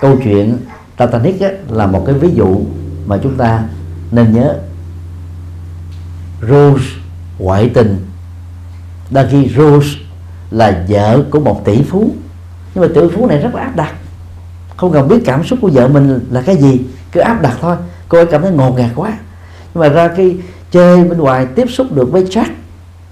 Câu 0.00 0.16
chuyện 0.24 0.58
Titanic 0.96 1.40
á, 1.40 1.48
là 1.68 1.86
một 1.86 2.02
cái 2.06 2.14
ví 2.14 2.30
dụ 2.34 2.60
mà 3.06 3.18
chúng 3.22 3.36
ta 3.36 3.64
nên 4.10 4.32
nhớ. 4.32 4.56
Rose 6.40 6.84
ngoại 7.38 7.70
tình. 7.74 8.06
Đa 9.10 9.26
khi 9.30 9.48
Rose 9.56 9.88
là 10.50 10.84
vợ 10.88 11.24
của 11.30 11.40
một 11.40 11.64
tỷ 11.64 11.82
phú. 11.82 12.10
Nhưng 12.74 12.82
mà 12.82 12.88
tỷ 12.94 13.00
phú 13.14 13.26
này 13.26 13.38
rất 13.38 13.54
là 13.54 13.62
áp 13.62 13.76
đặt 13.76 13.94
không 14.76 14.92
cần 14.92 15.08
biết 15.08 15.22
cảm 15.24 15.44
xúc 15.44 15.58
của 15.62 15.70
vợ 15.72 15.88
mình 15.88 16.20
là 16.30 16.42
cái 16.42 16.56
gì, 16.56 16.80
cứ 17.12 17.20
áp 17.20 17.42
đặt 17.42 17.56
thôi. 17.60 17.76
Cô 18.08 18.18
ấy 18.18 18.26
cảm 18.26 18.42
thấy 18.42 18.50
ngột 18.50 18.76
ngạt 18.76 18.90
quá. 18.94 19.18
Nhưng 19.74 19.80
mà 19.80 19.88
ra 19.88 20.10
khi 20.16 20.36
chơi 20.70 21.04
bên 21.04 21.18
ngoài 21.18 21.46
tiếp 21.46 21.66
xúc 21.70 21.92
được 21.92 22.12
với 22.12 22.24
Jack 22.24 22.50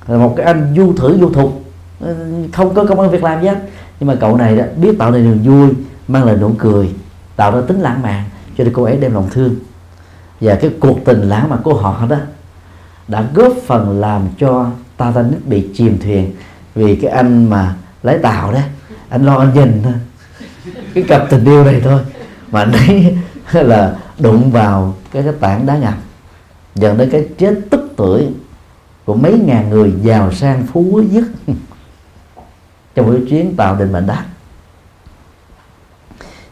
là 0.06 0.18
một 0.18 0.34
cái 0.36 0.46
anh 0.46 0.74
du 0.76 0.92
thử 0.92 1.18
du 1.20 1.30
thục. 1.30 1.64
Ờ, 2.00 2.14
không 2.52 2.74
có 2.74 2.84
công 2.84 3.00
an 3.00 3.10
việc 3.10 3.24
làm 3.24 3.42
gì 3.42 3.48
hết. 3.48 3.58
Nhưng 4.00 4.06
mà 4.06 4.14
cậu 4.20 4.36
này 4.36 4.56
đó, 4.56 4.64
biết 4.76 4.98
tạo 4.98 5.10
nên 5.10 5.24
niềm 5.24 5.42
vui, 5.44 5.74
mang 6.08 6.24
lại 6.24 6.36
nụ 6.36 6.50
cười, 6.58 6.90
tạo 7.36 7.50
ra 7.50 7.60
tính 7.66 7.80
lãng 7.80 8.02
mạn, 8.02 8.24
cho 8.58 8.64
nên 8.64 8.72
cô 8.72 8.82
ấy 8.82 8.96
đem 8.96 9.14
lòng 9.14 9.28
thương. 9.32 9.54
Và 10.40 10.54
cái 10.54 10.70
cuộc 10.80 11.04
tình 11.04 11.20
lãng 11.20 11.48
mạn 11.48 11.58
của 11.62 11.74
họ 11.74 12.06
đó 12.08 12.16
đã 13.08 13.24
góp 13.34 13.52
phần 13.66 14.00
làm 14.00 14.22
cho 14.38 14.70
Titanic 14.96 15.46
bị 15.46 15.68
chìm 15.74 15.98
thuyền. 16.02 16.32
Vì 16.74 16.96
cái 16.96 17.10
anh 17.10 17.50
mà 17.50 17.74
lái 18.02 18.18
tàu 18.18 18.52
đó, 18.52 18.60
anh 19.08 19.26
lo 19.26 19.38
anh 19.38 19.54
nhìn 19.54 19.80
thôi 19.84 19.92
cái 20.94 21.04
cặp 21.08 21.30
tình 21.30 21.44
yêu 21.44 21.64
này 21.64 21.80
thôi. 21.84 22.00
Mà 22.50 22.60
anh 22.60 22.72
ấy 22.72 23.16
là 23.64 23.96
đụng 24.18 24.50
vào 24.50 24.94
cái 25.12 25.22
cái 25.22 25.32
tảng 25.40 25.66
đá 25.66 25.76
ngầm, 25.76 25.94
dẫn 26.74 26.98
đến 26.98 27.10
cái 27.10 27.28
chết 27.38 27.54
tức 27.70 27.92
tuổi 27.96 28.28
của 29.04 29.14
mấy 29.14 29.38
ngàn 29.46 29.70
người 29.70 29.92
giàu 30.02 30.32
sang 30.32 30.66
phú 30.72 30.86
quý 30.92 31.04
nhất 31.10 31.24
trong 32.94 33.12
cái 33.12 33.20
chuyến 33.30 33.56
tạo 33.56 33.76
định 33.76 33.92
mệnh 33.92 34.06
đá. 34.06 34.24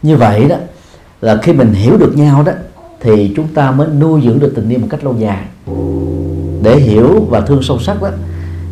Như 0.02 0.16
vậy 0.16 0.44
đó, 0.48 0.56
là 1.20 1.36
khi 1.42 1.52
mình 1.52 1.72
hiểu 1.72 1.96
được 1.96 2.12
nhau 2.16 2.42
đó, 2.42 2.52
thì 3.00 3.32
chúng 3.36 3.48
ta 3.48 3.70
mới 3.70 3.88
nuôi 3.88 4.22
dưỡng 4.24 4.38
được 4.38 4.52
tình 4.56 4.68
yêu 4.68 4.78
một 4.78 4.86
cách 4.90 5.04
lâu 5.04 5.16
dài. 5.18 5.44
Để 6.62 6.76
hiểu 6.76 7.26
và 7.30 7.40
thương 7.40 7.62
sâu 7.62 7.78
sắc 7.78 8.02
đó, 8.02 8.10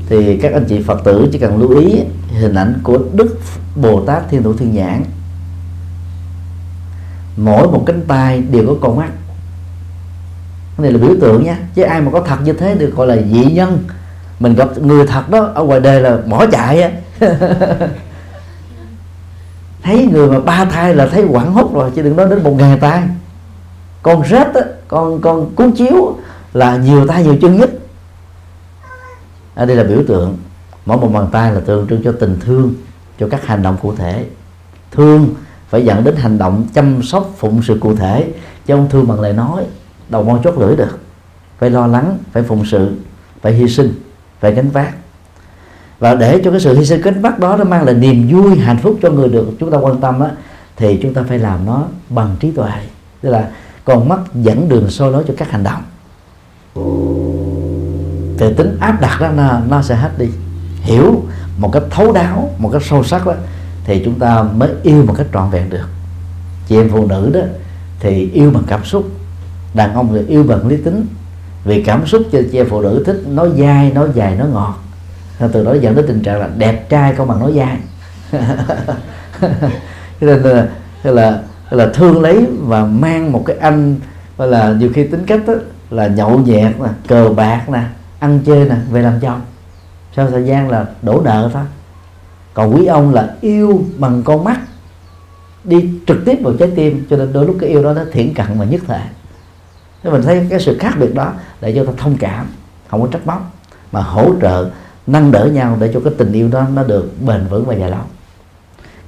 thì 0.09 0.37
các 0.37 0.53
anh 0.53 0.65
chị 0.69 0.83
phật 0.83 1.05
tử 1.05 1.29
chỉ 1.33 1.39
cần 1.39 1.59
lưu 1.59 1.79
ý 1.79 2.01
hình 2.41 2.55
ảnh 2.55 2.81
của 2.83 2.99
đức 3.13 3.39
bồ 3.77 4.05
tát 4.05 4.29
thiên 4.31 4.43
thủ 4.43 4.53
thiên 4.53 4.75
nhãn 4.75 5.03
mỗi 7.37 7.69
một 7.69 7.83
cánh 7.87 8.01
tay 8.09 8.41
đều 8.41 8.67
có 8.67 8.75
con 8.81 8.97
mắt. 8.97 9.11
Cái 10.77 10.83
này 10.83 10.93
là 10.93 10.99
biểu 10.99 11.17
tượng 11.21 11.45
nha. 11.45 11.59
Chứ 11.75 11.83
ai 11.83 12.01
mà 12.01 12.11
có 12.11 12.21
thật 12.21 12.37
như 12.45 12.53
thế 12.53 12.75
được 12.75 12.95
gọi 12.97 13.07
là 13.07 13.17
dị 13.17 13.45
nhân. 13.45 13.85
Mình 14.41 14.55
gặp 14.55 14.79
người 14.79 15.07
thật 15.07 15.31
đó, 15.31 15.51
ở 15.55 15.63
ngoài 15.65 15.81
đời 15.81 16.01
là 16.01 16.17
bỏ 16.17 16.47
chạy 16.47 16.83
á. 16.83 16.91
Thấy 19.83 20.09
người 20.13 20.31
mà 20.31 20.41
ba 20.41 20.65
thai 20.65 20.95
là 20.95 21.07
thấy 21.07 21.25
quảng 21.31 21.53
hốt 21.53 21.75
rồi, 21.75 21.91
chứ 21.95 22.03
đừng 22.03 22.17
nói 22.17 22.31
đến 22.31 22.43
một 22.43 22.55
ngàn 22.59 22.79
tay. 22.79 23.03
Con 24.03 24.23
rết 24.31 24.55
á, 24.55 24.61
con 24.89 25.21
con 25.21 25.55
cuốn 25.55 25.73
chiếu 25.73 26.17
là 26.53 26.77
nhiều 26.77 27.07
tay 27.07 27.25
nhiều 27.25 27.37
chân 27.43 27.57
nhất. 27.57 27.71
Ở 29.55 29.67
đây 29.67 29.77
là 29.77 29.85
biểu 29.85 30.03
tượng. 30.09 30.37
Mỗi 30.87 30.97
một 30.97 31.09
bàn 31.09 31.27
tay 31.33 31.53
là 31.53 31.61
tượng 31.61 31.87
trưng 31.89 32.03
cho 32.05 32.13
tình 32.21 32.39
thương, 32.41 32.75
cho 33.21 33.29
các 33.31 33.47
hành 33.47 33.63
động 33.63 33.77
cụ 33.83 33.95
thể. 33.97 34.25
Thương 34.91 35.35
phải 35.71 35.85
dẫn 35.85 36.05
đến 36.05 36.17
hành 36.17 36.39
động 36.39 36.67
chăm 36.75 37.03
sóc 37.03 37.31
phụng 37.39 37.63
sự 37.63 37.79
cụ 37.81 37.97
thể. 37.97 38.29
Chứ 38.67 38.75
không 38.75 38.89
thương 38.91 39.09
bằng 39.09 39.21
lời 39.21 39.33
nói 39.33 39.65
đầu 40.09 40.23
môi 40.23 40.39
chốt 40.45 40.59
lưỡi 40.59 40.77
được. 40.77 40.99
Phải 41.59 41.71
lo 41.71 41.87
lắng 41.87 42.19
phải 42.33 42.43
phụng 42.43 42.65
sự 42.65 42.91
phải 43.43 43.53
hy 43.53 43.69
sinh 43.69 43.93
phải 44.41 44.55
gánh 44.55 44.71
vác. 44.71 44.95
Và 45.99 46.15
để 46.15 46.41
cho 46.45 46.51
cái 46.51 46.61
sự 46.61 46.79
hy 46.79 46.85
sinh 46.85 47.01
gánh 47.01 47.23
vác 47.23 47.39
đó 47.39 47.57
nó 47.57 47.65
mang 47.65 47.85
lại 47.85 47.95
niềm 47.95 48.29
vui 48.29 48.59
hạnh 48.59 48.79
phúc 48.79 48.99
cho 49.03 49.11
người 49.11 49.29
được 49.29 49.47
chúng 49.61 49.71
ta 49.71 49.79
quan 49.79 50.01
tâm 50.01 50.21
á 50.21 50.31
thì 50.77 50.99
chúng 51.03 51.15
ta 51.15 51.23
phải 51.29 51.39
làm 51.39 51.67
nó 51.67 51.85
bằng 52.09 52.37
trí 52.41 52.51
tuệ. 52.51 52.71
Tức 53.21 53.31
là 53.31 53.49
con 53.85 54.09
mắt 54.09 54.21
dẫn 54.35 54.69
đường 54.69 54.91
soi 54.91 55.13
lối 55.13 55.25
cho 55.29 55.35
các 55.37 55.51
hành 55.51 55.65
động. 55.65 55.83
Thì 58.39 58.55
tính 58.57 58.77
áp 58.81 59.01
đặt 59.01 59.21
đó 59.21 59.29
nó, 59.29 59.61
nó 59.69 59.83
sẽ 59.83 59.95
hết 59.97 60.19
đi. 60.19 60.27
Hiểu 60.81 61.23
một 61.59 61.71
cách 61.73 61.83
thấu 61.91 62.13
đáo 62.13 62.51
một 62.59 62.71
cách 62.73 62.83
sâu 62.85 63.05
sắc 63.05 63.27
đó 63.27 63.35
thì 63.91 64.03
chúng 64.05 64.19
ta 64.19 64.43
mới 64.43 64.71
yêu 64.83 65.05
một 65.07 65.15
cách 65.19 65.27
trọn 65.33 65.51
vẹn 65.51 65.71
được. 65.71 65.89
Chị 66.67 66.77
em 66.77 66.89
phụ 66.89 67.07
nữ 67.07 67.31
đó 67.35 67.41
thì 68.01 68.31
yêu 68.31 68.51
bằng 68.51 68.63
cảm 68.67 68.85
xúc 68.85 69.11
đàn 69.75 69.95
ông 69.95 70.09
thì 70.13 70.27
yêu 70.35 70.43
bằng 70.43 70.69
lý 70.69 70.77
tính. 70.77 71.07
Vì 71.65 71.83
cảm 71.83 72.07
xúc 72.07 72.23
cho 72.33 72.39
chị 72.53 72.59
em 72.59 72.67
phụ 72.71 72.81
nữ 72.81 73.03
thích 73.07 73.23
nói 73.27 73.51
dai 73.59 73.93
nói 73.93 74.09
dài 74.15 74.37
nói 74.37 74.49
ngọt. 74.49 74.75
Từ 75.53 75.65
đó 75.65 75.75
dẫn 75.81 75.95
đến 75.95 76.05
tình 76.09 76.23
trạng 76.23 76.41
là 76.41 76.49
đẹp 76.57 76.89
trai 76.89 77.15
không 77.15 77.29
bằng 77.29 77.41
nói 77.41 77.53
dai. 77.57 77.77
Cho 80.21 80.27
nên 80.27 80.43
là, 80.43 80.67
là 81.03 81.43
là 81.71 81.91
thương 81.95 82.23
lấy 82.23 82.47
và 82.61 82.85
mang 82.85 83.33
một 83.33 83.43
cái 83.47 83.57
anh 83.57 83.97
gọi 84.39 84.49
là 84.49 84.73
nhiều 84.73 84.91
khi 84.95 85.07
tính 85.07 85.27
cách 85.27 85.41
đó, 85.47 85.55
là 85.91 86.07
nhậu 86.07 86.39
nhẹt 86.39 86.81
nè 86.81 86.89
cờ 87.09 87.29
bạc 87.37 87.69
nè 87.69 87.83
ăn 88.19 88.41
chơi 88.47 88.69
nè 88.69 88.77
về 88.91 89.03
làm 89.03 89.21
chồng. 89.21 89.41
Sau 90.17 90.31
thời 90.31 90.45
gian 90.45 90.69
là 90.69 90.87
đổ 91.03 91.23
nợ 91.25 91.51
thôi 91.53 91.63
còn 92.55 92.75
quý 92.75 92.87
ông 92.87 93.15
là 93.15 93.35
yêu 93.41 93.85
bằng 93.99 94.23
con 94.23 94.45
mắt, 94.45 94.61
đi 95.65 95.91
trực 96.07 96.25
tiếp 96.25 96.39
vào 96.43 96.55
trái 96.59 96.71
tim, 96.77 97.07
cho 97.11 97.17
nên 97.17 97.33
đôi 97.33 97.47
lúc 97.47 97.57
cái 97.61 97.71
yêu 97.71 97.83
đó 97.83 97.93
nó 97.93 98.03
thiển 98.13 98.35
cận 98.35 98.47
và 98.59 98.65
nhất 98.65 98.81
thể. 98.87 99.01
Thế 100.03 100.11
mình 100.11 100.23
thấy 100.23 100.47
cái 100.51 100.61
sự 100.61 100.77
khác 100.79 100.95
biệt 101.01 101.15
đó 101.15 101.33
để 101.61 101.73
cho 101.77 101.85
ta 101.85 101.93
thông 101.97 102.17
cảm, 102.17 102.47
không 102.89 103.03
có 103.03 103.09
trách 103.13 103.27
móc, 103.27 103.53
mà 103.93 104.01
hỗ 104.01 104.31
trợ, 104.41 104.71
nâng 105.07 105.33
đỡ 105.33 105.51
nhau 105.53 105.77
để 105.81 105.91
cho 105.95 106.01
cái 106.01 106.13
tình 106.19 106.33
yêu 106.33 106.49
đó 106.49 106.67
nó 106.75 106.83
được 106.85 107.11
bền 107.27 107.47
vững 107.47 107.65
và 107.65 107.75
dài 107.75 107.91
lâu. 107.91 108.01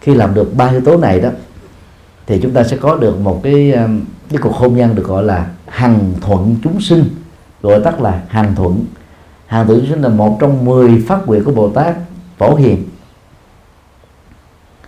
Khi 0.00 0.14
làm 0.14 0.34
được 0.34 0.56
ba 0.56 0.66
yếu 0.66 0.80
tố 0.80 0.96
này 0.96 1.20
đó, 1.20 1.28
thì 2.26 2.40
chúng 2.42 2.52
ta 2.52 2.64
sẽ 2.64 2.76
có 2.76 2.96
được 2.96 3.20
một 3.20 3.40
cái 3.42 3.72
um, 3.72 4.00
cái 4.30 4.38
cuộc 4.42 4.54
hôn 4.54 4.76
nhân 4.76 4.94
được 4.94 5.06
gọi 5.06 5.24
là 5.24 5.46
hằng 5.66 6.12
thuận 6.20 6.56
chúng 6.64 6.80
sinh, 6.80 7.04
gọi 7.62 7.80
tắt 7.80 8.00
là 8.00 8.22
hằng 8.28 8.54
thuận. 8.54 8.84
Hằng 9.46 9.66
thuận 9.66 9.80
chúng 9.80 9.88
sinh 9.88 10.02
là 10.02 10.08
một 10.08 10.36
trong 10.40 10.64
10 10.64 11.02
phát 11.08 11.26
nguyện 11.26 11.44
của 11.44 11.52
bồ 11.52 11.68
tát 11.68 11.96
phổ 12.38 12.54
hiền 12.54 12.84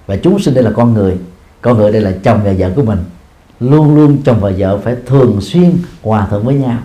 và 0.07 0.17
chúng 0.17 0.39
sinh 0.39 0.55
đây 0.55 0.65
là 0.65 0.71
con 0.77 0.95
người. 0.95 1.19
Con 1.61 1.79
người 1.79 1.93
đây 1.93 2.01
là 2.03 2.13
chồng 2.23 2.41
và 2.45 2.53
vợ 2.59 2.71
của 2.77 2.83
mình. 2.83 2.99
Luôn 3.61 3.95
luôn 3.95 4.19
chồng 4.25 4.41
và 4.41 4.53
vợ 4.59 4.79
phải 4.79 4.97
thường 5.07 5.41
xuyên 5.41 5.77
hòa 6.03 6.27
thuận 6.31 6.45
với 6.45 6.55
nhau 6.55 6.79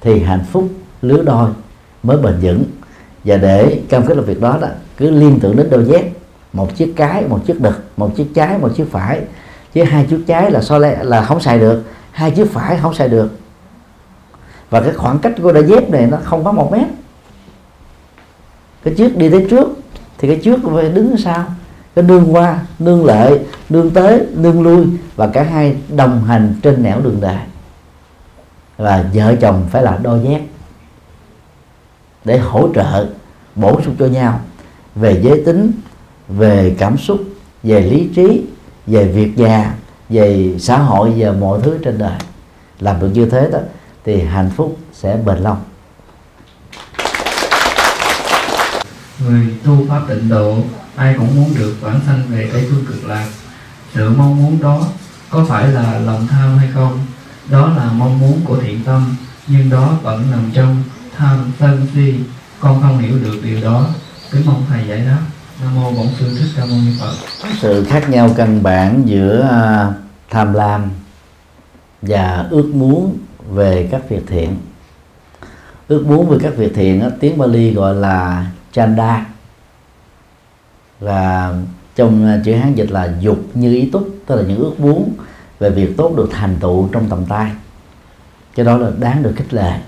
thì 0.00 0.22
hạnh 0.22 0.44
phúc, 0.52 0.68
lứa 1.02 1.22
đôi 1.22 1.50
mới 2.02 2.16
bền 2.16 2.34
vững. 2.42 2.64
Và 3.24 3.36
để 3.36 3.80
cam 3.88 4.06
kết 4.06 4.16
làm 4.16 4.26
việc 4.26 4.40
đó 4.40 4.58
đó, 4.60 4.68
cứ 4.96 5.10
liên 5.10 5.40
tưởng 5.40 5.56
đến 5.56 5.70
đôi 5.70 5.84
dép, 5.84 6.12
một 6.52 6.76
chiếc 6.76 6.92
cái, 6.96 7.24
một 7.28 7.40
chiếc 7.46 7.60
đực, 7.60 7.84
một 7.96 8.16
chiếc 8.16 8.26
trái, 8.34 8.58
một 8.58 8.68
chiếc 8.76 8.84
phải. 8.90 9.20
Chứ 9.74 9.82
hai 9.82 10.06
chiếc 10.10 10.20
trái 10.26 10.50
là 10.50 10.62
so 10.62 10.78
lẽ 10.78 10.98
là 11.02 11.24
không 11.24 11.40
xài 11.40 11.58
được. 11.58 11.82
Hai 12.10 12.30
chiếc 12.30 12.52
phải 12.52 12.78
không 12.82 12.94
xài 12.94 13.08
được. 13.08 13.30
Và 14.70 14.80
cái 14.80 14.92
khoảng 14.92 15.18
cách 15.18 15.32
của 15.42 15.52
đôi 15.52 15.66
dép 15.66 15.90
này 15.90 16.06
nó 16.06 16.18
không 16.24 16.44
có 16.44 16.52
một 16.52 16.72
mét. 16.72 16.86
Cái 18.84 18.94
trước 18.98 19.16
đi 19.16 19.28
tới 19.28 19.46
trước, 19.50 19.68
thì 20.18 20.28
cái 20.28 20.40
trước 20.44 20.60
phải 20.74 20.88
đứng 20.88 21.16
sau 21.16 21.44
cái 21.94 22.04
nương 22.04 22.34
qua 22.34 22.58
nương 22.78 23.04
lệ 23.04 23.38
nương 23.68 23.90
tới 23.90 24.26
nương 24.34 24.62
lui 24.62 24.86
và 25.16 25.26
cả 25.26 25.42
hai 25.42 25.76
đồng 25.88 26.24
hành 26.24 26.54
trên 26.62 26.82
nẻo 26.82 27.00
đường 27.00 27.20
đời 27.20 27.38
và 28.76 29.04
vợ 29.14 29.34
chồng 29.40 29.66
phải 29.70 29.82
là 29.82 29.98
đôi 30.02 30.20
dép 30.22 30.40
để 32.24 32.38
hỗ 32.38 32.68
trợ, 32.74 33.06
bổ 33.54 33.80
sung 33.84 33.96
cho 33.98 34.06
nhau 34.06 34.40
về 34.94 35.20
giới 35.22 35.42
tính, 35.46 35.72
về 36.28 36.76
cảm 36.78 36.98
xúc, 36.98 37.20
về 37.62 37.80
lý 37.80 38.08
trí, 38.14 38.44
về 38.86 39.04
việc 39.04 39.38
nhà, 39.38 39.74
về 40.08 40.54
xã 40.58 40.78
hội 40.78 41.12
và 41.16 41.32
mọi 41.32 41.60
thứ 41.62 41.78
trên 41.84 41.98
đời. 41.98 42.18
Làm 42.80 43.00
được 43.00 43.10
như 43.14 43.26
thế 43.26 43.50
đó 43.52 43.58
thì 44.04 44.20
hạnh 44.20 44.50
phúc 44.56 44.76
sẽ 44.92 45.16
bền 45.26 45.38
lâu. 45.38 45.56
Người 49.28 49.46
tu 49.64 49.76
pháp 49.88 50.00
tịnh 50.08 50.28
độ 50.28 50.56
ai 50.96 51.14
cũng 51.18 51.36
muốn 51.36 51.54
được 51.58 51.76
bản 51.82 52.00
sanh 52.06 52.22
về 52.28 52.50
tây 52.52 52.66
phương 52.70 52.84
cực 52.86 53.04
lạc. 53.04 53.26
Sự 53.94 54.10
mong 54.10 54.42
muốn 54.42 54.60
đó 54.62 54.86
có 55.30 55.44
phải 55.48 55.68
là 55.68 55.98
lòng 55.98 56.26
tham 56.26 56.58
hay 56.58 56.68
không? 56.74 56.98
Đó 57.50 57.68
là 57.76 57.90
mong 57.92 58.20
muốn 58.20 58.40
của 58.44 58.56
thiện 58.60 58.84
tâm, 58.84 59.16
nhưng 59.46 59.70
đó 59.70 59.98
vẫn 60.02 60.30
nằm 60.30 60.50
trong 60.54 60.82
tham 61.16 61.52
sân 61.60 61.86
si. 61.94 62.14
Con 62.60 62.82
không 62.82 62.98
hiểu 62.98 63.18
được 63.18 63.40
điều 63.42 63.60
đó. 63.62 63.86
Kính 64.30 64.42
mong 64.46 64.64
thầy 64.68 64.88
giải 64.88 64.98
đáp. 64.98 65.20
Nam 65.62 65.74
mô 65.74 65.92
bổn 65.92 66.06
sư 66.18 66.36
thích 66.38 66.48
ca 66.56 66.64
mâu 66.64 66.76
ni 66.76 66.92
phật. 67.00 67.12
Sự 67.60 67.84
khác 67.84 68.10
nhau 68.10 68.30
căn 68.36 68.62
bản 68.62 69.02
giữa 69.06 69.48
à, 69.50 69.92
tham 70.30 70.52
lam 70.52 70.90
và 72.02 72.46
ước 72.50 72.70
muốn 72.74 73.18
về 73.50 73.88
các 73.90 74.02
việc 74.08 74.22
thiện. 74.26 74.56
Ước 75.88 76.06
muốn 76.06 76.28
về 76.28 76.38
các 76.42 76.52
việc 76.56 76.72
thiện 76.74 77.10
tiếng 77.20 77.38
Bali 77.38 77.74
gọi 77.74 77.94
là 77.94 78.46
chanda 78.72 79.26
và 81.02 81.54
trong 81.96 82.26
à, 82.26 82.40
chữ 82.44 82.54
hán 82.54 82.74
dịch 82.74 82.90
là 82.90 83.14
dục 83.20 83.38
như 83.54 83.74
ý 83.74 83.90
túc, 83.90 84.08
tức 84.26 84.36
là 84.36 84.42
những 84.42 84.58
ước 84.58 84.80
muốn 84.80 85.12
về 85.58 85.70
việc 85.70 85.96
tốt 85.96 86.14
được 86.16 86.28
thành 86.32 86.56
tựu 86.60 86.88
trong 86.92 87.08
tầm 87.08 87.24
tay. 87.24 87.50
Cái 88.54 88.66
đó 88.66 88.76
là 88.76 88.90
đáng 89.00 89.22
được 89.22 89.32
khích 89.36 89.54
lệ. 89.54 89.78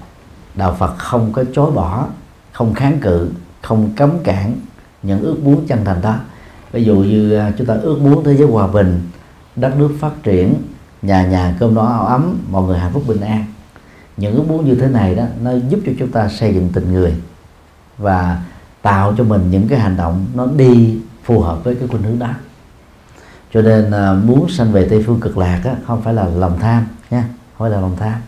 Đạo 0.55 0.77
Phật 0.79 0.99
không 0.99 1.33
có 1.33 1.45
chối 1.55 1.71
bỏ, 1.71 2.07
không 2.53 2.75
kháng 2.75 2.99
cự, 3.01 3.31
không 3.63 3.91
cấm 3.97 4.19
cản 4.25 4.55
những 5.03 5.21
ước 5.21 5.45
muốn 5.45 5.67
chân 5.67 5.85
thành 5.85 6.03
đó. 6.03 6.17
Ví 6.73 6.85
dụ 6.85 6.97
như 6.97 7.37
à, 7.37 7.53
chúng 7.59 7.67
ta 7.67 7.75
ước 7.75 7.99
muốn 8.01 8.25
thế 8.25 8.37
giới 8.37 8.49
hòa 8.49 8.67
bình, 8.67 9.01
đất 9.57 9.77
nước 9.79 9.91
phát 10.01 10.23
triển, 10.23 10.55
nhà 11.03 11.27
nhà 11.27 11.57
cơm 11.59 11.75
no 11.75 11.87
áo 11.87 12.07
ấm, 12.07 12.39
mọi 12.51 12.63
người 12.63 12.79
hạnh 12.79 12.93
phúc 12.93 13.03
bình 13.07 13.21
an. 13.21 13.45
Những 14.17 14.35
ước 14.35 14.49
muốn 14.49 14.65
như 14.65 14.75
thế 14.75 14.89
này 14.89 15.15
đó, 15.15 15.25
nó 15.43 15.51
giúp 15.69 15.81
cho 15.87 15.93
chúng 15.99 16.11
ta 16.11 16.29
xây 16.29 16.55
dựng 16.55 16.71
tình 16.75 16.93
người. 16.93 17.15
Và 17.99 18.43
tạo 18.85 19.15
cho 19.19 19.25
mình 19.25 19.51
những 19.51 19.69
cái 19.69 19.79
hành 19.79 19.97
động 19.97 20.27
nó 20.35 20.47
đi 20.47 20.99
phù 21.23 21.41
hợp 21.41 21.65
với 21.65 21.75
cái 21.75 21.89
khuynh 21.89 22.03
hướng 22.03 22.19
đó. 22.19 22.31
Cho 23.53 23.63
nên 23.63 23.91
à, 23.91 24.13
muốn 24.13 24.49
sanh 24.49 24.73
về 24.73 24.89
tây 24.91 25.05
phương 25.07 25.21
cực 25.21 25.39
lạc 25.39 25.61
á, 25.65 25.75
không 25.87 26.03
phải 26.03 26.15
là 26.15 26.25
lòng 26.25 26.59
tham 26.61 26.87
nha 27.11 27.23
không 27.23 27.59
phải 27.59 27.71
là 27.71 27.81
lòng 27.81 27.97
tham. 28.01 28.21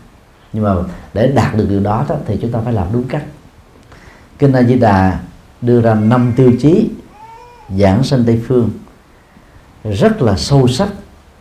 Nhưng 0.53 0.63
mà 0.63 0.73
để 1.13 1.31
đạt 1.35 1.55
được 1.55 1.65
điều 1.69 1.79
đó, 1.79 2.05
đó 2.09 2.15
thì 2.25 2.37
chúng 2.41 2.51
ta 2.51 2.59
phải 2.63 2.73
làm 2.73 2.87
đúng 2.93 3.03
cách. 3.03 3.23
Kinh 4.39 4.53
A 4.53 4.63
Di 4.63 4.75
Đà 4.75 5.19
đưa 5.61 5.81
ra 5.81 5.93
năm 5.93 6.33
tiêu 6.35 6.51
chí 6.59 6.89
giảng 7.77 8.03
sanh 8.03 8.23
tây 8.25 8.41
phương 8.47 8.69
rất 9.83 10.21
là 10.21 10.37
sâu 10.37 10.67
sắc 10.67 10.89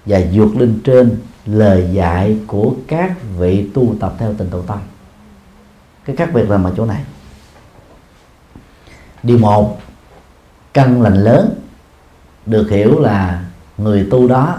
và 0.07 0.21
vượt 0.33 0.57
lên 0.57 0.81
trên 0.85 1.17
lời 1.47 1.91
dạy 1.93 2.39
của 2.47 2.75
các 2.87 3.13
vị 3.39 3.71
tu 3.75 3.95
tập 4.01 4.15
theo 4.19 4.35
tình 4.39 4.51
độ 4.51 4.63
tâm 4.63 4.79
cái 6.05 6.17
khác 6.17 6.31
biệt 6.35 6.51
là 6.51 6.57
ở 6.57 6.73
chỗ 6.77 6.87
này 6.87 7.03
điều 9.27 9.39
một, 9.39 9.79
căn 10.73 11.03
lành 11.03 11.15
lớn. 11.15 11.55
Được 12.47 12.71
hiểu 12.71 13.01
là 13.01 13.45
người 13.79 14.09
tu 14.11 14.29
đó 14.29 14.59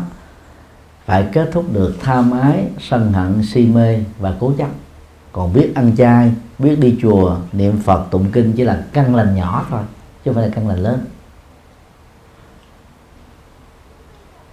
phải 1.05 1.27
kết 1.33 1.49
thúc 1.53 1.73
được 1.73 1.95
tham 2.01 2.31
ái 2.31 2.67
sân 2.79 3.13
hận, 3.13 3.43
si 3.43 3.65
mê 3.65 3.99
và 4.19 4.33
cố 4.39 4.53
chấp. 4.57 4.67
Còn 5.31 5.53
biết 5.53 5.71
ăn 5.75 5.95
chay, 5.97 6.31
biết 6.59 6.75
đi 6.79 6.97
chùa, 7.01 7.37
niệm 7.51 7.79
phật, 7.79 8.05
tụng 8.11 8.31
kinh 8.31 8.53
chỉ 8.53 8.63
là 8.63 8.83
căn 8.93 9.15
lành 9.15 9.35
nhỏ 9.35 9.65
thôi, 9.69 9.81
chứ 10.25 10.31
không 10.31 10.35
phải 10.35 10.49
là 10.49 10.55
căn 10.55 10.67
lành 10.67 10.79
lớn. 10.79 11.05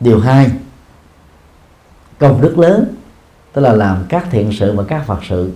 Điều 0.01 0.21
hai, 0.21 0.51
công 2.19 2.41
đức 2.41 2.59
lớn, 2.59 2.95
tức 3.53 3.63
là 3.63 3.73
làm 3.73 4.05
các 4.09 4.27
thiện 4.31 4.53
sự 4.53 4.77
và 4.77 4.85
các 4.89 5.07
phật 5.07 5.25
sự. 5.29 5.53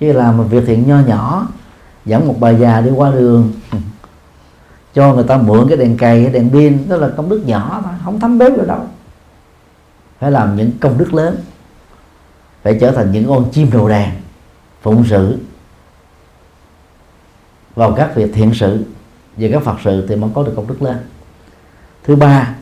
Chứ 0.00 0.12
làm 0.12 0.36
một 0.36 0.44
việc 0.50 0.64
thiện 0.66 0.88
nho 0.88 1.00
nhỏ 1.00 1.48
dẫn 2.04 2.28
một 2.28 2.36
bà 2.40 2.50
già 2.50 2.80
đi 2.80 2.90
qua 2.90 3.10
đường. 3.10 3.52
Cho 4.94 5.14
người 5.14 5.24
ta 5.24 5.36
mượn 5.36 5.68
cái 5.68 5.76
đèn 5.76 5.96
cày, 5.96 6.22
cái 6.22 6.32
đèn 6.32 6.50
pin, 6.50 6.88
đó 6.88 6.96
là 6.96 7.08
công 7.16 7.28
đức 7.28 7.42
nhỏ 7.46 7.80
thôi 7.84 7.92
không 8.04 8.20
thấm 8.20 8.38
bếp 8.38 8.56
được 8.56 8.66
đâu. 8.66 8.80
Phải 10.18 10.30
làm 10.30 10.56
những 10.56 10.70
công 10.80 10.98
đức 10.98 11.14
lớn, 11.14 11.36
phải 12.62 12.78
trở 12.80 12.92
thành 12.92 13.12
những 13.12 13.26
con 13.28 13.50
chim 13.52 13.70
đầu 13.72 13.88
đàn, 13.88 14.10
phụng 14.82 15.04
sự 15.08 15.38
vào 17.74 17.92
các 17.92 18.14
việc 18.14 18.30
thiện 18.34 18.54
sự 18.54 18.84
và 19.36 19.48
các 19.52 19.62
phật 19.62 19.76
sự 19.84 20.06
thì 20.08 20.16
mới 20.16 20.30
có 20.34 20.42
được 20.42 20.52
công 20.56 20.66
đức 20.66 20.82
lớn. 20.82 20.96
Thứ 22.04 22.16
ba, 22.16 22.54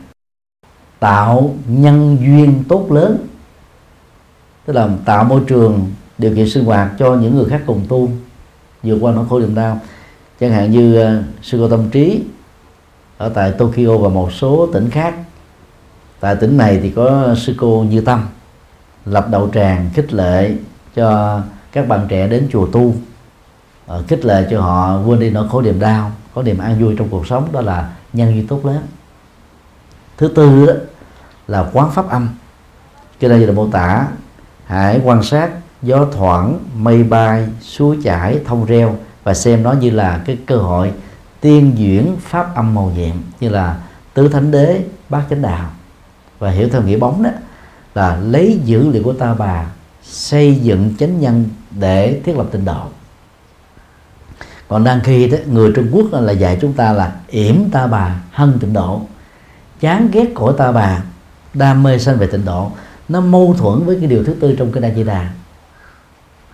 tạo 0.99 1.55
nhân 1.67 2.17
duyên 2.21 2.63
tốt 2.69 2.91
lớn. 2.91 3.27
Tức 4.65 4.73
là 4.73 4.89
tạo 5.05 5.23
môi 5.23 5.41
trường 5.47 5.91
điều 6.17 6.35
kiện 6.35 6.49
sinh 6.49 6.65
hoạt 6.65 6.91
cho 6.99 7.15
những 7.15 7.35
người 7.35 7.45
khác 7.49 7.61
cùng 7.65 7.85
tu 7.89 8.09
vượt 8.83 8.97
qua 9.01 9.11
nỗi 9.11 9.25
khổ 9.29 9.39
niềm 9.39 9.55
đau. 9.55 9.79
Chẳng 10.39 10.51
hạn 10.51 10.71
như 10.71 11.03
uh, 11.03 11.25
sư 11.41 11.57
cô 11.61 11.69
tâm 11.69 11.89
trí 11.89 12.23
ở 13.17 13.29
tại 13.29 13.51
Tokyo 13.51 13.97
và 13.97 14.09
một 14.09 14.33
số 14.33 14.69
tỉnh 14.73 14.89
khác. 14.89 15.15
Tại 16.19 16.35
tỉnh 16.35 16.57
này 16.57 16.79
thì 16.83 16.89
có 16.89 17.35
sư 17.35 17.55
cô 17.57 17.85
Như 17.89 18.01
Tâm 18.01 18.27
lập 19.05 19.27
đầu 19.31 19.49
tràng 19.53 19.89
khích 19.93 20.13
lệ 20.13 20.55
cho 20.95 21.41
các 21.71 21.87
bạn 21.87 22.05
trẻ 22.09 22.27
đến 22.27 22.49
chùa 22.51 22.67
tu. 22.67 22.81
Uh, 23.95 24.07
khích 24.07 24.25
lệ 24.25 24.47
cho 24.51 24.61
họ 24.61 25.01
quên 25.05 25.19
đi 25.19 25.29
nỗi 25.29 25.47
khổ 25.49 25.61
niềm 25.61 25.79
đau 25.79 26.11
có 26.33 26.43
niềm 26.43 26.57
an 26.57 26.79
vui 26.79 26.95
trong 26.97 27.09
cuộc 27.09 27.27
sống 27.27 27.47
đó 27.51 27.61
là 27.61 27.89
nhân 28.13 28.33
duyên 28.33 28.47
tốt 28.47 28.65
lớn. 28.65 28.81
Thứ 30.17 30.27
tư 30.27 30.65
đó 30.65 30.73
là 31.47 31.69
quán 31.73 31.91
pháp 31.91 32.09
âm. 32.09 32.29
Cho 33.19 33.27
nên 33.27 33.41
là 33.41 33.53
mô 33.53 33.67
tả 33.67 34.07
hãy 34.65 35.01
quan 35.03 35.23
sát 35.23 35.49
gió 35.81 36.05
thoảng 36.11 36.59
mây 36.75 37.03
bay, 37.03 37.47
suối 37.61 37.97
chảy, 38.03 38.39
thông 38.45 38.65
reo 38.65 38.95
và 39.23 39.33
xem 39.33 39.63
nó 39.63 39.71
như 39.71 39.89
là 39.89 40.21
cái 40.25 40.37
cơ 40.45 40.57
hội 40.57 40.91
tiên 41.41 41.75
duyển 41.77 42.15
pháp 42.21 42.55
âm 42.55 42.75
màu 42.75 42.91
nhiệm, 42.95 43.15
như 43.39 43.49
là 43.49 43.77
tứ 44.13 44.27
thánh 44.27 44.51
đế, 44.51 44.83
bát 45.09 45.23
chánh 45.29 45.41
đạo. 45.41 45.69
Và 46.39 46.51
hiểu 46.51 46.69
theo 46.71 46.81
nghĩa 46.81 46.97
bóng 46.97 47.23
đó, 47.23 47.29
là 47.95 48.15
lấy 48.15 48.59
dữ 48.65 48.89
liệu 48.89 49.03
của 49.03 49.13
ta 49.13 49.33
bà 49.33 49.65
xây 50.03 50.55
dựng 50.55 50.93
chánh 50.99 51.19
nhân 51.19 51.45
để 51.71 52.21
thiết 52.25 52.37
lập 52.37 52.45
tịnh 52.51 52.65
độ. 52.65 52.83
Còn 54.67 54.83
đang 54.83 54.99
khi 55.03 55.27
đó, 55.27 55.37
người 55.45 55.71
Trung 55.75 55.89
Quốc 55.91 56.05
là 56.11 56.31
dạy 56.31 56.57
chúng 56.61 56.73
ta 56.73 56.93
là 56.93 57.15
yểm 57.27 57.69
ta 57.69 57.87
bà 57.87 58.21
hân 58.31 58.59
tịnh 58.59 58.73
độ. 58.73 59.01
Chán 59.79 60.09
ghét 60.11 60.25
của 60.35 60.51
ta 60.51 60.71
bà, 60.71 61.03
đam 61.53 61.83
mê 61.83 61.99
sanh 61.99 62.17
về 62.17 62.27
tịnh 62.27 62.45
độ. 62.45 62.71
Nó 63.09 63.21
mâu 63.21 63.55
thuẫn 63.57 63.85
với 63.85 63.97
cái 63.99 64.07
điều 64.07 64.23
thứ 64.23 64.33
tư 64.33 64.55
trong 64.59 64.71
cái 64.71 64.81
đa 64.81 64.89
di 64.95 65.03
đà 65.03 65.29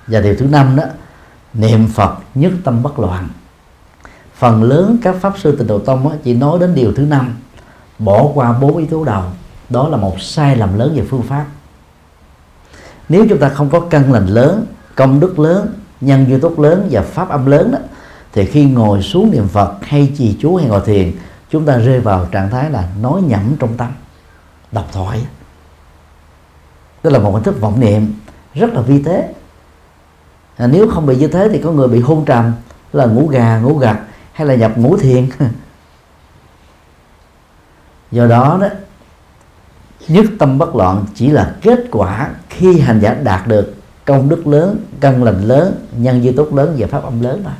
và 0.07 0.19
điều 0.21 0.35
thứ 0.35 0.45
năm 0.45 0.75
đó, 0.75 0.83
niệm 1.53 1.87
phật 1.87 2.17
nhất 2.35 2.51
tâm 2.63 2.83
bất 2.83 2.99
loạn. 2.99 3.29
Phần 4.35 4.63
lớn 4.63 4.97
các 5.03 5.15
pháp 5.21 5.33
sư 5.37 5.55
tịnh 5.57 5.67
độ 5.67 5.79
tông 5.79 6.17
chỉ 6.23 6.33
nói 6.33 6.59
đến 6.59 6.75
điều 6.75 6.93
thứ 6.93 7.03
năm, 7.03 7.35
bỏ 7.99 8.31
qua 8.33 8.53
bốn 8.53 8.77
yếu 8.77 8.87
tố 8.87 9.03
đầu, 9.03 9.23
đó 9.69 9.89
là 9.89 9.97
một 9.97 10.21
sai 10.21 10.55
lầm 10.55 10.77
lớn 10.79 10.93
về 10.95 11.03
phương 11.09 11.21
pháp. 11.21 11.45
Nếu 13.09 13.25
chúng 13.29 13.39
ta 13.39 13.49
không 13.49 13.69
có 13.69 13.79
căn 13.79 14.13
lành 14.13 14.27
lớn, 14.27 14.65
công 14.95 15.19
đức 15.19 15.39
lớn, 15.39 15.73
nhân 16.01 16.25
duyên 16.29 16.39
tốt 16.39 16.59
lớn 16.59 16.87
và 16.91 17.01
pháp 17.01 17.29
âm 17.29 17.45
lớn 17.45 17.71
đó, 17.71 17.79
thì 18.33 18.45
khi 18.45 18.65
ngồi 18.65 19.01
xuống 19.01 19.31
niệm 19.31 19.47
phật 19.47 19.73
hay 19.81 20.13
trì 20.17 20.37
chú 20.41 20.55
hay 20.55 20.67
ngồi 20.67 20.81
thiền, 20.85 21.11
chúng 21.49 21.65
ta 21.65 21.77
rơi 21.77 21.99
vào 21.99 22.25
trạng 22.31 22.49
thái 22.49 22.69
là 22.69 22.89
nói 23.01 23.21
nhẩm 23.21 23.55
trong 23.59 23.77
tâm, 23.77 23.91
đọc 24.71 24.85
thoại. 24.91 25.25
Đó 27.03 27.09
là 27.09 27.19
một 27.19 27.31
hình 27.31 27.43
thức 27.43 27.61
vọng 27.61 27.79
niệm 27.79 28.13
rất 28.53 28.73
là 28.73 28.81
vi 28.81 29.03
tế 29.03 29.33
à, 30.57 30.67
nếu 30.67 30.89
không 30.89 31.05
bị 31.05 31.15
như 31.15 31.27
thế 31.27 31.49
thì 31.51 31.61
có 31.61 31.71
người 31.71 31.87
bị 31.87 31.99
hôn 31.99 32.25
trầm 32.25 32.53
là 32.93 33.05
ngủ 33.05 33.27
gà 33.27 33.59
ngủ 33.59 33.77
gật 33.77 33.95
hay 34.33 34.47
là 34.47 34.55
nhập 34.55 34.77
ngủ 34.77 34.97
thiền. 34.97 35.29
Do 38.11 38.27
đó 38.27 38.57
đó 38.61 38.67
nhất 40.07 40.25
tâm 40.39 40.57
bất 40.57 40.75
loạn 40.75 41.05
chỉ 41.15 41.29
là 41.29 41.55
kết 41.61 41.79
quả 41.91 42.29
khi 42.49 42.79
hành 42.79 42.99
giả 42.99 43.13
đạt 43.13 43.47
được 43.47 43.73
công 44.05 44.29
đức 44.29 44.47
lớn 44.47 44.77
căn 44.99 45.23
lành 45.23 45.43
lớn 45.43 45.85
nhân 45.97 46.23
duy 46.23 46.31
tốt 46.31 46.53
lớn 46.53 46.75
và 46.77 46.87
pháp 46.87 47.03
âm 47.03 47.21
lớn 47.21 47.41
mà 47.45 47.57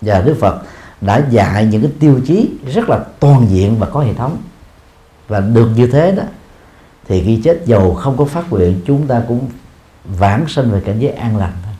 và 0.00 0.20
đức 0.20 0.36
phật 0.40 0.62
đã 1.00 1.26
dạy 1.30 1.66
những 1.66 1.82
cái 1.82 1.90
tiêu 2.00 2.20
chí 2.26 2.50
rất 2.74 2.88
là 2.88 3.04
toàn 3.20 3.46
diện 3.48 3.78
và 3.78 3.86
có 3.86 4.00
hệ 4.00 4.14
thống. 4.14 4.36
Và 5.28 5.40
được 5.40 5.68
như 5.76 5.86
thế 5.86 6.12
đó 6.12 6.22
thì 7.08 7.24
khi 7.24 7.40
chết 7.44 7.62
dầu 7.66 7.94
không 7.94 8.16
có 8.16 8.24
phát 8.24 8.50
nguyện 8.50 8.80
chúng 8.86 9.06
ta 9.06 9.22
cũng 9.28 9.48
vãng 10.08 10.48
sanh 10.48 10.70
về 10.70 10.80
cảnh 10.84 10.98
giới 10.98 11.12
an 11.12 11.36
lành 11.36 11.52
thôi. 11.64 11.74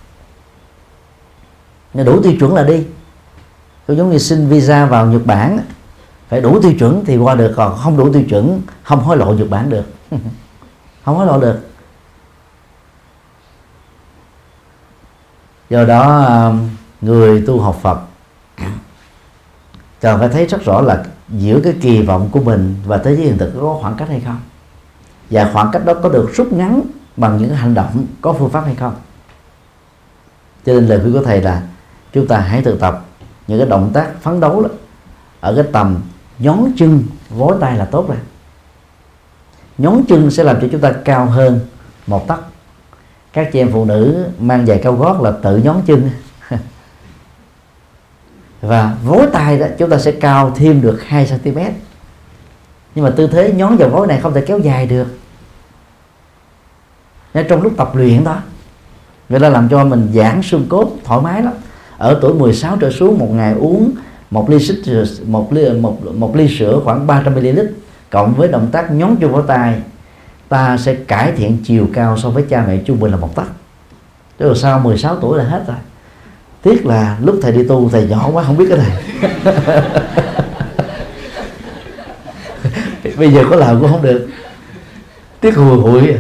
Nên 1.95 2.07
đủ 2.07 2.23
tiêu 2.23 2.33
chuẩn 2.41 2.55
là 2.55 2.63
đi. 2.63 2.87
Cũng 3.87 3.97
giống 3.97 4.11
như 4.11 4.19
xin 4.19 4.49
visa 4.49 4.87
vào 4.87 5.07
Nhật 5.07 5.27
Bản, 5.27 5.59
phải 6.29 6.41
đủ 6.41 6.63
tiêu 6.63 6.73
chuẩn 6.79 7.05
thì 7.05 7.17
qua 7.17 7.35
được, 7.35 7.53
còn 7.57 7.79
không 7.79 7.97
đủ 7.97 8.13
tiêu 8.13 8.23
chuẩn, 8.29 8.63
không 8.83 9.01
hối 9.01 9.17
lộ 9.17 9.33
Nhật 9.33 9.51
Bản 9.51 9.71
được. 9.71 9.85
Không 11.05 11.17
hối 11.17 11.27
lộ 11.27 11.41
được. 11.41 11.61
Do 15.71 15.85
đó, 15.85 16.53
người 17.01 17.45
tu 17.47 17.61
học 17.61 17.79
Phật 17.83 17.99
cần 20.01 20.19
phải 20.19 20.29
thấy 20.29 20.47
rất 20.47 20.65
rõ 20.65 20.81
là 20.81 21.05
giữa 21.29 21.61
cái 21.65 21.75
kỳ 21.81 22.03
vọng 22.03 22.29
của 22.33 22.41
mình 22.41 22.77
và 22.87 22.99
thế 22.99 23.17
giới 23.17 23.25
hiện 23.25 23.39
thực 23.39 23.53
có 23.61 23.79
khoảng 23.83 23.95
cách 23.97 24.09
hay 24.09 24.21
không. 24.21 24.41
Và 25.31 25.51
khoảng 25.53 25.71
cách 25.73 25.85
đó 25.85 25.95
có 26.03 26.09
được 26.09 26.31
rút 26.35 26.53
ngắn 26.53 26.83
bằng 27.19 27.39
những 27.39 27.55
hành 27.55 27.75
động 27.75 28.07
có 28.21 28.33
phương 28.33 28.51
pháp 28.51 28.61
hay 28.61 28.75
không. 28.75 28.95
Cho 30.67 30.73
nên 30.73 30.87
lời 30.87 31.01
khuyên 31.01 31.13
của 31.13 31.23
thầy 31.23 31.43
là 31.43 31.63
chúng 32.13 32.27
ta 32.27 32.39
hãy 32.41 32.63
thực 32.63 32.81
tập 32.81 33.05
những 33.47 33.59
cái 33.59 33.69
động 33.69 33.91
tác 33.95 34.11
phấn 34.23 34.41
đấu 34.41 34.63
đó 34.63 34.69
ở 35.41 35.55
cái 35.55 35.65
tầm 35.73 36.01
nhón 36.39 36.73
chân, 36.77 37.03
vối 37.31 37.57
tay 37.61 37.79
là 37.79 37.85
tốt 37.85 38.09
rồi. 38.09 38.19
Nhón 39.79 40.03
chân 40.09 40.31
sẽ 40.31 40.45
làm 40.45 40.61
cho 40.61 40.69
chúng 40.73 40.81
ta 40.81 40.93
cao 41.05 41.27
hơn 41.27 41.61
một 42.07 42.29
tấc. 42.29 42.41
Các 43.33 43.49
chị 43.53 43.59
em 43.59 43.71
phụ 43.73 43.85
nữ 43.85 44.27
mang 44.39 44.67
giày 44.67 44.79
cao 44.79 44.93
gót 44.93 45.21
là 45.21 45.31
tự 45.43 45.57
nhón 45.57 45.77
chân. 45.87 46.11
Và 48.61 48.97
vối 49.05 49.27
tay 49.33 49.59
đó 49.59 49.67
chúng 49.79 49.91
ta 49.91 49.99
sẽ 49.99 50.13
cao 50.13 50.53
thêm 50.57 50.83
được 50.83 51.03
2 51.07 51.27
cm 51.27 51.59
nhưng 52.95 53.05
mà 53.05 53.11
tư 53.17 53.27
thế 53.27 53.53
nhón 53.53 53.77
vào 53.77 53.89
vối 53.89 54.07
này 54.07 54.21
không 54.21 54.35
thể 54.35 54.41
kéo 54.41 54.59
dài 54.59 54.87
được 54.87 55.07
nên 57.35 57.47
trong 57.49 57.63
lúc 57.63 57.73
tập 57.77 57.97
luyện 57.97 58.25
đó, 58.25 58.37
người 59.29 59.41
ta 59.41 59.49
làm 59.49 59.69
cho 59.69 59.85
mình 59.85 60.09
giãn 60.15 60.43
xương 60.43 60.67
cốt 60.69 60.93
thoải 61.05 61.21
mái 61.23 61.43
lắm. 61.43 61.55
Ở 61.99 62.19
tuổi 62.23 62.35
16 62.35 62.77
trở 62.81 62.91
xuống, 62.91 63.19
một 63.19 63.29
ngày 63.31 63.55
uống 63.55 63.91
một 64.31 64.51
ly 64.51 64.59
xích 64.59 64.83
một 65.27 65.53
ly, 65.53 65.71
một 65.71 65.99
một 66.15 66.37
ly 66.37 66.59
sữa 66.59 66.81
khoảng 66.85 67.07
300 67.07 67.35
ml, 67.35 67.61
cộng 68.11 68.35
với 68.35 68.49
động 68.49 68.69
tác 68.73 68.91
nhón 68.91 69.17
chung 69.21 69.33
vào 69.33 69.43
tay, 69.43 69.75
ta 70.49 70.77
sẽ 70.77 70.95
cải 70.95 71.33
thiện 71.33 71.59
chiều 71.65 71.87
cao 71.95 72.19
so 72.19 72.31
với 72.31 72.45
cha 72.49 72.65
mẹ 72.69 72.77
trung 72.77 73.01
bình 73.01 73.11
là 73.11 73.17
một 73.17 73.35
tấc. 73.35 73.47
Rồi 74.39 74.57
sau 74.57 74.79
16 74.79 75.17
tuổi 75.17 75.39
là 75.39 75.45
hết 75.45 75.65
rồi. 75.67 75.77
Tiếc 76.63 76.87
là 76.87 77.19
lúc 77.23 77.39
thầy 77.43 77.53
đi 77.53 77.65
tu, 77.69 77.89
thầy 77.89 78.07
nhỏ 78.07 78.31
quá, 78.33 78.45
không 78.45 78.57
biết 78.57 78.67
cái 78.69 78.79
này. 78.79 79.03
Bây 83.17 83.33
giờ 83.33 83.45
có 83.51 83.57
làm 83.57 83.81
cũng 83.81 83.91
không 83.91 84.03
được. 84.03 84.29
Tiếc 85.41 85.57
hùi 85.57 85.77
hụi 85.77 86.11
à. 86.13 86.19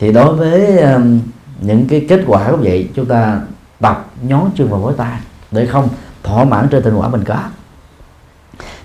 Thì 0.00 0.12
đối 0.12 0.34
với 0.34 0.78
um, 0.78 1.20
những 1.60 1.86
cái 1.88 2.06
kết 2.08 2.20
quả 2.26 2.50
cũng 2.50 2.60
vậy 2.60 2.88
chúng 2.94 3.06
ta 3.06 3.40
tập 3.80 4.10
nhón 4.22 4.50
chân 4.56 4.68
vào 4.68 4.80
gối 4.80 4.94
tay 4.96 5.18
để 5.50 5.66
không 5.66 5.88
thỏa 6.22 6.44
mãn 6.44 6.68
trên 6.68 6.82
tình 6.82 6.94
quả 6.94 7.08
mình 7.08 7.24
có. 7.24 7.38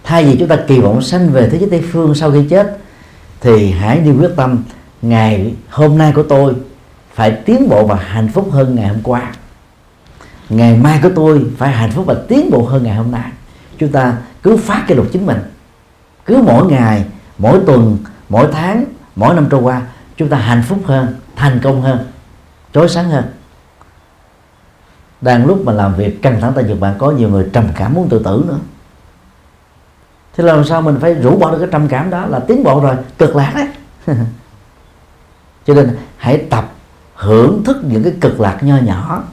Thay 0.03 0.25
vì 0.25 0.37
chúng 0.39 0.47
ta 0.47 0.57
kỳ 0.67 0.79
vọng 0.79 1.01
sanh 1.01 1.29
về 1.29 1.49
thế 1.49 1.57
giới 1.57 1.69
tây 1.69 1.83
phương 1.91 2.15
sau 2.15 2.31
khi 2.31 2.45
chết 2.49 2.77
thì 3.41 3.71
hãy 3.71 3.99
đi 3.99 4.11
quyết 4.11 4.31
tâm 4.35 4.63
ngày 5.01 5.53
hôm 5.69 5.97
nay 5.97 6.11
của 6.15 6.23
tôi 6.23 6.53
phải 7.13 7.31
tiến 7.31 7.69
bộ 7.69 7.87
và 7.87 7.95
hạnh 7.95 8.27
phúc 8.33 8.49
hơn 8.51 8.75
ngày 8.75 8.87
hôm 8.87 8.99
qua. 9.03 9.33
Ngày 10.49 10.77
mai 10.77 10.99
của 11.03 11.09
tôi 11.15 11.45
phải 11.57 11.71
hạnh 11.71 11.91
phúc 11.91 12.05
và 12.05 12.15
tiến 12.27 12.49
bộ 12.51 12.65
hơn 12.65 12.83
ngày 12.83 12.95
hôm 12.95 13.11
nay. 13.11 13.31
Chúng 13.77 13.91
ta 13.91 14.17
cứ 14.43 14.57
phát 14.57 14.83
cái 14.87 14.97
luật 14.97 15.09
chính 15.11 15.25
mình. 15.25 15.37
Cứ 16.25 16.37
mỗi 16.37 16.65
ngày 16.65 17.05
mỗi 17.37 17.59
tuần 17.65 17.97
mỗi 18.29 18.47
tháng 18.51 18.85
mỗi 19.15 19.35
năm 19.35 19.47
trôi 19.49 19.61
qua 19.61 19.81
chúng 20.17 20.29
ta 20.29 20.37
hạnh 20.37 20.63
phúc 20.67 20.79
hơn, 20.85 21.15
thành 21.35 21.59
công 21.63 21.81
hơn 21.81 22.05
trói 22.75 22.89
sáng 22.89 23.09
hơn. 23.09 23.25
Đang 25.21 25.45
lúc 25.45 25.61
mà 25.65 25.73
làm 25.73 25.95
việc, 25.95 26.21
căng 26.21 26.41
thẳng 26.41 26.51
tại 26.55 26.63
Nhật 26.63 26.79
Bản, 26.79 26.95
có 26.97 27.11
nhiều 27.11 27.29
người 27.29 27.49
trầm 27.53 27.67
cảm 27.75 27.93
muốn 27.93 28.09
tự 28.09 28.19
tử 28.19 28.43
nữa. 28.47 28.59
Thế 30.33 30.43
làm 30.43 30.65
sao 30.65 30.81
mình 30.81 30.97
phải 31.01 31.13
rũ 31.13 31.37
bỏ 31.37 31.51
được 31.51 31.57
cái 31.59 31.67
trầm 31.71 31.87
cảm 31.87 32.09
đó 32.09 32.25
là 32.25 32.39
tiến 32.39 32.63
bộ 32.63 32.81
rồi, 32.81 32.95
cực 33.17 33.35
lạc 33.35 33.53
đấy. 33.55 33.67
Cho 35.65 35.73
nên 35.73 35.97
hãy 36.17 36.45
tập 36.49 36.71
hưởng 37.15 37.63
thức 37.63 37.77
những 37.83 38.03
cái 38.03 38.13
cực 38.21 38.39
lạc 38.39 38.57
nho 38.61 38.77
nhỏ. 38.77 39.23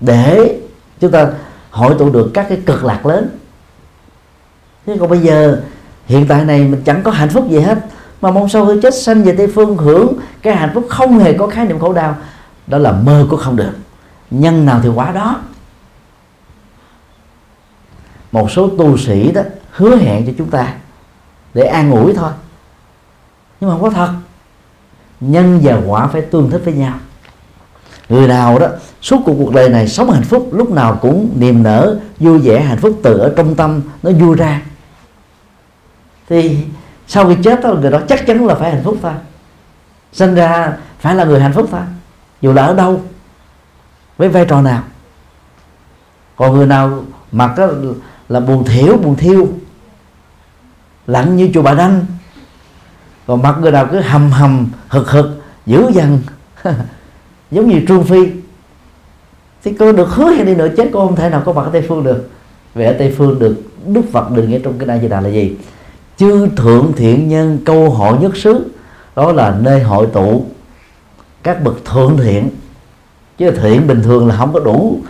Để 0.00 0.60
chúng 1.00 1.10
ta 1.10 1.28
hội 1.70 1.94
tụ 1.98 2.10
được 2.10 2.30
các 2.34 2.46
cái 2.48 2.62
cực 2.66 2.84
lạc 2.84 3.06
lớn. 3.06 3.28
Thế 4.86 4.96
còn 5.00 5.10
bây 5.10 5.18
giờ, 5.18 5.62
hiện 6.06 6.26
tại 6.28 6.44
này 6.44 6.64
mình 6.64 6.82
chẳng 6.84 7.02
có 7.02 7.10
hạnh 7.10 7.28
phúc 7.28 7.50
gì 7.50 7.58
hết 7.58 7.78
mà 8.24 8.30
mong 8.30 8.48
sau 8.48 8.66
khi 8.66 8.72
chết 8.82 8.94
sanh 8.94 9.24
về 9.24 9.34
tây 9.38 9.46
phương, 9.54 9.76
hưởng 9.76 10.14
cái 10.42 10.56
hạnh 10.56 10.70
phúc 10.74 10.86
không 10.88 11.18
hề 11.18 11.32
có 11.32 11.46
khái 11.46 11.66
niệm 11.66 11.78
khổ 11.78 11.92
đau. 11.92 12.16
Đó 12.66 12.78
là 12.78 12.92
mơ 12.92 13.26
cũng 13.30 13.40
không 13.40 13.56
được. 13.56 13.72
Nhân 14.30 14.66
nào 14.66 14.80
thì 14.82 14.88
quá 14.88 15.12
đó. 15.12 15.40
Một 18.32 18.50
số 18.50 18.68
tu 18.68 18.98
sĩ 18.98 19.32
đó 19.32 19.42
hứa 19.70 19.96
hẹn 19.96 20.26
cho 20.26 20.32
chúng 20.38 20.50
ta 20.50 20.74
để 21.54 21.64
an 21.64 21.90
ủi 21.90 22.14
thôi. 22.14 22.30
Nhưng 23.60 23.70
mà 23.70 23.74
không 23.74 23.82
có 23.82 23.90
thật. 23.90 24.12
Nhân 25.20 25.60
và 25.62 25.80
quả 25.86 26.06
phải 26.06 26.22
tương 26.22 26.50
thích 26.50 26.62
với 26.64 26.74
nhau. 26.74 26.94
Người 28.08 28.28
nào 28.28 28.58
đó 28.58 28.66
suốt 29.02 29.18
cuộc 29.24 29.34
cuộc 29.38 29.54
đời 29.54 29.68
này 29.68 29.88
sống 29.88 30.10
hạnh 30.10 30.24
phúc, 30.24 30.48
lúc 30.52 30.70
nào 30.70 30.98
cũng 31.02 31.30
niềm 31.36 31.62
nở, 31.62 32.00
vui 32.18 32.38
vẻ, 32.38 32.60
hạnh 32.60 32.78
phúc 32.78 33.00
từ 33.02 33.18
ở 33.18 33.32
trong 33.36 33.54
tâm 33.54 33.80
nó 34.02 34.10
vui 34.10 34.36
ra. 34.36 34.62
Thì 36.28 36.58
sau 37.06 37.28
khi 37.28 37.36
chết 37.42 37.60
đó, 37.62 37.74
người 37.74 37.90
đó 37.90 38.00
chắc 38.08 38.26
chắn 38.26 38.46
là 38.46 38.54
phải 38.54 38.70
hạnh 38.70 38.82
phúc 38.84 38.98
thôi 39.02 39.12
sinh 40.12 40.34
ra 40.34 40.76
phải 40.98 41.14
là 41.14 41.24
người 41.24 41.40
hạnh 41.40 41.52
phúc 41.52 41.68
thôi 41.70 41.80
dù 42.40 42.52
là 42.52 42.62
ở 42.62 42.74
đâu, 42.74 43.00
với 44.16 44.28
vai 44.28 44.44
trò 44.44 44.62
nào. 44.62 44.82
Còn 46.36 46.56
người 46.56 46.66
nào 46.66 47.04
mặc 47.32 47.54
đó 47.56 47.66
là 48.28 48.40
buồn 48.40 48.64
thiểu, 48.64 48.96
buồn 48.96 49.16
thiêu, 49.16 49.48
lạnh 51.06 51.36
như 51.36 51.50
chùa 51.54 51.62
bà 51.62 51.74
đanh 51.74 52.06
còn 53.26 53.42
mặt 53.42 53.56
người 53.60 53.72
nào 53.72 53.88
cứ 53.90 54.00
hầm 54.00 54.30
hầm, 54.30 54.66
hực 54.88 55.10
hực, 55.10 55.26
dữ 55.66 55.90
dằn, 55.94 56.18
giống 57.50 57.68
như 57.68 57.80
trương 57.88 58.04
phi. 58.04 58.28
Thì 59.62 59.74
cô 59.78 59.92
được 59.92 60.08
hứa 60.08 60.30
hay 60.30 60.44
đi 60.44 60.54
nữa, 60.54 60.68
chết 60.76 60.90
cô 60.92 61.06
không 61.06 61.16
thể 61.16 61.30
nào 61.30 61.42
có 61.44 61.52
mặt 61.52 61.62
ở 61.62 61.70
tây 61.72 61.84
phương 61.88 62.04
được. 62.04 62.30
Về 62.74 62.84
ở 62.84 62.94
tây 62.98 63.14
phương 63.18 63.38
được 63.38 63.56
đức 63.86 64.02
phật 64.12 64.30
định 64.30 64.50
nghĩa 64.50 64.58
trong 64.58 64.78
cái 64.78 64.86
đại 64.86 65.00
di 65.00 65.08
đà 65.08 65.20
là 65.20 65.28
gì? 65.28 65.56
Chư 66.16 66.48
thượng 66.56 66.92
thiện 66.96 67.28
nhân 67.28 67.58
câu 67.64 67.90
hội 67.90 68.18
nhất 68.18 68.36
xứ 68.36 68.70
đó 69.16 69.32
là 69.32 69.56
nơi 69.60 69.82
hội 69.82 70.06
tụ 70.12 70.44
các 71.42 71.62
bậc 71.62 71.84
thượng 71.84 72.16
thiện. 72.16 72.48
Chứ 73.38 73.50
thiện 73.50 73.86
bình 73.86 74.02
thường 74.02 74.28
là 74.28 74.36
không 74.36 74.52
có 74.52 74.60
đủ 74.60 75.00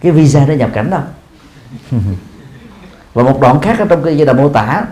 cái 0.00 0.12
visa 0.12 0.44
để 0.48 0.56
nhập 0.56 0.70
cảnh 0.74 0.90
đâu. 0.90 1.00
Và 3.14 3.22
một 3.22 3.40
đoạn 3.40 3.60
khác 3.60 3.78
ở 3.78 3.84
trong 3.84 4.02
cái 4.02 4.16
giai 4.16 4.26
đoạn 4.26 4.36
mô 4.36 4.48
tả 4.48 4.84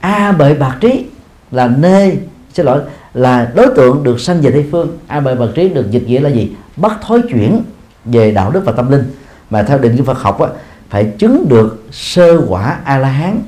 a 0.00 0.32
bệ 0.32 0.54
bạc 0.54 0.76
trí 0.80 1.04
là 1.50 1.66
nơi 1.66 2.18
xin 2.52 2.66
lỗi 2.66 2.80
là 3.14 3.52
đối 3.54 3.66
tượng 3.76 4.04
được 4.04 4.20
sanh 4.20 4.40
về 4.40 4.50
tây 4.50 4.68
phương. 4.70 4.98
A 5.06 5.20
bệ 5.20 5.34
bạc 5.34 5.46
trí 5.54 5.68
được 5.68 5.90
dịch 5.90 6.04
nghĩa 6.06 6.20
là 6.20 6.30
gì? 6.30 6.52
Bắt 6.76 6.98
thói 7.06 7.22
chuyển 7.22 7.62
về 8.04 8.30
đạo 8.30 8.50
đức 8.50 8.62
và 8.64 8.72
tâm 8.72 8.90
linh. 8.90 9.04
Mà 9.50 9.62
theo 9.62 9.78
định 9.78 9.96
của 9.96 10.04
Phật 10.04 10.18
học 10.18 10.40
á, 10.40 10.48
phải 10.90 11.04
chứng 11.18 11.48
được 11.48 11.84
sơ 11.92 12.46
quả 12.48 12.78
a 12.84 12.98
la 12.98 13.08
hán 13.08 13.38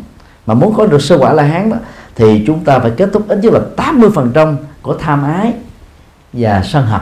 mà 0.47 0.55
muốn 0.55 0.75
có 0.77 0.87
được 0.87 1.03
sơ 1.03 1.19
quả 1.19 1.33
la 1.33 1.43
hán 1.43 1.71
đó, 1.71 1.77
thì 2.15 2.45
chúng 2.47 2.65
ta 2.65 2.79
phải 2.79 2.91
kết 2.97 3.11
thúc 3.13 3.29
ít 3.29 3.39
nhất 3.43 3.53
là 3.53 3.61
80% 3.77 4.57
của 4.83 4.95
tham 4.95 5.25
ái 5.25 5.53
và 6.33 6.63
sân 6.65 6.87
hận. 6.87 7.01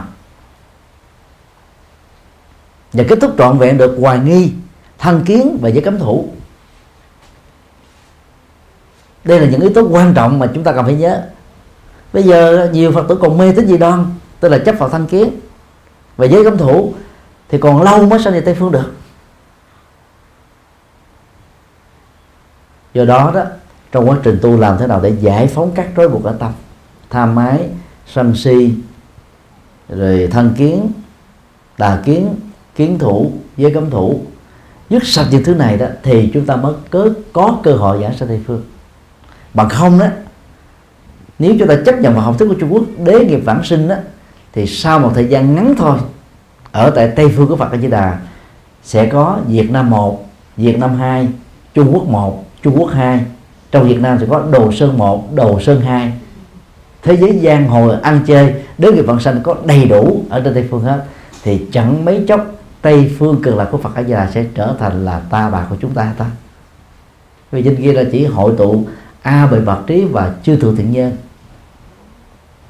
Và 2.93 3.03
kết 3.09 3.17
thúc 3.21 3.33
trọn 3.37 3.57
vẹn 3.57 3.77
được 3.77 3.97
hoài 3.99 4.19
nghi 4.19 4.53
thân 4.97 5.23
kiến 5.25 5.57
và 5.61 5.69
giới 5.69 5.81
cấm 5.83 5.99
thủ. 5.99 6.29
Đây 9.23 9.39
là 9.39 9.47
những 9.47 9.61
yếu 9.61 9.73
tố 9.73 9.87
quan 9.91 10.13
trọng 10.13 10.39
mà 10.39 10.47
chúng 10.53 10.63
ta 10.63 10.71
cần 10.71 10.85
phải 10.85 10.95
nhớ. 10.95 11.21
Bây 12.13 12.23
giờ 12.23 12.69
nhiều 12.73 12.91
phật 12.91 13.05
tử 13.09 13.15
còn 13.15 13.37
mê 13.37 13.51
tín 13.51 13.67
gì 13.67 13.77
đoan, 13.77 14.05
tức 14.39 14.49
là 14.49 14.57
chấp 14.57 14.75
vào 14.79 14.89
thanh 14.89 15.05
kiến 15.05 15.39
và 16.17 16.25
giới 16.25 16.43
cấm 16.43 16.57
thủ, 16.57 16.93
thì 17.49 17.57
còn 17.57 17.81
lâu 17.81 18.05
mới 18.05 18.19
sanh 18.19 18.33
về 18.33 18.41
tây 18.41 18.55
phương 18.59 18.71
được. 18.71 18.93
Do 22.93 23.05
đó 23.05 23.31
đó 23.35 23.43
trong 23.91 24.09
quá 24.09 24.17
trình 24.23 24.39
tu 24.41 24.57
làm 24.57 24.77
thế 24.77 24.87
nào 24.87 24.99
để 25.03 25.13
giải 25.21 25.47
phóng 25.47 25.71
các 25.75 25.87
rối 25.95 26.09
buộc 26.09 26.23
ở 26.23 26.35
tâm? 26.39 26.51
Tham 27.09 27.35
ái 27.35 27.67
sân 28.07 28.35
si 28.35 28.73
rồi 29.89 30.27
thân 30.31 30.53
kiến 30.57 30.91
tà 31.77 32.01
kiến 32.05 32.35
kiến 32.75 32.99
thủ 32.99 33.31
giới 33.57 33.73
cấm 33.73 33.89
thủ. 33.89 34.21
Dứt 34.89 35.05
sạch 35.05 35.27
những 35.31 35.43
thứ 35.43 35.55
này 35.55 35.77
đó 35.77 35.85
thì 36.03 36.31
chúng 36.33 36.45
ta 36.45 36.55
mới 36.55 36.73
có, 36.89 37.07
có 37.33 37.57
cơ 37.63 37.75
hội 37.75 38.01
giảng 38.01 38.17
sanh 38.17 38.27
tây 38.27 38.41
phương. 38.47 38.63
Bằng 39.53 39.69
không 39.69 39.99
đó 39.99 40.07
nếu 41.39 41.55
chúng 41.59 41.67
ta 41.67 41.75
chấp 41.85 41.99
nhận 41.99 42.13
vào 42.13 42.23
học 42.23 42.35
thuyết 42.39 42.47
của 42.47 42.55
Trung 42.59 42.73
Quốc 42.73 42.83
đế 43.05 43.25
nghiệp 43.25 43.39
vãng 43.45 43.63
sinh 43.63 43.87
đó 43.87 43.95
thì 44.53 44.67
sau 44.67 44.99
một 44.99 45.11
thời 45.15 45.27
gian 45.27 45.55
ngắn 45.55 45.73
thôi 45.77 45.97
ở 46.71 46.89
tại 46.89 47.11
Tây 47.15 47.33
phương 47.35 47.47
của 47.47 47.55
Phật 47.55 47.71
A 47.71 47.77
Di 47.77 47.87
Đà 47.87 48.19
sẽ 48.83 49.05
có 49.05 49.39
Việt 49.47 49.71
Nam 49.71 49.89
một 49.89 50.25
Việt 50.57 50.79
Nam 50.79 50.95
hai 50.95 51.27
Trung 51.73 51.93
Quốc 51.93 52.07
một. 52.07 52.45
Trung 52.63 52.79
Quốc 52.79 52.91
hai, 52.93 53.21
trong 53.71 53.87
Việt 53.87 53.99
Nam 53.99 54.17
thì 54.19 54.25
có 54.29 54.47
Đồ 54.51 54.71
Sơn 54.71 54.97
một, 54.97 55.35
Đồ 55.35 55.59
Sơn 55.59 55.81
hai. 55.81 56.13
Thế 57.03 57.17
giới 57.17 57.39
giang 57.43 57.67
hồ 57.67 57.93
ăn 58.03 58.19
chơi, 58.27 58.53
đến 58.77 58.95
nghiệp 58.95 59.01
vận 59.01 59.19
sanh 59.19 59.39
có 59.43 59.55
đầy 59.65 59.85
đủ 59.85 60.23
ở 60.29 60.41
trên 60.41 60.53
Tây 60.53 60.67
phương 60.71 60.81
hết. 60.81 61.05
Thì 61.43 61.65
chẳng 61.71 62.05
mấy 62.05 62.25
chốc, 62.27 62.45
Tây 62.81 63.15
phương 63.19 63.41
cực 63.41 63.55
lạc 63.55 63.65
của 63.71 63.77
Phật 63.77 63.95
A 63.95 64.03
Di 64.03 64.13
Đà 64.13 64.31
sẽ 64.31 64.45
trở 64.55 64.75
thành 64.79 65.05
là 65.05 65.19
ta 65.29 65.49
bà 65.49 65.65
của 65.69 65.75
chúng 65.81 65.91
ta 65.91 66.13
ta. 66.17 66.25
Vì 67.51 67.63
trên 67.63 67.75
kia 67.75 67.93
là 67.93 68.03
chỉ 68.11 68.25
hội 68.25 68.53
tụ 68.57 68.85
a 69.21 69.47
bệ 69.47 69.59
vật 69.59 69.83
trí 69.87 70.05
và 70.05 70.33
chư 70.43 70.55
thượng 70.55 70.75
thiện 70.75 70.91
nhân. 70.91 71.17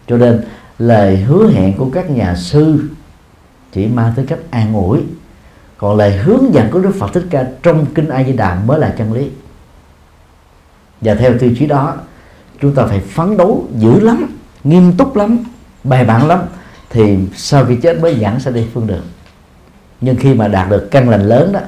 Cho 0.08 0.18
nên, 0.18 0.42
lời 0.80 1.18
hứa 1.18 1.50
hẹn 1.50 1.78
của 1.78 1.90
các 1.94 2.10
nhà 2.10 2.36
sư 2.36 2.80
chỉ 3.74 3.88
mang 3.88 4.14
tới 4.16 4.26
cách 4.26 4.40
an 4.50 4.74
ủi. 4.74 5.00
Còn 5.78 5.98
lời 5.98 6.18
hướng 6.18 6.54
dẫn 6.54 6.72
của 6.72 6.80
Đức 6.80 6.96
Phật 7.00 7.14
Thích 7.14 7.26
Ca 7.30 7.46
trong 7.64 7.86
kinh 7.96 8.10
A 8.10 8.24
Di 8.24 8.34
Đà 8.34 8.56
mới 8.56 8.80
là 8.80 8.94
chân 8.98 9.14
lý 9.14 9.30
và 11.04 11.16
theo 11.16 11.38
tiêu 11.40 11.52
chí 11.60 11.66
đó, 11.66 11.96
chúng 12.62 12.76
ta 12.76 12.86
phải 12.86 13.00
phấn 13.00 13.38
đấu 13.38 13.68
dữ 13.78 14.00
lắm, 14.00 14.38
nghiêm 14.64 14.94
túc 14.98 15.16
lắm, 15.16 15.40
bài 15.84 16.06
bản 16.06 16.28
lắm, 16.28 16.40
thì 16.90 17.18
sau 17.36 17.66
khi 17.66 17.76
chết 17.76 18.00
mới 18.02 18.20
giảng 18.22 18.40
sẽ 18.40 18.52
đi 18.52 18.66
phương 18.74 18.88
đường. 18.88 19.06
Nhưng 20.02 20.16
khi 20.16 20.34
mà 20.34 20.48
đạt 20.48 20.70
được 20.70 20.88
căn 20.92 21.10
lành 21.10 21.22
lớn 21.22 21.52
đó, 21.52 21.60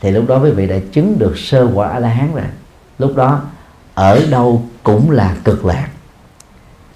thì 0.00 0.10
lúc 0.10 0.24
đó 0.28 0.40
quý 0.42 0.50
vị 0.50 0.66
đã 0.66 0.76
chứng 0.92 1.18
được 1.18 1.38
sơ 1.38 1.70
quả 1.74 1.88
a 1.88 1.98
la 1.98 2.08
hán 2.08 2.34
rồi. 2.34 2.44
Lúc 2.98 3.16
đó, 3.16 3.40
ở 3.94 4.26
đâu 4.30 4.64
cũng 4.82 5.10
là 5.10 5.36
cực 5.44 5.64
lạc. 5.64 5.88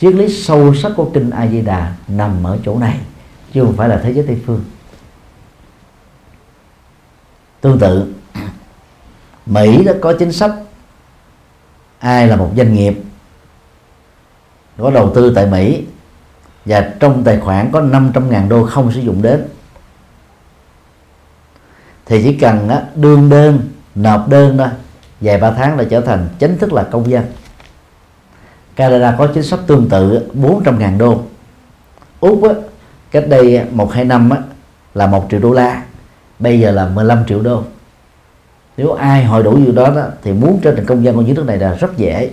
Triết 0.01 0.15
lý 0.15 0.29
sâu 0.29 0.75
sắc 0.75 0.93
của 0.97 1.11
kinh 1.15 1.31
a 1.31 1.47
di 1.47 1.61
đà 1.61 1.95
nằm 2.09 2.47
ở 2.47 2.59
chỗ 2.65 2.79
này, 2.79 2.99
chứ 3.53 3.65
không 3.65 3.77
phải 3.77 3.89
là 3.89 4.01
thế 4.03 4.13
giới 4.13 4.25
tây 4.27 4.41
phương. 4.47 4.65
Tương 7.61 7.79
tự, 7.79 8.15
mỹ 9.47 9.85
đã 9.85 9.95
có 10.01 10.13
chính 10.19 10.33
sách 10.33 10.53
ai 12.03 12.27
là 12.27 12.37
một 12.37 12.51
doanh 12.57 12.75
nghiệp 12.75 13.03
có 14.79 14.91
đầu 14.91 15.13
tư 15.15 15.33
tại 15.35 15.47
mỹ 15.47 15.85
và 16.65 16.93
trong 17.01 17.25
tài 17.25 17.39
khoản 17.41 17.71
có 17.73 17.81
500.000 17.81 18.49
đô 18.49 18.67
không 18.67 18.93
sử 18.93 19.01
dụng 19.01 19.23
đến 19.23 19.45
thì 22.07 22.23
chỉ 22.23 22.39
cần 22.39 22.71
đương 22.95 23.31
đơn 23.31 23.61
nộp 23.95 24.29
đơn 24.29 24.59
thôi 24.59 24.69
vài 25.21 25.39
ba 25.39 25.51
tháng 25.51 25.79
là 25.79 25.85
trở 25.85 26.01
thành 26.01 26.29
chính 26.39 26.59
thức 26.59 26.73
là 26.73 26.83
công 26.83 27.11
dân. 27.11 27.25
Canada 28.77 29.15
có 29.19 29.27
chính 29.27 29.43
sách 29.43 29.61
tương 29.67 29.89
tự 29.89 30.31
400.000 30.35 30.99
đô. 30.99 31.23
Úc 32.21 32.45
á, 32.45 32.55
cách 33.11 33.25
đây 33.29 33.65
một 33.71 33.93
hai 33.93 34.05
năm 34.05 34.31
á, 34.31 34.39
là 34.95 35.07
1 35.07 35.27
triệu 35.31 35.41
đô 35.41 35.53
la 35.53 35.83
bây 36.39 36.61
giờ 36.61 36.71
là 36.71 36.89
15 36.89 37.25
triệu 37.29 37.41
đô 37.41 37.63
nếu 38.77 38.93
ai 38.93 39.25
hội 39.25 39.43
đủ 39.43 39.51
như 39.51 39.73
đó, 39.73 39.91
đó 39.97 40.03
thì 40.23 40.33
muốn 40.33 40.61
trở 40.63 40.75
thành 40.75 40.87
công 40.87 41.05
dân 41.05 41.15
của 41.15 41.23
những 41.23 41.35
nước 41.35 41.47
này 41.47 41.59
là 41.59 41.75
rất 41.75 41.97
dễ. 41.97 42.31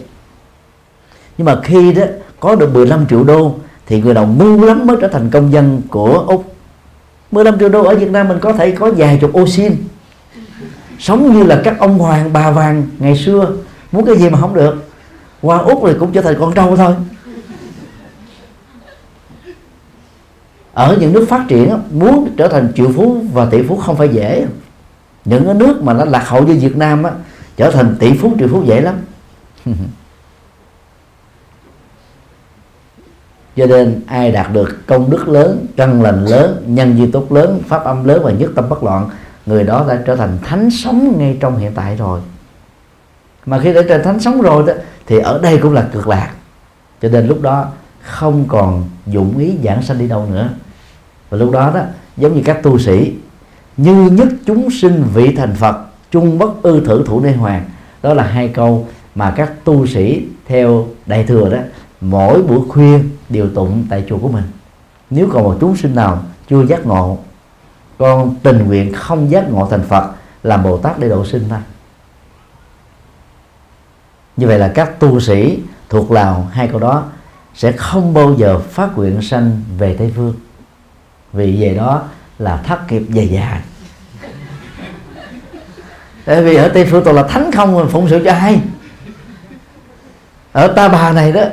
Nhưng 1.38 1.46
mà 1.46 1.62
khi 1.64 1.94
đó 1.94 2.04
có 2.40 2.56
được 2.56 2.74
15 2.74 3.08
triệu 3.08 3.24
đô 3.24 3.56
thì 3.86 4.02
người 4.02 4.14
nào 4.14 4.28
ngu 4.28 4.66
lắm 4.66 4.88
mới 4.88 4.98
trở 5.02 5.08
thành 5.08 5.30
công 5.30 5.52
dân 5.52 5.82
của 5.90 6.24
Úc. 6.28 6.56
15 7.32 7.60
triệu 7.60 7.70
đô 7.70 7.84
ở 7.84 7.96
Việt 7.96 8.12
Nam 8.12 8.28
mình 8.28 8.40
có 8.42 8.54
thể 8.54 8.72
có 8.72 8.92
vài 8.98 9.18
chục 9.22 9.34
ô 9.34 9.48
xin. 9.48 9.76
Sống 11.00 11.34
như 11.34 11.44
là 11.44 11.62
các 11.64 11.80
ông 11.80 12.00
hoàng 12.00 12.34
bà 12.34 12.52
vàng 12.52 12.84
ngày 13.00 13.18
xưa. 13.18 13.52
Muốn 13.92 14.06
cái 14.06 14.18
gì 14.18 14.30
mà 14.30 14.40
không 14.40 14.54
được. 14.54 14.76
Qua 15.42 15.58
úc 15.58 15.82
thì 15.88 15.94
cũng 16.00 16.12
trở 16.12 16.22
thành 16.22 16.36
con 16.40 16.54
trâu 16.54 16.78
thôi. 16.78 16.94
Ở 20.74 20.98
những 21.00 21.14
nước 21.14 21.26
phát 21.30 21.46
triển 21.48 21.80
muốn 21.92 22.30
trở 22.38 22.48
thành 22.48 22.72
triệu 22.76 22.92
phú 22.96 23.22
và 23.34 23.46
tỷ 23.46 23.62
phú 23.62 23.78
không 23.78 23.96
phải 23.96 24.10
dễ 24.10 24.46
những 25.26 25.46
cái 25.46 25.54
nước 25.54 25.84
mà 25.84 25.94
nó 25.94 26.06
lạc 26.06 26.28
hậu 26.28 26.44
như 26.44 26.58
Việt 26.62 26.78
Nam 26.78 27.04
á, 27.04 27.12
trở 27.58 27.72
thành 27.72 27.96
tỷ 28.00 28.18
phú 28.18 28.34
triệu 28.40 28.48
phú 28.48 28.64
dễ 28.64 28.82
lắm. 28.82 28.96
Cho 33.56 33.66
nên 33.66 34.02
ai 34.08 34.32
đạt 34.32 34.54
được 34.54 34.88
công 34.88 35.10
đức 35.10 35.28
lớn 35.28 35.66
căn 35.76 36.02
lành 36.02 36.26
lớn 36.26 36.64
nhân 36.68 36.98
duy 36.98 37.12
tốt 37.12 37.32
lớn 37.32 37.62
pháp 37.68 37.84
âm 37.84 38.04
lớn 38.04 38.22
và 38.24 38.32
nhất 38.32 38.52
tâm 38.56 38.70
bất 38.70 38.84
loạn 38.84 39.10
người 39.46 39.64
đó 39.64 39.86
đã 39.88 40.02
trở 40.06 40.16
thành 40.16 40.38
thánh 40.44 40.70
sống 40.70 41.16
ngay 41.18 41.38
trong 41.40 41.58
hiện 41.58 41.72
tại 41.76 41.96
rồi. 41.96 42.20
Mà 43.46 43.60
khi 43.60 43.74
đã 43.74 43.82
trở 43.82 43.98
thành 43.98 44.04
thánh 44.04 44.20
sống 44.20 44.42
rồi 44.42 44.64
đó 44.68 44.74
thì 45.08 45.20
ở 45.20 45.40
đây 45.44 45.58
cũng 45.58 45.74
là 45.74 45.88
cực 45.94 46.08
lạc. 46.08 46.32
Cho 47.02 47.10
nên 47.10 47.28
lúc 47.28 47.42
đó 47.42 47.66
không 48.02 48.46
còn 48.48 48.90
dụng 49.06 49.38
ý 49.38 49.58
giảng 49.64 49.82
sanh 49.82 49.98
đi 49.98 50.08
đâu 50.08 50.28
nữa. 50.32 50.50
Và 51.30 51.38
lúc 51.38 51.52
đó 51.52 51.72
đó 51.76 51.82
giống 52.18 52.36
như 52.36 52.42
các 52.46 52.64
tu 52.64 52.80
sĩ 52.80 53.14
như 53.80 54.10
nhất 54.10 54.28
chúng 54.46 54.72
sinh 54.72 55.04
vị 55.14 55.36
thành 55.36 55.56
phật, 55.56 55.78
chung 56.12 56.40
bất 56.40 56.62
ư 56.62 56.86
thử 56.86 57.04
thủ 57.06 57.20
nơi 57.22 57.34
hoàng. 57.34 57.66
Đó 58.02 58.14
là 58.14 58.24
hai 58.24 58.48
câu 58.48 58.88
mà 59.16 59.34
các 59.36 59.52
tu 59.64 59.88
sĩ 59.88 60.26
theo 60.48 60.88
đại 61.06 61.24
thừa 61.24 61.50
đó, 61.50 61.58
mỗi 62.02 62.44
buổi 62.44 62.60
khuya 62.70 63.00
đều 63.30 63.50
tụng 63.50 63.86
tại 63.90 64.04
chùa 64.10 64.18
của 64.18 64.28
mình. 64.28 64.44
Nếu 65.10 65.30
còn 65.32 65.44
một 65.44 65.58
chúng 65.62 65.76
sinh 65.76 65.96
nào 65.96 66.24
chưa 66.50 66.66
giác 66.66 66.86
ngộ, 66.86 67.18
con 67.98 68.36
tình 68.44 68.66
nguyện 68.68 68.94
không 68.94 69.32
giác 69.32 69.52
ngộ 69.52 69.68
thành 69.72 69.84
phật 69.84 70.12
làm 70.44 70.64
bồ 70.64 70.78
tát 70.78 71.00
để 71.00 71.10
độ 71.10 71.26
sinh 71.26 71.46
thôi. 71.50 71.60
Như 74.38 74.48
vậy 74.48 74.60
là 74.60 74.72
các 74.76 75.00
tu 75.00 75.20
sĩ 75.20 75.60
thuộc 75.90 76.12
lào, 76.12 76.48
hai 76.52 76.68
câu 76.68 76.80
đó, 76.80 77.04
sẽ 77.56 77.72
không 77.72 78.14
bao 78.14 78.36
giờ 78.38 78.60
phát 78.60 78.98
nguyện 78.98 79.22
sanh 79.22 79.62
về 79.78 79.96
tây 80.00 80.14
phương. 80.16 80.34
Vì 81.34 81.62
về 81.62 81.74
đó 81.74 82.04
là 82.40 82.58
thất 82.58 82.92
nghiệp 82.92 83.04
dài 83.10 83.28
dài. 83.28 83.62
Tại 86.26 86.44
vì 86.44 86.56
ở 86.56 86.70
tây 86.70 86.86
phương 86.92 87.04
toàn 87.04 87.16
là 87.16 87.24
thánh 87.24 87.52
không 87.52 87.76
mà 87.76 87.86
phụng 87.92 88.10
sự 88.10 88.22
cho 88.26 88.32
ai. 88.32 88.60
Ở 90.52 90.68
ta 90.68 90.90
bà 90.90 91.12
này 91.12 91.32
đó, 91.32 91.44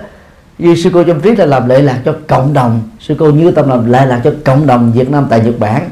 như 0.59 0.75
sư 0.75 0.91
cô 0.95 1.05
trong 1.05 1.21
triết 1.23 1.39
là 1.39 1.47
làm 1.47 1.69
lệ 1.69 1.83
lạc 1.83 2.01
cho 2.05 2.17
cộng 2.29 2.53
đồng. 2.53 2.89
Sư 3.01 3.17
cô 3.19 3.31
như 3.31 3.51
tâm 3.51 3.69
làm 3.69 3.93
lệ 3.93 4.07
lạc 4.07 4.21
cho 4.25 4.33
cộng 4.45 4.67
đồng 4.67 4.93
việt 4.93 5.11
nam 5.11 5.27
tại 5.31 5.41
nhật 5.41 5.59
bản. 5.59 5.91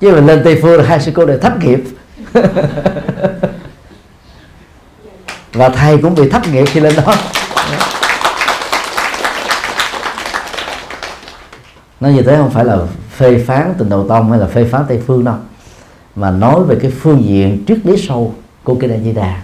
Chứ 0.00 0.12
mà 0.12 0.20
lên 0.20 0.40
tây 0.44 0.58
phương 0.62 0.78
là 0.78 0.84
hai 0.88 1.00
sư 1.00 1.12
cô 1.14 1.26
đều 1.26 1.38
thất 1.38 1.52
nghiệp. 1.64 1.84
Và 5.52 5.68
thầy 5.68 5.98
cũng 5.98 6.14
bị 6.14 6.30
thất 6.30 6.42
nghiệp 6.52 6.64
khi 6.66 6.80
lên 6.80 6.94
đó. 6.96 7.14
Nói 12.00 12.12
như 12.12 12.22
thế 12.22 12.36
không 12.36 12.50
phải 12.50 12.64
là 12.64 12.78
phê 13.10 13.44
phán 13.46 13.74
tình 13.78 13.88
đầu 13.88 14.08
tông 14.08 14.30
hay 14.30 14.40
là 14.40 14.46
phê 14.46 14.64
phán 14.64 14.84
tây 14.88 15.02
phương 15.06 15.24
đâu 15.24 15.36
mà 16.18 16.30
nói 16.30 16.64
về 16.64 16.76
cái 16.82 16.90
phương 16.90 17.24
diện 17.24 17.64
triết 17.66 17.86
lý 17.86 17.96
sâu 17.96 18.34
của 18.64 18.74
kinh 18.74 18.92
A 18.92 18.98
Di 18.98 19.12
Đà. 19.12 19.42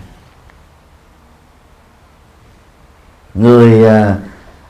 Người 3.35 3.89
à, 3.89 4.17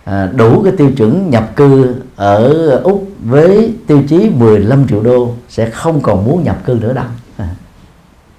à, 0.05 0.27
đủ 0.27 0.63
cái 0.63 0.73
tiêu 0.79 0.91
chuẩn 0.97 1.31
nhập 1.31 1.51
cư 1.57 1.95
ở 2.17 2.71
úc 2.77 3.09
với 3.25 3.75
tiêu 3.87 4.03
chí 4.09 4.31
15 4.31 4.89
triệu 4.89 5.03
đô 5.03 5.35
sẽ 5.49 5.71
không 5.71 6.01
còn 6.01 6.25
muốn 6.25 6.45
nhập 6.45 6.59
cư 6.65 6.79
nữa 6.81 6.93
đâu. 6.93 7.07
À. 7.37 7.49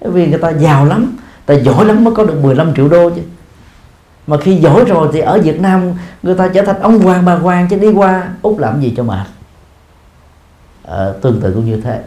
vì 0.00 0.26
người 0.26 0.38
ta 0.38 0.50
giàu 0.50 0.84
lắm 0.84 1.16
ta 1.46 1.54
giỏi 1.54 1.84
lắm 1.84 2.04
mới 2.04 2.14
có 2.14 2.24
được 2.24 2.42
15 2.42 2.74
triệu 2.74 2.88
đô 2.88 3.10
chứ. 3.10 3.22
Mà 4.26 4.36
khi 4.36 4.56
giỏi 4.56 4.84
rồi 4.84 5.08
thì 5.12 5.20
ở 5.20 5.40
Việt 5.42 5.60
Nam 5.60 5.92
người 6.22 6.34
ta 6.34 6.48
trở 6.48 6.62
thành 6.62 6.80
ông 6.80 6.98
hoàng 6.98 7.24
bà 7.24 7.34
hoàng 7.34 7.68
chứ 7.70 7.76
đi 7.76 7.88
qua 7.88 8.28
úc 8.42 8.58
làm 8.58 8.80
gì 8.80 8.94
cho 8.96 9.02
mệt 9.02 9.26
à, 10.86 11.12
tương 11.22 11.40
tự 11.40 11.52
cũng 11.54 11.64
như 11.64 11.80
thế. 11.80 12.02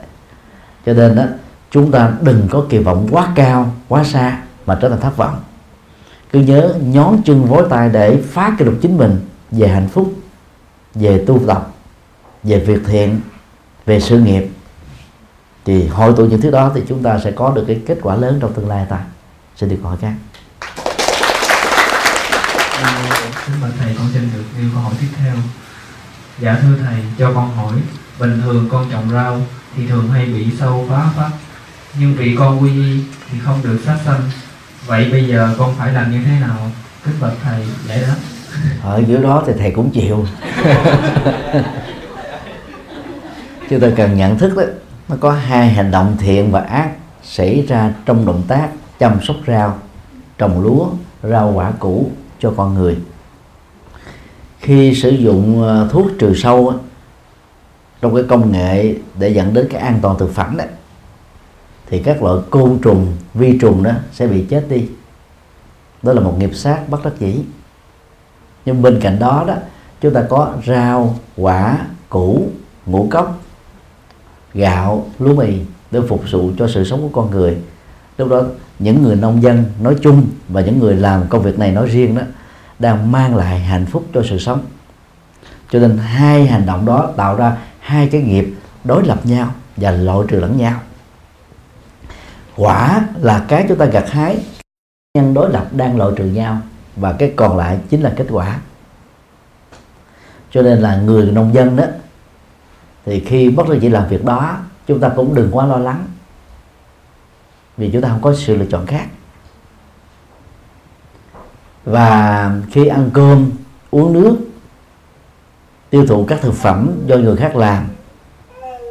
Cho 0.85 0.93
nên 0.93 1.15
đó 1.15 1.23
chúng 1.71 1.91
ta 1.91 2.11
đừng 2.21 2.47
có 2.51 2.65
kỳ 2.69 2.77
vọng 2.77 3.07
quá 3.11 3.31
cao 3.35 3.73
quá 3.87 4.03
xa 4.03 4.41
mà 4.65 4.77
trở 4.81 4.89
thành 4.89 4.99
thất 4.99 5.17
vọng. 5.17 5.39
Cứ 6.31 6.39
nhớ 6.39 6.73
nhón 6.81 7.21
chân 7.25 7.45
vối 7.45 7.67
tay 7.69 7.89
để 7.89 8.21
phá 8.31 8.55
kỷ 8.59 8.65
lục 8.65 8.75
chính 8.81 8.97
mình 8.97 9.19
về 9.51 9.67
hạnh 9.67 9.87
phúc 9.87 10.13
về 10.95 11.23
tu 11.27 11.39
tập 11.47 11.71
về 12.43 12.59
việc 12.59 12.81
thiện 12.85 13.19
về 13.85 13.99
sự 13.99 14.19
nghiệp. 14.19 14.49
Thì 15.65 15.87
hội 15.87 16.13
tụ 16.17 16.25
những 16.25 16.41
thứ 16.41 16.51
đó 16.51 16.71
thì 16.75 16.81
chúng 16.87 17.03
ta 17.03 17.19
sẽ 17.23 17.31
có 17.31 17.51
được 17.51 17.63
cái 17.67 17.81
kết 17.87 17.97
quả 18.01 18.15
lớn 18.15 18.37
trong 18.41 18.53
tương 18.53 18.69
lai 18.69 18.85
ta. 18.89 18.99
Xin 19.55 19.69
được 19.69 19.79
hỏi 19.83 19.97
khác 20.01 20.13
Xin 23.47 23.61
mời 23.61 23.71
thầy 23.79 23.95
con 23.97 24.07
xin 24.13 24.29
được 24.33 24.43
yêu 24.59 24.69
câu 24.73 24.81
hỏi 24.83 24.93
tiếp 24.99 25.07
theo. 25.17 25.35
Dạ 26.39 26.57
thưa 26.61 26.75
thầy 26.85 27.03
cho 27.17 27.31
con 27.35 27.55
hỏi. 27.55 27.73
Bình 28.19 28.41
thường 28.43 28.67
con 28.71 28.85
trồng 28.91 29.09
rau 29.09 29.41
thì 29.75 29.87
thường 29.87 30.09
hay 30.09 30.25
bị 30.25 30.45
sâu 30.59 30.85
phá 30.89 31.09
phát. 31.15 31.29
Nhưng 31.99 32.13
vì 32.13 32.35
con 32.35 32.61
quy 32.61 32.69
y 32.69 32.99
thì 33.31 33.39
không 33.39 33.59
được 33.63 33.79
sát 33.85 33.97
sanh. 34.05 34.21
Vậy 34.85 35.07
bây 35.11 35.27
giờ 35.27 35.55
con 35.57 35.75
phải 35.75 35.93
làm 35.93 36.11
như 36.11 36.19
thế 36.25 36.39
nào? 36.39 36.57
Kính 37.05 37.15
bạch 37.21 37.33
thầy 37.43 37.65
để 37.87 38.01
đó 38.07 38.13
ở 38.83 39.03
kiểu 39.07 39.21
đó 39.21 39.43
thì 39.47 39.53
thầy 39.59 39.71
cũng 39.71 39.89
chịu. 39.89 40.25
Chúng 43.69 43.79
ta 43.79 43.87
cần 43.95 44.17
nhận 44.17 44.37
thức 44.37 44.57
đó, 44.57 44.63
nó 45.09 45.15
có 45.19 45.31
hai 45.31 45.69
hành 45.69 45.91
động 45.91 46.17
thiện 46.19 46.51
và 46.51 46.61
ác 46.61 46.89
xảy 47.23 47.65
ra 47.67 47.93
trong 48.05 48.25
động 48.25 48.43
tác 48.47 48.69
chăm 48.99 49.21
sóc 49.21 49.35
rau, 49.47 49.79
trồng 50.37 50.61
lúa, 50.61 50.89
rau 51.23 51.51
quả 51.55 51.71
củ 51.71 52.11
cho 52.39 52.53
con 52.57 52.73
người. 52.73 52.97
Khi 54.59 54.95
sử 54.95 55.09
dụng 55.09 55.63
ờ, 55.63 55.89
thuốc 55.91 56.07
trừ 56.19 56.33
sâu 56.35 56.73
trong 58.01 58.15
cái 58.15 58.23
công 58.29 58.51
nghệ 58.51 58.95
để 59.19 59.29
dẫn 59.29 59.53
đến 59.53 59.67
cái 59.71 59.81
an 59.81 59.99
toàn 60.01 60.17
thực 60.19 60.33
phẩm 60.33 60.57
đó, 60.57 60.65
thì 61.87 61.99
các 61.99 62.23
loại 62.23 62.37
côn 62.49 62.79
trùng, 62.83 63.15
vi 63.33 63.57
trùng 63.61 63.83
đó 63.83 63.91
sẽ 64.13 64.27
bị 64.27 64.45
chết 64.49 64.65
đi. 64.69 64.89
Đó 66.01 66.13
là 66.13 66.21
một 66.21 66.35
nghiệp 66.39 66.51
sát 66.53 66.89
bất 66.89 67.03
đắc 67.03 67.13
dĩ. 67.19 67.41
Nhưng 68.65 68.81
bên 68.81 68.99
cạnh 69.01 69.19
đó 69.19 69.43
đó, 69.47 69.55
chúng 70.01 70.13
ta 70.13 70.23
có 70.29 70.53
rau, 70.67 71.15
quả, 71.37 71.77
củ, 72.09 72.47
ngũ 72.85 73.07
cốc, 73.11 73.39
gạo, 74.53 75.05
lúa 75.19 75.35
mì 75.35 75.59
để 75.91 75.99
phục 76.09 76.23
vụ 76.31 76.51
cho 76.57 76.67
sự 76.67 76.85
sống 76.85 77.01
của 77.01 77.21
con 77.21 77.31
người. 77.31 77.57
Lúc 78.17 78.29
đó, 78.29 78.43
những 78.79 79.03
người 79.03 79.15
nông 79.15 79.43
dân 79.43 79.63
nói 79.81 79.95
chung 80.01 80.27
và 80.49 80.61
những 80.61 80.79
người 80.79 80.95
làm 80.95 81.23
công 81.29 81.41
việc 81.41 81.59
này 81.59 81.71
nói 81.71 81.87
riêng 81.87 82.15
đó 82.15 82.21
đang 82.79 83.11
mang 83.11 83.35
lại 83.35 83.59
hạnh 83.59 83.85
phúc 83.85 84.05
cho 84.13 84.23
sự 84.29 84.39
sống. 84.39 84.61
Cho 85.71 85.79
nên 85.79 85.97
hai 85.97 86.47
hành 86.47 86.65
động 86.65 86.85
đó 86.85 87.11
tạo 87.17 87.35
ra 87.35 87.57
hai 87.89 88.09
cái 88.11 88.21
nghiệp 88.21 88.53
đối 88.83 89.03
lập 89.03 89.25
nhau 89.25 89.53
và 89.77 89.91
loại 89.91 90.27
trừ 90.27 90.39
lẫn 90.39 90.57
nhau. 90.57 90.79
Quả 92.55 93.07
là 93.21 93.45
cái 93.47 93.65
chúng 93.69 93.77
ta 93.77 93.85
gặt 93.85 94.09
hái, 94.09 94.43
nhân 95.13 95.33
đối 95.33 95.49
lập 95.49 95.67
đang 95.71 95.97
loại 95.97 96.11
trừ 96.15 96.25
nhau 96.25 96.57
và 96.95 97.13
cái 97.13 97.33
còn 97.35 97.57
lại 97.57 97.79
chính 97.89 98.01
là 98.01 98.13
kết 98.15 98.27
quả. 98.29 98.59
Cho 100.51 100.61
nên 100.61 100.79
là 100.79 100.97
người 100.97 101.31
nông 101.31 101.53
dân 101.53 101.75
đó, 101.75 101.83
thì 103.05 103.19
khi 103.19 103.49
bắt 103.49 103.69
đầu 103.69 103.77
chỉ 103.81 103.89
làm 103.89 104.07
việc 104.07 104.25
đó, 104.25 104.57
chúng 104.87 104.99
ta 104.99 105.09
cũng 105.15 105.35
đừng 105.35 105.49
quá 105.51 105.65
lo 105.65 105.77
lắng. 105.77 106.05
Vì 107.77 107.89
chúng 107.93 108.01
ta 108.01 108.09
không 108.09 108.21
có 108.21 108.35
sự 108.35 108.55
lựa 108.55 108.65
chọn 108.65 108.85
khác. 108.85 109.05
Và 111.83 112.51
khi 112.71 112.87
ăn 112.87 113.09
cơm, 113.13 113.49
uống 113.91 114.13
nước 114.13 114.37
tiêu 115.89 116.05
thụ 116.05 116.25
các 116.25 116.41
thực 116.41 116.53
phẩm 116.53 116.91
do 117.05 117.15
người 117.17 117.35
khác 117.35 117.55
làm. 117.55 117.83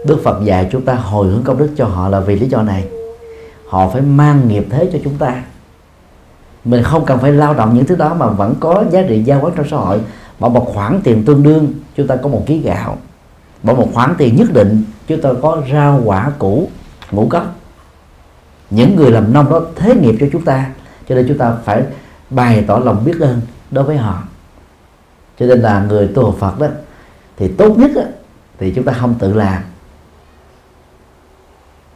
Đức 0.06 0.20
Phật 0.24 0.44
dạy 0.44 0.68
chúng 0.72 0.84
ta 0.84 0.94
hồi 0.94 1.26
hướng 1.26 1.42
công 1.42 1.58
đức 1.58 1.70
cho 1.76 1.86
họ 1.86 2.08
là 2.08 2.20
vì 2.20 2.36
lý 2.36 2.48
do 2.48 2.62
này. 2.62 2.84
Họ 3.68 3.88
phải 3.88 4.02
mang 4.02 4.48
nghiệp 4.48 4.66
thế 4.70 4.90
cho 4.92 4.98
chúng 5.04 5.18
ta. 5.18 5.42
Mình 6.64 6.82
không 6.82 7.04
cần 7.04 7.18
phải 7.18 7.32
lao 7.32 7.54
động 7.54 7.74
những 7.74 7.84
thứ 7.84 7.96
đó 7.96 8.14
mà 8.14 8.26
vẫn 8.26 8.54
có 8.60 8.84
giá 8.90 9.02
trị 9.08 9.22
giao 9.22 9.40
quán 9.40 9.52
trong 9.56 9.68
xã 9.70 9.76
hội. 9.76 10.00
Bỏ 10.38 10.48
một 10.48 10.70
khoản 10.74 11.00
tiền 11.04 11.24
tương 11.24 11.42
đương, 11.42 11.72
chúng 11.96 12.06
ta 12.06 12.16
có 12.16 12.28
một 12.28 12.42
ký 12.46 12.58
gạo. 12.58 12.96
Bỏ 13.62 13.74
một 13.74 13.88
khoản 13.94 14.14
tiền 14.18 14.36
nhất 14.36 14.52
định, 14.52 14.84
chúng 15.06 15.20
ta 15.20 15.30
có 15.42 15.62
rau, 15.72 16.02
quả, 16.04 16.32
củ, 16.38 16.68
ngũ 17.10 17.26
cốc. 17.28 17.54
Những 18.70 18.96
người 18.96 19.10
làm 19.10 19.32
nông 19.32 19.50
đó 19.50 19.60
thế 19.76 19.94
nghiệp 19.94 20.16
cho 20.20 20.26
chúng 20.32 20.44
ta, 20.44 20.70
cho 21.08 21.14
nên 21.14 21.28
chúng 21.28 21.38
ta 21.38 21.56
phải 21.64 21.82
bày 22.30 22.64
tỏ 22.66 22.78
lòng 22.78 23.04
biết 23.04 23.20
ơn 23.20 23.40
đối 23.70 23.84
với 23.84 23.96
họ. 23.96 24.22
Cho 25.40 25.46
nên 25.46 25.60
là 25.60 25.84
người 25.88 26.08
tu 26.08 26.24
học 26.24 26.36
Phật 26.38 26.60
đó 26.60 26.66
thì 27.38 27.48
tốt 27.48 27.78
nhất 27.78 27.90
á, 27.96 28.02
thì 28.58 28.72
chúng 28.74 28.84
ta 28.84 28.92
không 28.92 29.14
tự 29.18 29.34
làm. 29.34 29.62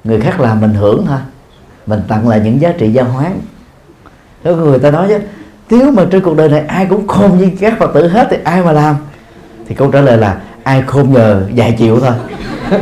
Người 0.05 0.21
khác 0.21 0.41
làm 0.41 0.61
mình 0.61 0.75
hưởng 0.75 1.05
thôi. 1.07 1.19
Mình 1.87 2.01
tặng 2.09 2.29
lại 2.29 2.41
những 2.45 2.61
giá 2.61 2.73
trị 2.79 2.93
giao 2.93 3.05
hoán. 3.05 3.41
Có 4.45 4.55
người 4.57 4.79
ta 4.79 4.91
nói 4.91 5.09
chứ 5.09 5.19
nếu 5.71 5.91
mà 5.91 6.07
trên 6.11 6.23
cuộc 6.23 6.37
đời 6.37 6.49
này 6.49 6.61
ai 6.61 6.87
cũng 6.87 7.07
khôn 7.07 7.39
như 7.39 7.51
các 7.61 7.75
phật 7.79 7.91
tử 7.95 8.09
hết 8.09 8.29
thì 8.31 8.37
ai 8.45 8.63
mà 8.63 8.73
làm? 8.73 8.97
Thì 9.69 9.75
câu 9.75 9.91
trả 9.91 10.01
lời 10.01 10.19
là 10.19 10.41
ai 10.63 10.83
khôn 10.83 11.13
nhờ 11.13 11.43
vài 11.55 11.77
triệu 11.79 12.01
thôi. 12.01 12.13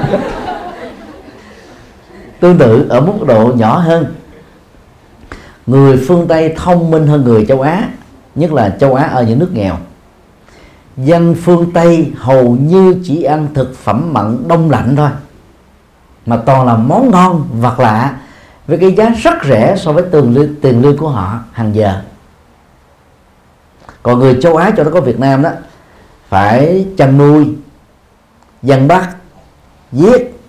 Tương 2.40 2.58
tự 2.58 2.86
ở 2.88 3.00
mức 3.00 3.26
độ 3.26 3.52
nhỏ 3.56 3.78
hơn. 3.78 4.14
Người 5.66 6.04
phương 6.08 6.28
tây 6.28 6.54
thông 6.56 6.90
minh 6.90 7.06
hơn 7.06 7.24
người 7.24 7.46
châu 7.46 7.60
á 7.60 7.88
nhất 8.34 8.52
là 8.52 8.76
châu 8.80 8.94
á 8.94 9.04
ở 9.04 9.22
những 9.22 9.38
nước 9.38 9.50
nghèo 9.52 9.76
dân 10.96 11.34
phương 11.42 11.70
tây 11.72 12.12
hầu 12.16 12.56
như 12.56 12.96
chỉ 13.04 13.22
ăn 13.22 13.48
thực 13.54 13.76
phẩm 13.76 14.12
mặn 14.12 14.48
đông 14.48 14.70
lạnh 14.70 14.96
thôi 14.96 15.10
mà 16.26 16.36
toàn 16.36 16.66
là 16.66 16.76
món 16.76 17.10
ngon 17.10 17.48
vật 17.60 17.80
lạ 17.80 18.16
với 18.66 18.78
cái 18.78 18.94
giá 18.94 19.10
rất 19.22 19.34
rẻ 19.44 19.76
so 19.76 19.92
với 19.92 20.04
tiền 20.12 20.34
lương, 20.34 20.54
tiền 20.60 20.82
lương 20.82 20.96
của 20.96 21.08
họ 21.08 21.38
hàng 21.52 21.74
giờ. 21.74 22.02
Còn 24.02 24.18
người 24.18 24.38
châu 24.42 24.56
Á 24.56 24.70
cho 24.76 24.84
nó 24.84 24.90
có 24.90 25.00
Việt 25.00 25.20
Nam 25.20 25.42
đó 25.42 25.50
phải 26.28 26.86
chăn 26.96 27.18
nuôi 27.18 27.54
dân 28.62 28.88
bắt 28.88 29.16
giết 29.92 30.40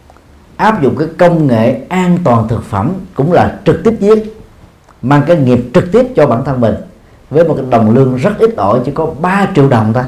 áp 0.55 0.81
dụng 0.81 0.95
cái 0.97 1.07
công 1.17 1.47
nghệ 1.47 1.81
an 1.89 2.17
toàn 2.23 2.47
thực 2.47 2.63
phẩm 2.63 2.93
cũng 3.13 3.33
là 3.33 3.59
trực 3.65 3.83
tiếp 3.83 3.93
giết 3.99 4.37
mang 5.01 5.23
cái 5.27 5.37
nghiệp 5.37 5.59
trực 5.73 5.91
tiếp 5.91 6.07
cho 6.15 6.27
bản 6.27 6.43
thân 6.45 6.61
mình 6.61 6.75
với 7.29 7.47
một 7.47 7.53
cái 7.57 7.65
đồng 7.69 7.95
lương 7.95 8.15
rất 8.15 8.39
ít 8.39 8.55
ỏi 8.57 8.79
chỉ 8.85 8.91
có 8.91 9.05
3 9.21 9.47
triệu 9.55 9.69
đồng 9.69 9.93
thôi 9.93 10.03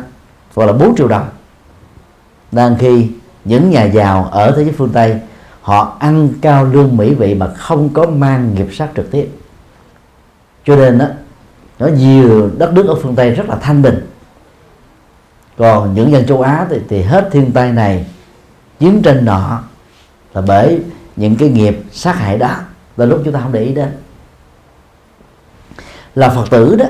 hoặc 0.55 0.65
là 0.65 0.73
4 0.73 0.95
triệu 0.95 1.07
đồng. 1.07 1.29
Đang 2.51 2.75
khi 2.79 3.09
những 3.45 3.69
nhà 3.69 3.83
giàu 3.83 4.29
ở 4.31 4.51
thế 4.51 4.63
giới 4.63 4.73
phương 4.77 4.89
Tây 4.93 5.19
họ 5.61 5.97
ăn 5.99 6.29
cao 6.41 6.65
lương 6.65 6.97
mỹ 6.97 7.13
vị 7.13 7.35
mà 7.35 7.47
không 7.47 7.89
có 7.93 8.05
mang 8.05 8.55
nghiệp 8.55 8.67
sát 8.71 8.89
trực 8.95 9.11
tiếp. 9.11 9.29
Cho 10.65 10.75
nên 10.75 10.97
đó 10.97 11.05
nó 11.79 11.87
nhiều 11.87 12.49
đất 12.57 12.73
nước 12.73 12.87
ở 12.87 12.95
phương 12.95 13.15
Tây 13.15 13.31
rất 13.31 13.49
là 13.49 13.55
thanh 13.55 13.81
bình. 13.81 14.07
Còn 15.57 15.93
những 15.93 16.11
dân 16.11 16.25
châu 16.25 16.41
Á 16.41 16.67
thì, 16.69 16.77
thì 16.89 17.01
hết 17.01 17.29
thiên 17.31 17.51
tai 17.51 17.71
này 17.71 18.05
chiến 18.79 19.01
tranh 19.01 19.25
nọ 19.25 19.63
là 20.33 20.41
bởi 20.41 20.79
những 21.15 21.35
cái 21.35 21.49
nghiệp 21.49 21.83
sát 21.91 22.15
hại 22.15 22.37
đó 22.37 22.55
là 22.97 23.05
lúc 23.05 23.21
chúng 23.25 23.33
ta 23.33 23.39
không 23.39 23.51
để 23.51 23.63
ý 23.63 23.73
đến. 23.73 23.89
Là 26.15 26.29
phật 26.29 26.49
tử 26.49 26.75
đó 26.75 26.85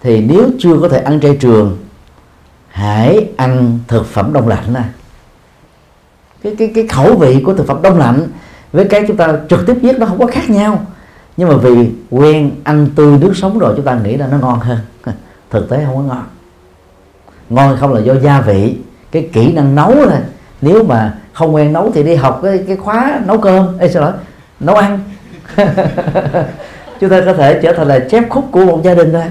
thì 0.00 0.20
nếu 0.20 0.50
chưa 0.58 0.78
có 0.80 0.88
thể 0.88 1.00
ăn 1.00 1.20
chay 1.20 1.36
trường 1.40 1.78
hãy 2.70 3.28
ăn 3.36 3.78
thực 3.88 4.06
phẩm 4.06 4.32
đông 4.32 4.48
lạnh 4.48 4.72
này 4.72 4.84
cái 6.42 6.54
cái 6.58 6.72
cái 6.74 6.86
khẩu 6.86 7.16
vị 7.16 7.42
của 7.44 7.54
thực 7.54 7.66
phẩm 7.66 7.82
đông 7.82 7.98
lạnh 7.98 8.26
với 8.72 8.84
cái 8.84 9.04
chúng 9.08 9.16
ta 9.16 9.38
trực 9.48 9.66
tiếp 9.66 9.76
giết 9.82 9.98
nó 9.98 10.06
không 10.06 10.18
có 10.18 10.26
khác 10.26 10.50
nhau. 10.50 10.86
Nhưng 11.36 11.48
mà 11.48 11.56
vì 11.56 11.90
quen 12.10 12.50
ăn 12.64 12.88
tươi 12.96 13.18
nước 13.18 13.32
sống 13.34 13.58
rồi 13.58 13.72
chúng 13.76 13.84
ta 13.84 13.98
nghĩ 14.04 14.16
là 14.16 14.26
nó 14.26 14.38
ngon 14.38 14.60
hơn. 14.60 14.78
Thực 15.50 15.70
tế 15.70 15.84
không 15.86 15.96
có 15.96 16.02
ngon. 16.02 16.24
Ngon 17.50 17.76
không 17.80 17.94
là 17.94 18.00
do 18.00 18.14
gia 18.14 18.40
vị. 18.40 18.76
Cái 19.10 19.28
kỹ 19.32 19.52
năng 19.52 19.74
nấu 19.74 19.94
thôi 19.94 20.18
nếu 20.60 20.84
mà 20.84 21.14
không 21.32 21.54
quen 21.54 21.72
nấu 21.72 21.90
thì 21.94 22.02
đi 22.02 22.14
học 22.14 22.40
cái, 22.42 22.64
cái 22.66 22.76
khóa 22.76 23.20
nấu 23.26 23.38
cơm. 23.38 23.78
Ê, 23.78 23.88
sao 23.88 24.02
nói 24.02 24.12
nấu 24.60 24.76
ăn. 24.76 24.98
Chúng 27.00 27.10
ta 27.10 27.22
có 27.26 27.32
thể 27.32 27.60
trở 27.62 27.72
thành 27.72 27.88
là 27.88 27.98
chép 28.10 28.24
khúc 28.30 28.44
của 28.52 28.64
một 28.64 28.80
gia 28.84 28.94
đình 28.94 29.12
thôi. 29.12 29.22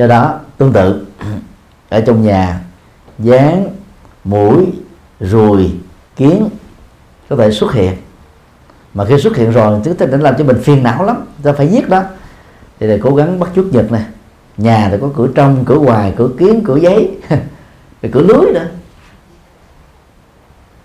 Do 0.00 0.06
đó, 0.06 0.40
tương 0.58 0.72
tự, 0.72 1.06
ở 1.88 2.00
trong 2.00 2.22
nhà 2.22 2.60
dán 3.18 3.68
mũi, 4.24 4.66
ruồi, 5.20 5.70
kiến 6.16 6.48
có 7.28 7.36
thể 7.36 7.50
xuất 7.50 7.72
hiện. 7.72 7.96
Mà 8.94 9.04
khi 9.04 9.18
xuất 9.18 9.36
hiện 9.36 9.50
rồi 9.50 9.80
chúng 9.84 9.96
ta 9.96 10.06
đã 10.06 10.16
làm 10.16 10.34
cho 10.38 10.44
mình 10.44 10.60
phiền 10.62 10.82
não 10.82 11.04
lắm 11.04 11.26
ta 11.42 11.52
phải 11.52 11.68
giết 11.68 11.88
đó. 11.88 12.02
Thì 12.80 12.86
là 12.86 12.96
cố 13.02 13.14
gắng 13.14 13.38
bắt 13.40 13.50
chước 13.56 13.74
nhật 13.74 13.92
này 13.92 14.04
nhà 14.56 14.88
thì 14.90 14.96
có 15.00 15.08
cửa 15.16 15.28
trong, 15.34 15.64
cửa 15.64 15.78
ngoài, 15.78 16.14
cửa 16.16 16.28
kiến, 16.38 16.62
cửa 16.64 16.76
giấy, 16.76 17.10
rồi 18.02 18.10
cửa 18.12 18.22
lưới 18.22 18.52
nữa. 18.54 18.66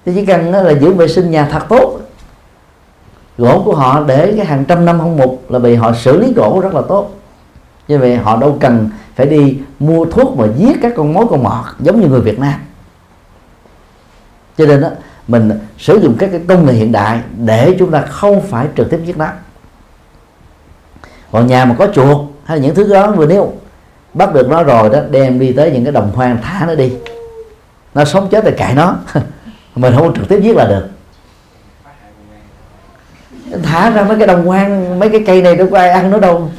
Thì 0.05 0.11
chỉ 0.15 0.25
cần 0.25 0.51
là 0.51 0.71
giữ 0.71 0.93
vệ 0.93 1.07
sinh 1.07 1.31
nhà 1.31 1.47
thật 1.51 1.63
tốt. 1.69 1.99
Gỗ 3.37 3.61
của 3.65 3.75
họ 3.75 4.03
để 4.03 4.33
cái 4.37 4.45
hàng 4.45 4.65
trăm 4.65 4.85
năm 4.85 4.99
không 4.99 5.17
mục 5.17 5.51
là 5.51 5.59
vì 5.59 5.75
họ 5.75 5.93
xử 5.93 6.19
lý 6.19 6.33
gỗ 6.33 6.59
rất 6.63 6.73
là 6.73 6.81
tốt 6.81 7.11
như 7.87 7.97
vậy 7.97 8.15
họ 8.15 8.37
đâu 8.37 8.57
cần 8.61 8.89
phải 9.15 9.25
đi 9.25 9.57
mua 9.79 10.05
thuốc 10.05 10.37
mà 10.37 10.47
giết 10.57 10.77
các 10.81 10.93
con 10.95 11.13
mối 11.13 11.25
con 11.29 11.43
mọt, 11.43 11.65
giống 11.79 12.01
như 12.01 12.07
người 12.07 12.21
Việt 12.21 12.39
Nam. 12.39 12.59
Cho 14.57 14.65
nên 14.65 14.81
đó 14.81 14.89
mình 15.27 15.51
sử 15.77 15.99
dụng 15.99 16.15
các 16.19 16.29
cái 16.31 16.41
công 16.47 16.65
nghệ 16.65 16.73
hiện 16.73 16.91
đại 16.91 17.19
để 17.37 17.75
chúng 17.79 17.91
ta 17.91 18.01
không 18.01 18.41
phải 18.41 18.67
trực 18.77 18.89
tiếp 18.89 18.99
giết 19.05 19.17
nó. 19.17 19.27
Còn 21.31 21.47
nhà 21.47 21.65
mà 21.65 21.75
có 21.79 21.87
chuột 21.93 22.17
hay 22.45 22.57
là 22.57 22.63
những 22.63 22.75
thứ 22.75 22.93
đó 22.93 23.11
vừa 23.11 23.25
nêu 23.25 23.53
bắt 24.13 24.33
được 24.33 24.49
nó 24.49 24.63
rồi 24.63 24.89
đó, 24.89 24.99
đem 25.09 25.39
đi 25.39 25.53
tới 25.53 25.71
những 25.71 25.83
cái 25.83 25.93
đồng 25.93 26.11
hoang 26.15 26.37
thả 26.43 26.65
nó 26.65 26.75
đi. 26.75 26.93
Nó 27.93 28.05
sống 28.05 28.27
chết 28.31 28.43
thì 28.43 28.51
cãi 28.57 28.73
nó. 28.75 28.95
Mình 29.75 29.93
không 29.97 30.13
trực 30.15 30.29
tiếp 30.29 30.39
giết 30.41 30.55
là 30.55 30.65
được. 30.65 30.87
Thả 33.63 33.89
ra 33.89 34.03
mấy 34.03 34.17
cái 34.17 34.27
đồng 34.27 34.45
hoang, 34.45 34.99
mấy 34.99 35.09
cái 35.09 35.23
cây 35.27 35.41
này 35.41 35.55
đâu 35.55 35.67
có 35.71 35.77
ai 35.77 35.89
ăn 35.89 36.11
nó 36.11 36.19
đâu 36.19 36.49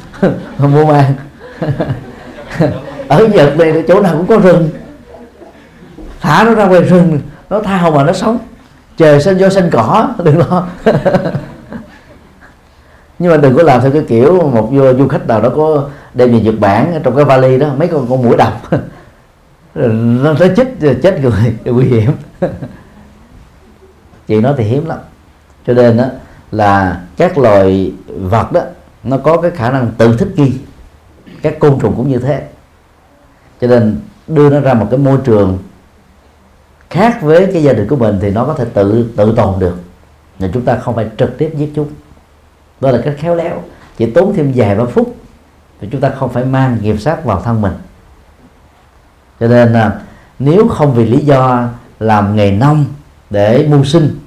mua 0.57 0.85
mang 0.85 1.13
ở 3.07 3.27
nhật 3.27 3.57
này 3.57 3.83
chỗ 3.87 4.01
nào 4.01 4.17
cũng 4.17 4.27
có 4.27 4.37
rừng. 4.37 4.69
Thả 6.21 6.43
nó 6.43 6.55
ra 6.55 6.65
ngoài 6.65 6.81
rừng 6.81 7.19
nó 7.49 7.59
thao 7.59 7.91
mà 7.91 8.03
nó 8.03 8.13
sống. 8.13 8.37
Trời 8.97 9.21
sinh 9.21 9.37
do 9.37 9.49
sinh 9.49 9.69
cỏ 9.71 10.09
đừng 10.23 10.37
lo. 10.37 10.67
Nhưng 13.19 13.31
mà 13.31 13.37
đừng 13.37 13.55
có 13.55 13.63
làm 13.63 13.81
theo 13.81 13.91
cái 13.91 14.03
kiểu 14.07 14.49
một 14.49 14.69
du, 14.71 15.07
khách 15.07 15.27
nào 15.27 15.41
đó 15.41 15.49
có 15.55 15.89
đem 16.13 16.31
về 16.31 16.39
Nhật 16.39 16.55
Bản 16.59 17.01
trong 17.03 17.15
cái 17.15 17.25
vali 17.25 17.57
đó 17.57 17.67
mấy 17.77 17.87
con 17.87 18.07
con 18.09 18.23
mũi 18.23 18.37
độc 18.37 18.69
nó 20.23 20.33
tới 20.33 20.51
chết 20.55 20.67
chết 21.03 21.21
người 21.21 21.55
nguy 21.65 21.85
hiểm. 21.85 22.11
Chị 24.27 24.41
nói 24.41 24.53
thì 24.57 24.63
hiếm 24.63 24.85
lắm. 24.85 24.97
Cho 25.67 25.73
nên 25.73 25.97
đó 25.97 26.05
là 26.51 27.01
các 27.17 27.37
loài 27.37 27.93
vật 28.07 28.51
đó 28.51 28.61
nó 29.09 29.17
có 29.17 29.41
cái 29.41 29.51
khả 29.51 29.71
năng 29.71 29.91
tự 29.97 30.17
thích 30.17 30.29
nghi 30.35 30.53
các 31.41 31.59
côn 31.59 31.79
trùng 31.79 31.93
cũng 31.95 32.09
như 32.09 32.17
thế. 32.17 32.47
Cho 33.61 33.67
nên 33.67 33.99
đưa 34.27 34.49
nó 34.49 34.59
ra 34.59 34.73
một 34.73 34.87
cái 34.91 34.97
môi 34.97 35.17
trường 35.23 35.57
khác 36.89 37.21
với 37.21 37.49
cái 37.53 37.63
gia 37.63 37.73
đình 37.73 37.87
của 37.87 37.95
mình 37.95 38.19
thì 38.21 38.31
nó 38.31 38.45
có 38.45 38.53
thể 38.53 38.65
tự 38.73 39.09
tự 39.15 39.33
tồn 39.35 39.59
được. 39.59 39.79
Nhưng 40.39 40.51
chúng 40.51 40.65
ta 40.65 40.77
không 40.77 40.95
phải 40.95 41.09
trực 41.17 41.37
tiếp 41.37 41.53
giết 41.57 41.71
chúng. 41.75 41.89
Đó 42.81 42.91
là 42.91 43.01
cách 43.05 43.15
khéo 43.17 43.35
léo. 43.35 43.63
Chỉ 43.97 44.11
tốn 44.11 44.33
thêm 44.33 44.51
vài 44.55 44.75
ba 44.75 44.85
phút 44.85 45.15
thì 45.81 45.87
chúng 45.91 46.01
ta 46.01 46.09
không 46.09 46.29
phải 46.29 46.45
mang 46.45 46.77
nghiệp 46.81 46.97
sát 46.99 47.25
vào 47.25 47.41
thân 47.41 47.61
mình. 47.61 47.73
Cho 49.39 49.47
nên 49.47 49.73
là 49.73 49.99
nếu 50.39 50.67
không 50.67 50.93
vì 50.93 51.05
lý 51.05 51.19
do 51.19 51.67
làm 51.99 52.35
nghề 52.35 52.51
nông 52.51 52.85
để 53.29 53.67
mưu 53.69 53.83
sinh, 53.83 54.19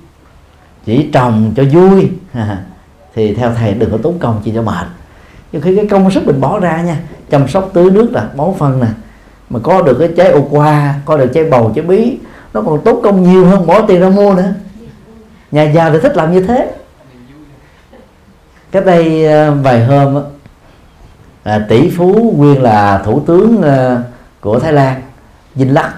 chỉ 0.85 1.11
trồng 1.13 1.53
cho 1.57 1.65
vui 1.73 2.11
thì 3.15 3.35
theo 3.35 3.53
thầy 3.55 3.75
đừng 3.75 3.91
có 3.91 3.99
tốn 4.03 4.19
công 4.19 4.41
chi 4.45 4.53
cho 4.55 4.63
mệt. 4.63 4.87
Nhưng 5.53 5.63
khi 5.63 5.77
cái 5.77 5.87
công 5.87 6.11
sức 6.11 6.27
mình 6.27 6.41
bỏ 6.41 6.61
ra 6.61 6.83
nha 6.83 6.97
chăm 7.31 7.49
sóc 7.49 7.71
tưới 7.73 7.91
nước 7.91 8.11
là 8.13 8.29
bón 8.37 8.55
phân 8.59 8.81
nè 8.81 8.87
mà 9.51 9.61
có 9.63 9.83
được 9.83 9.97
cái 9.99 10.09
trái 10.17 10.31
ô 10.31 10.47
qua 10.51 10.95
có 11.05 11.17
được 11.17 11.31
trái 11.35 11.45
bầu 11.45 11.73
trái 11.75 11.85
bí 11.85 12.19
nó 12.55 12.63
còn 12.63 12.81
tốn 12.85 13.03
công 13.03 13.23
nhiều 13.23 13.47
hơn 13.47 13.67
bỏ 13.67 13.87
tiền 13.87 14.01
ra 14.01 14.09
mua 14.09 14.35
nữa. 14.35 14.53
Nhà 15.51 15.63
giàu 15.63 15.91
thì 15.93 15.99
thích 16.03 16.17
làm 16.17 16.33
như 16.33 16.47
thế. 16.47 16.73
Cách 18.71 18.87
đây 18.87 19.27
ờ, 19.27 19.55
vài 19.55 19.85
hôm 19.85 20.23
à, 21.43 21.67
tỷ 21.69 21.91
phú 21.91 22.35
nguyên 22.37 22.63
là 22.63 23.03
thủ 23.05 23.23
tướng 23.27 23.63
à, 23.63 24.03
của 24.41 24.59
Thái 24.59 24.73
Lan 24.73 25.03
Dinh 25.55 25.75
Lắc 25.75 25.95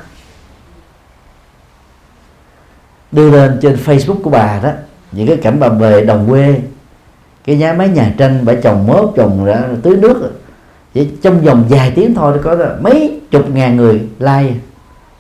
đưa 3.12 3.30
lên 3.30 3.58
trên 3.62 3.78
Facebook 3.84 4.22
của 4.22 4.30
bà 4.30 4.60
đó 4.62 4.70
những 5.12 5.26
cái 5.26 5.36
cảnh 5.36 5.60
bà 5.60 5.68
về 5.68 6.04
đồng 6.04 6.26
quê 6.28 6.60
cái 7.44 7.56
nhà 7.56 7.72
máy 7.72 7.88
nhà 7.88 8.14
tranh 8.18 8.42
phải 8.46 8.56
trồng 8.62 8.86
mớp 8.86 9.04
trồng 9.16 9.44
ra 9.44 9.62
tưới 9.82 9.96
nước 9.96 10.32
chỉ 10.94 11.08
trong 11.22 11.40
vòng 11.40 11.64
vài 11.68 11.92
tiếng 11.94 12.14
thôi 12.14 12.38
có 12.42 12.56
mấy 12.80 13.20
chục 13.30 13.50
ngàn 13.50 13.76
người 13.76 14.00
like. 14.18 14.54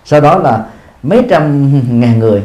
Sau 0.04 0.20
đó 0.20 0.38
là 0.38 0.66
mấy 1.02 1.26
trăm 1.30 1.72
ngàn 2.00 2.18
người. 2.18 2.42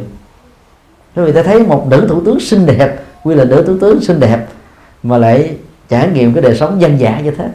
Thế 1.16 1.22
người 1.22 1.32
ta 1.32 1.42
thấy 1.42 1.62
một 1.62 1.86
nữ 1.90 2.06
thủ 2.08 2.20
tướng 2.24 2.40
xinh 2.40 2.66
đẹp 2.66 2.96
quy 3.22 3.34
là 3.34 3.44
nữ 3.44 3.64
thủ 3.66 3.78
tướng 3.80 4.00
xinh 4.00 4.20
đẹp, 4.20 4.46
mà 5.02 5.18
lại 5.18 5.56
trải 5.88 6.08
nghiệm 6.08 6.34
cái 6.34 6.42
đời 6.42 6.56
sống 6.56 6.80
dân 6.80 7.00
dã 7.00 7.20
như 7.20 7.30
thế. 7.30 7.48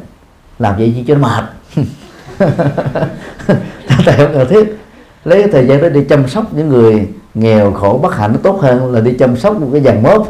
Làm 0.60 0.78
vậy 0.78 0.94
gì 0.94 1.06
cho 1.08 1.16
nó 1.16 1.28
mệt. 1.28 1.44
Tại 4.06 4.18
không 4.18 4.34
cần 4.34 4.48
thiết. 4.50 4.78
Lấy 5.26 5.42
cái 5.42 5.52
thời 5.52 5.68
gian 5.68 5.82
đó 5.82 5.90
đi 5.90 6.04
chăm 6.10 6.28
sóc 6.28 6.54
những 6.54 6.70
người 6.70 7.08
nghèo 7.34 7.72
khổ 7.72 8.00
bất 8.04 8.16
hạnh 8.16 8.32
nó 8.34 8.40
tốt 8.44 8.60
hơn 8.62 8.94
là 8.94 9.02
đi 9.02 9.14
chăm 9.20 9.38
sóc 9.38 9.62
một 9.62 9.70
cái 9.74 9.82
dàn 9.82 10.04
mốt 10.04 10.28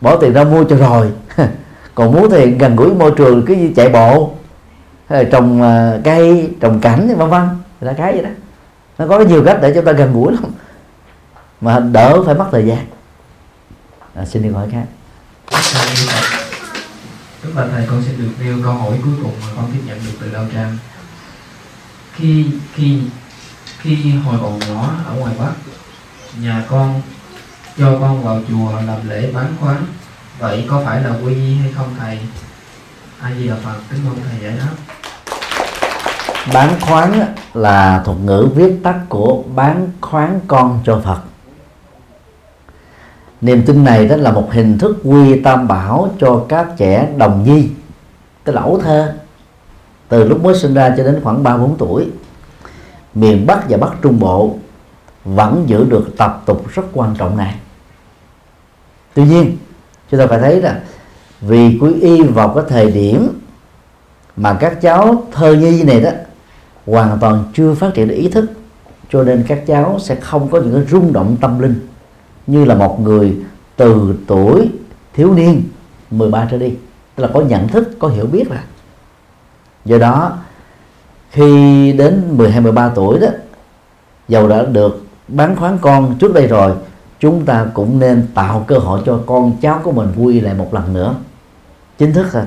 bỏ 0.00 0.16
tiền 0.16 0.32
ra 0.32 0.44
mua 0.44 0.64
cho 0.64 0.76
rồi. 0.76 1.12
Còn 1.94 2.12
muốn 2.12 2.30
thì 2.30 2.50
gần 2.50 2.76
gũi 2.76 2.94
môi 2.94 3.12
trường 3.16 3.46
cứ 3.46 3.56
chạy 3.76 3.88
bộ. 3.88 4.34
Hay 5.08 5.24
là 5.24 5.30
trồng 5.30 5.62
à, 5.62 5.98
cây 6.04 6.50
trồng 6.60 6.80
cảnh 6.80 7.16
vân 7.16 7.28
vân. 7.28 7.48
Là 7.80 7.92
cái 7.92 8.12
vậy 8.12 8.22
đó. 8.22 8.30
Nó 8.98 9.06
có 9.08 9.20
nhiều 9.20 9.44
cách 9.44 9.58
để 9.62 9.72
chúng 9.74 9.84
ta 9.84 9.92
gần 9.92 10.12
gũi 10.12 10.32
lắm. 10.32 10.44
Mà 11.60 11.80
đỡ 11.80 12.22
phải 12.26 12.34
mất 12.34 12.46
thời 12.52 12.66
gian. 12.66 12.86
À, 14.14 14.24
xin 14.24 14.42
đi 14.42 14.48
hỏi 14.48 14.68
khác. 14.72 14.84
Đức 17.44 17.50
Bạch 17.54 17.66
Thầy. 17.72 17.86
Con 17.86 18.02
xin 18.06 18.18
được 18.18 18.44
nêu 18.44 18.56
câu 18.64 18.72
hỏi 18.72 18.98
cuối 19.04 19.14
cùng 19.22 19.32
mà 19.40 19.46
con 19.56 19.64
tiếp 19.72 19.80
nhận 19.86 19.98
được 20.06 20.12
từ 20.20 20.30
Lao 20.30 20.44
Trang. 20.54 20.78
Khi 22.14 22.46
khi 22.74 23.00
khi 23.78 24.12
hồi 24.24 24.38
còn 24.42 24.58
nhỏ 24.58 24.90
ở 25.06 25.14
ngoài 25.14 25.34
Bắc 25.38 25.52
nhà 26.42 26.64
con 26.68 27.02
cho 27.78 27.98
con 28.00 28.22
vào 28.22 28.40
chùa 28.48 28.72
làm 28.86 29.08
lễ 29.08 29.30
bán 29.34 29.46
khoán 29.60 29.76
vậy 30.38 30.66
có 30.70 30.82
phải 30.84 31.02
là 31.02 31.10
quy 31.24 31.34
y 31.34 31.54
hay 31.54 31.72
không, 31.72 31.94
thầy? 31.98 32.18
Ai 33.20 33.36
gì 33.38 33.44
là 33.44 33.56
Phật, 33.64 33.74
kính 33.90 34.00
mong 34.04 34.16
thầy 34.30 34.40
giải 34.42 34.58
đáp. 34.58 34.94
Bán 36.54 36.80
khoán 36.80 37.34
là 37.54 38.02
thuật 38.04 38.18
ngữ 38.18 38.48
viết 38.54 38.80
tắt 38.82 38.98
của 39.08 39.42
bán 39.54 39.88
khoán 40.00 40.40
con 40.48 40.80
cho 40.84 41.00
Phật. 41.04 41.18
Niềm 43.40 43.62
tin 43.66 43.84
này 43.84 44.08
đó 44.08 44.16
là 44.16 44.32
một 44.32 44.48
hình 44.52 44.78
thức 44.78 44.96
quy 45.04 45.40
tam 45.40 45.68
bảo 45.68 46.14
cho 46.20 46.44
các 46.48 46.66
trẻ 46.76 47.08
đồng 47.16 47.44
nhi, 47.44 47.68
tức 48.44 48.52
là 48.52 48.62
ấu 48.62 48.80
thơ, 48.84 49.14
từ 50.08 50.24
lúc 50.24 50.44
mới 50.44 50.58
sinh 50.58 50.74
ra 50.74 50.94
cho 50.96 51.04
đến 51.04 51.20
khoảng 51.22 51.42
ba 51.42 51.56
bốn 51.56 51.76
tuổi. 51.78 52.10
Miền 53.14 53.46
Bắc 53.46 53.64
và 53.68 53.76
Bắc 53.76 53.90
Trung 54.02 54.18
Bộ 54.20 54.56
vẫn 55.24 55.64
giữ 55.66 55.84
được 55.84 56.08
tập 56.18 56.42
tục 56.46 56.68
rất 56.68 56.82
quan 56.92 57.14
trọng 57.18 57.36
này 57.36 57.54
tuy 59.18 59.24
nhiên, 59.24 59.56
chúng 60.10 60.20
ta 60.20 60.26
phải 60.26 60.38
thấy 60.38 60.60
là 60.60 60.80
vì 61.40 61.78
quý 61.80 62.00
y 62.00 62.22
vào 62.22 62.48
cái 62.48 62.64
thời 62.68 62.90
điểm 62.90 63.28
mà 64.36 64.56
các 64.60 64.80
cháu 64.80 65.26
thơ 65.32 65.54
nhi 65.54 65.82
này 65.82 66.00
đó 66.00 66.10
hoàn 66.86 67.18
toàn 67.20 67.44
chưa 67.54 67.74
phát 67.74 67.94
triển 67.94 68.08
được 68.08 68.14
ý 68.14 68.28
thức, 68.28 68.50
cho 69.10 69.24
nên 69.24 69.44
các 69.48 69.66
cháu 69.66 69.98
sẽ 70.00 70.14
không 70.14 70.48
có 70.50 70.60
những 70.60 70.74
cái 70.74 70.84
rung 70.90 71.12
động 71.12 71.36
tâm 71.40 71.58
linh 71.58 71.88
như 72.46 72.64
là 72.64 72.74
một 72.74 73.00
người 73.00 73.36
từ 73.76 74.14
tuổi 74.26 74.68
thiếu 75.14 75.34
niên 75.34 75.62
13 76.10 76.48
trở 76.50 76.58
đi. 76.58 76.74
Tức 77.14 77.22
là 77.22 77.30
có 77.34 77.40
nhận 77.40 77.68
thức, 77.68 77.88
có 77.98 78.08
hiểu 78.08 78.26
biết 78.26 78.50
là 78.50 78.64
do 79.84 79.98
đó, 79.98 80.38
khi 81.30 81.92
đến 81.92 82.22
12 82.30 82.60
13 82.60 82.92
tuổi 82.94 83.18
đó, 83.20 83.28
dầu 84.28 84.48
đã 84.48 84.62
được 84.62 85.04
bán 85.28 85.56
khoán 85.56 85.78
con 85.80 86.16
trước 86.18 86.34
đây 86.34 86.46
rồi 86.46 86.74
chúng 87.20 87.44
ta 87.44 87.66
cũng 87.74 87.98
nên 87.98 88.26
tạo 88.34 88.64
cơ 88.66 88.78
hội 88.78 89.02
cho 89.06 89.20
con 89.26 89.52
cháu 89.60 89.80
của 89.84 89.92
mình 89.92 90.08
vui 90.16 90.40
lại 90.40 90.54
một 90.54 90.74
lần 90.74 90.92
nữa. 90.92 91.14
Chính 91.98 92.12
thức 92.12 92.32
hơn. 92.32 92.46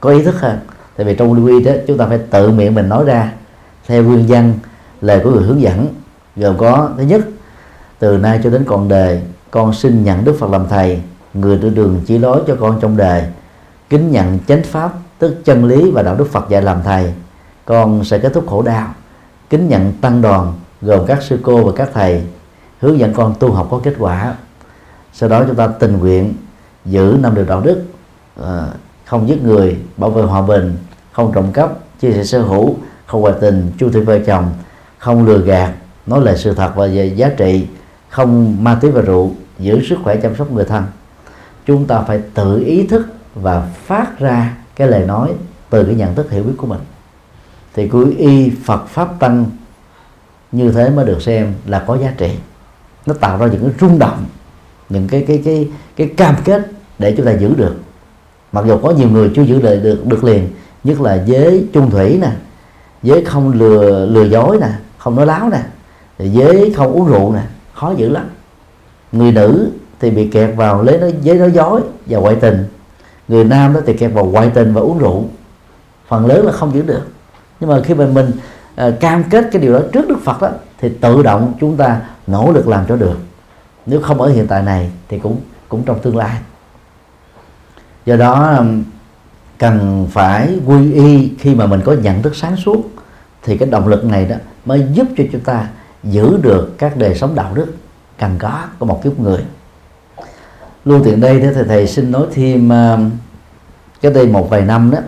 Có 0.00 0.10
ý 0.10 0.22
thức 0.22 0.40
hơn. 0.40 0.58
Tại 0.96 1.06
vì 1.06 1.14
trong 1.16 1.44
quy 1.44 1.64
đó, 1.64 1.72
chúng 1.86 1.98
ta 1.98 2.06
phải 2.06 2.18
tự 2.18 2.50
miệng 2.50 2.74
mình 2.74 2.88
nói 2.88 3.04
ra, 3.04 3.32
theo 3.86 4.02
nguyên 4.02 4.24
văn, 4.28 4.52
lời 5.00 5.20
của 5.24 5.30
người 5.30 5.42
hướng 5.42 5.60
dẫn. 5.60 5.86
Gồm 6.36 6.56
có, 6.58 6.90
thứ 6.96 7.02
nhất, 7.02 7.20
từ 7.98 8.18
nay 8.18 8.40
cho 8.44 8.50
đến 8.50 8.64
còn 8.64 8.88
đời, 8.88 9.22
con 9.50 9.74
xin 9.74 10.04
nhận 10.04 10.24
đức 10.24 10.36
phật 10.38 10.50
làm 10.50 10.68
thầy, 10.68 11.02
người 11.34 11.58
đưa 11.58 11.70
đường 11.70 12.00
chỉ 12.06 12.18
lối 12.18 12.42
cho 12.46 12.56
con 12.60 12.78
trong 12.80 12.96
đời. 12.96 13.24
Kính 13.90 14.10
nhận 14.10 14.38
chánh 14.48 14.62
pháp, 14.62 14.92
tức 15.18 15.44
chân 15.44 15.64
lý 15.64 15.90
và 15.90 16.02
đạo 16.02 16.14
đức 16.14 16.28
phật 16.32 16.48
dạy 16.48 16.62
làm 16.62 16.82
thầy. 16.82 17.12
Con 17.64 18.04
sẽ 18.04 18.18
kết 18.18 18.32
thúc 18.34 18.44
khổ 18.46 18.62
đau. 18.62 18.94
Kính 19.50 19.68
nhận 19.68 19.92
tăng 20.00 20.22
đoàn, 20.22 20.52
gồm 20.82 21.06
các 21.06 21.22
sư 21.22 21.38
cô 21.42 21.64
và 21.64 21.72
các 21.76 21.90
thầy 21.94 22.22
hướng 22.82 22.98
dẫn 22.98 23.14
con 23.14 23.34
tu 23.40 23.52
học 23.52 23.68
có 23.70 23.80
kết 23.82 23.94
quả. 23.98 24.34
Sau 25.12 25.28
đó 25.28 25.44
chúng 25.46 25.56
ta 25.56 25.66
tình 25.66 25.98
nguyện 25.98 26.34
giữ 26.84 27.16
năm 27.20 27.34
điều 27.34 27.44
đạo 27.44 27.60
đức 27.60 27.82
à, 28.42 28.66
không 29.04 29.28
giết 29.28 29.42
người, 29.42 29.78
bảo 29.96 30.10
vệ 30.10 30.22
hòa 30.22 30.42
bình, 30.42 30.76
không 31.12 31.32
trộm 31.34 31.52
cắp, 31.52 31.70
chia 32.00 32.12
sẻ 32.12 32.24
sở 32.24 32.42
hữu, 32.42 32.76
không 33.06 33.20
ngoại 33.20 33.34
tình, 33.40 33.72
chu 33.78 33.90
thủy 33.90 34.00
vợ 34.00 34.18
chồng, 34.18 34.50
không 34.98 35.26
lừa 35.26 35.38
gạt, 35.38 35.72
nói 36.06 36.20
lời 36.24 36.36
sự 36.38 36.54
thật 36.54 36.72
và 36.76 36.86
về 36.86 37.06
giá 37.06 37.28
trị, 37.36 37.66
không 38.08 38.64
ma 38.64 38.78
túy 38.80 38.90
và 38.90 39.00
rượu, 39.00 39.32
giữ 39.58 39.82
sức 39.88 39.98
khỏe 40.04 40.16
chăm 40.16 40.36
sóc 40.36 40.52
người 40.52 40.64
thân. 40.64 40.84
Chúng 41.66 41.86
ta 41.86 42.00
phải 42.00 42.22
tự 42.34 42.64
ý 42.64 42.86
thức 42.86 43.06
và 43.34 43.68
phát 43.86 44.18
ra 44.18 44.56
cái 44.76 44.88
lời 44.88 45.06
nói 45.06 45.32
từ 45.70 45.84
cái 45.84 45.94
nhận 45.94 46.14
thức 46.14 46.30
hiểu 46.30 46.42
biết 46.42 46.54
của 46.56 46.66
mình. 46.66 46.80
Thì 47.74 47.88
cứ 47.88 48.14
y 48.18 48.50
Phật 48.64 48.86
pháp 48.88 49.08
tăng 49.18 49.46
như 50.52 50.70
thế 50.70 50.90
mới 50.90 51.06
được 51.06 51.22
xem 51.22 51.54
là 51.66 51.84
có 51.86 51.98
giá 51.98 52.12
trị 52.18 52.30
nó 53.06 53.14
tạo 53.14 53.38
ra 53.38 53.46
những 53.46 53.62
cái 53.62 53.72
rung 53.80 53.98
động, 53.98 54.24
những 54.88 55.08
cái 55.08 55.24
cái 55.28 55.42
cái 55.44 55.68
cái 55.96 56.06
cam 56.16 56.34
kết 56.44 56.70
để 56.98 57.14
chúng 57.16 57.26
ta 57.26 57.32
giữ 57.32 57.54
được. 57.56 57.74
Mặc 58.52 58.64
dù 58.68 58.78
có 58.78 58.90
nhiều 58.90 59.08
người 59.08 59.30
chưa 59.36 59.42
giữ 59.42 59.62
được 59.62 59.80
được 59.82 60.06
được 60.06 60.24
liền, 60.24 60.48
nhất 60.84 61.00
là 61.00 61.22
giới 61.26 61.66
trung 61.72 61.90
thủy 61.90 62.18
nè, 62.22 62.30
giới 63.02 63.24
không 63.24 63.52
lừa 63.52 64.06
lừa 64.06 64.24
dối 64.24 64.58
nè, 64.60 64.68
không 64.98 65.16
nói 65.16 65.26
láo 65.26 65.50
nè 65.50 65.60
giới 66.18 66.72
không 66.76 66.92
uống 66.92 67.06
rượu 67.06 67.32
nè, 67.32 67.42
khó 67.74 67.94
giữ 67.96 68.08
lắm. 68.08 68.24
Người 69.12 69.32
nữ 69.32 69.70
thì 70.00 70.10
bị 70.10 70.28
kẹt 70.28 70.56
vào 70.56 70.82
lấy 70.82 70.98
nói, 70.98 71.14
giới 71.22 71.38
nói 71.38 71.50
dối 71.50 71.80
và 72.06 72.18
ngoại 72.18 72.36
tình. 72.40 72.64
Người 73.28 73.44
nam 73.44 73.74
đó 73.74 73.80
thì 73.86 73.92
kẹt 73.92 74.12
vào 74.12 74.24
ngoại 74.24 74.50
tình 74.54 74.74
và 74.74 74.80
uống 74.80 74.98
rượu. 74.98 75.24
Phần 76.08 76.26
lớn 76.26 76.46
là 76.46 76.52
không 76.52 76.74
giữ 76.74 76.82
được. 76.82 77.02
Nhưng 77.60 77.70
mà 77.70 77.80
khi 77.84 77.94
mà 77.94 78.06
mình 78.06 78.30
uh, 78.74 79.00
cam 79.00 79.24
kết 79.30 79.48
cái 79.52 79.62
điều 79.62 79.72
đó 79.72 79.80
trước 79.92 80.08
đức 80.08 80.18
phật 80.24 80.42
đó 80.42 80.50
thì 80.78 80.88
tự 81.00 81.22
động 81.22 81.54
chúng 81.60 81.76
ta 81.76 82.00
nỗ 82.26 82.52
lực 82.52 82.68
làm 82.68 82.84
cho 82.88 82.96
được. 82.96 83.16
Nếu 83.86 84.00
không 84.00 84.20
ở 84.20 84.28
hiện 84.28 84.46
tại 84.46 84.62
này 84.62 84.90
thì 85.08 85.18
cũng 85.18 85.40
cũng 85.68 85.82
trong 85.82 85.98
tương 85.98 86.16
lai. 86.16 86.36
Do 88.06 88.16
đó 88.16 88.62
cần 89.58 90.08
phải 90.10 90.58
quy 90.66 90.92
y 90.92 91.32
khi 91.38 91.54
mà 91.54 91.66
mình 91.66 91.80
có 91.84 91.92
nhận 91.92 92.22
thức 92.22 92.36
sáng 92.36 92.56
suốt 92.56 92.82
thì 93.42 93.56
cái 93.56 93.68
động 93.68 93.88
lực 93.88 94.04
này 94.04 94.24
đó 94.24 94.36
mới 94.64 94.86
giúp 94.92 95.06
cho 95.16 95.24
chúng 95.32 95.40
ta 95.40 95.68
giữ 96.02 96.38
được 96.42 96.78
các 96.78 96.96
đời 96.96 97.14
sống 97.14 97.34
đạo 97.34 97.54
đức 97.54 97.66
cần 98.18 98.36
có 98.38 98.64
của 98.78 98.86
một 98.86 99.02
kiếp 99.02 99.20
người. 99.20 99.44
Luôn 100.84 101.02
tiện 101.04 101.20
đây 101.20 101.40
thì 101.40 101.48
thầy, 101.54 101.64
thầy 101.64 101.86
xin 101.86 102.10
nói 102.10 102.26
thêm 102.32 102.70
cái 104.00 104.12
đây 104.12 104.26
một 104.26 104.50
vài 104.50 104.60
năm 104.60 104.90
đó 104.90 104.98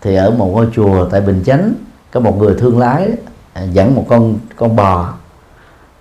thì 0.00 0.14
ở 0.14 0.30
một 0.30 0.46
ngôi 0.46 0.68
chùa 0.74 1.08
tại 1.10 1.20
Bình 1.20 1.42
Chánh 1.46 1.72
có 2.12 2.20
một 2.20 2.38
người 2.38 2.54
thương 2.58 2.78
lái 2.78 3.10
à, 3.52 3.62
dẫn 3.62 3.94
một 3.94 4.06
con 4.08 4.34
con 4.56 4.76
bò 4.76 5.12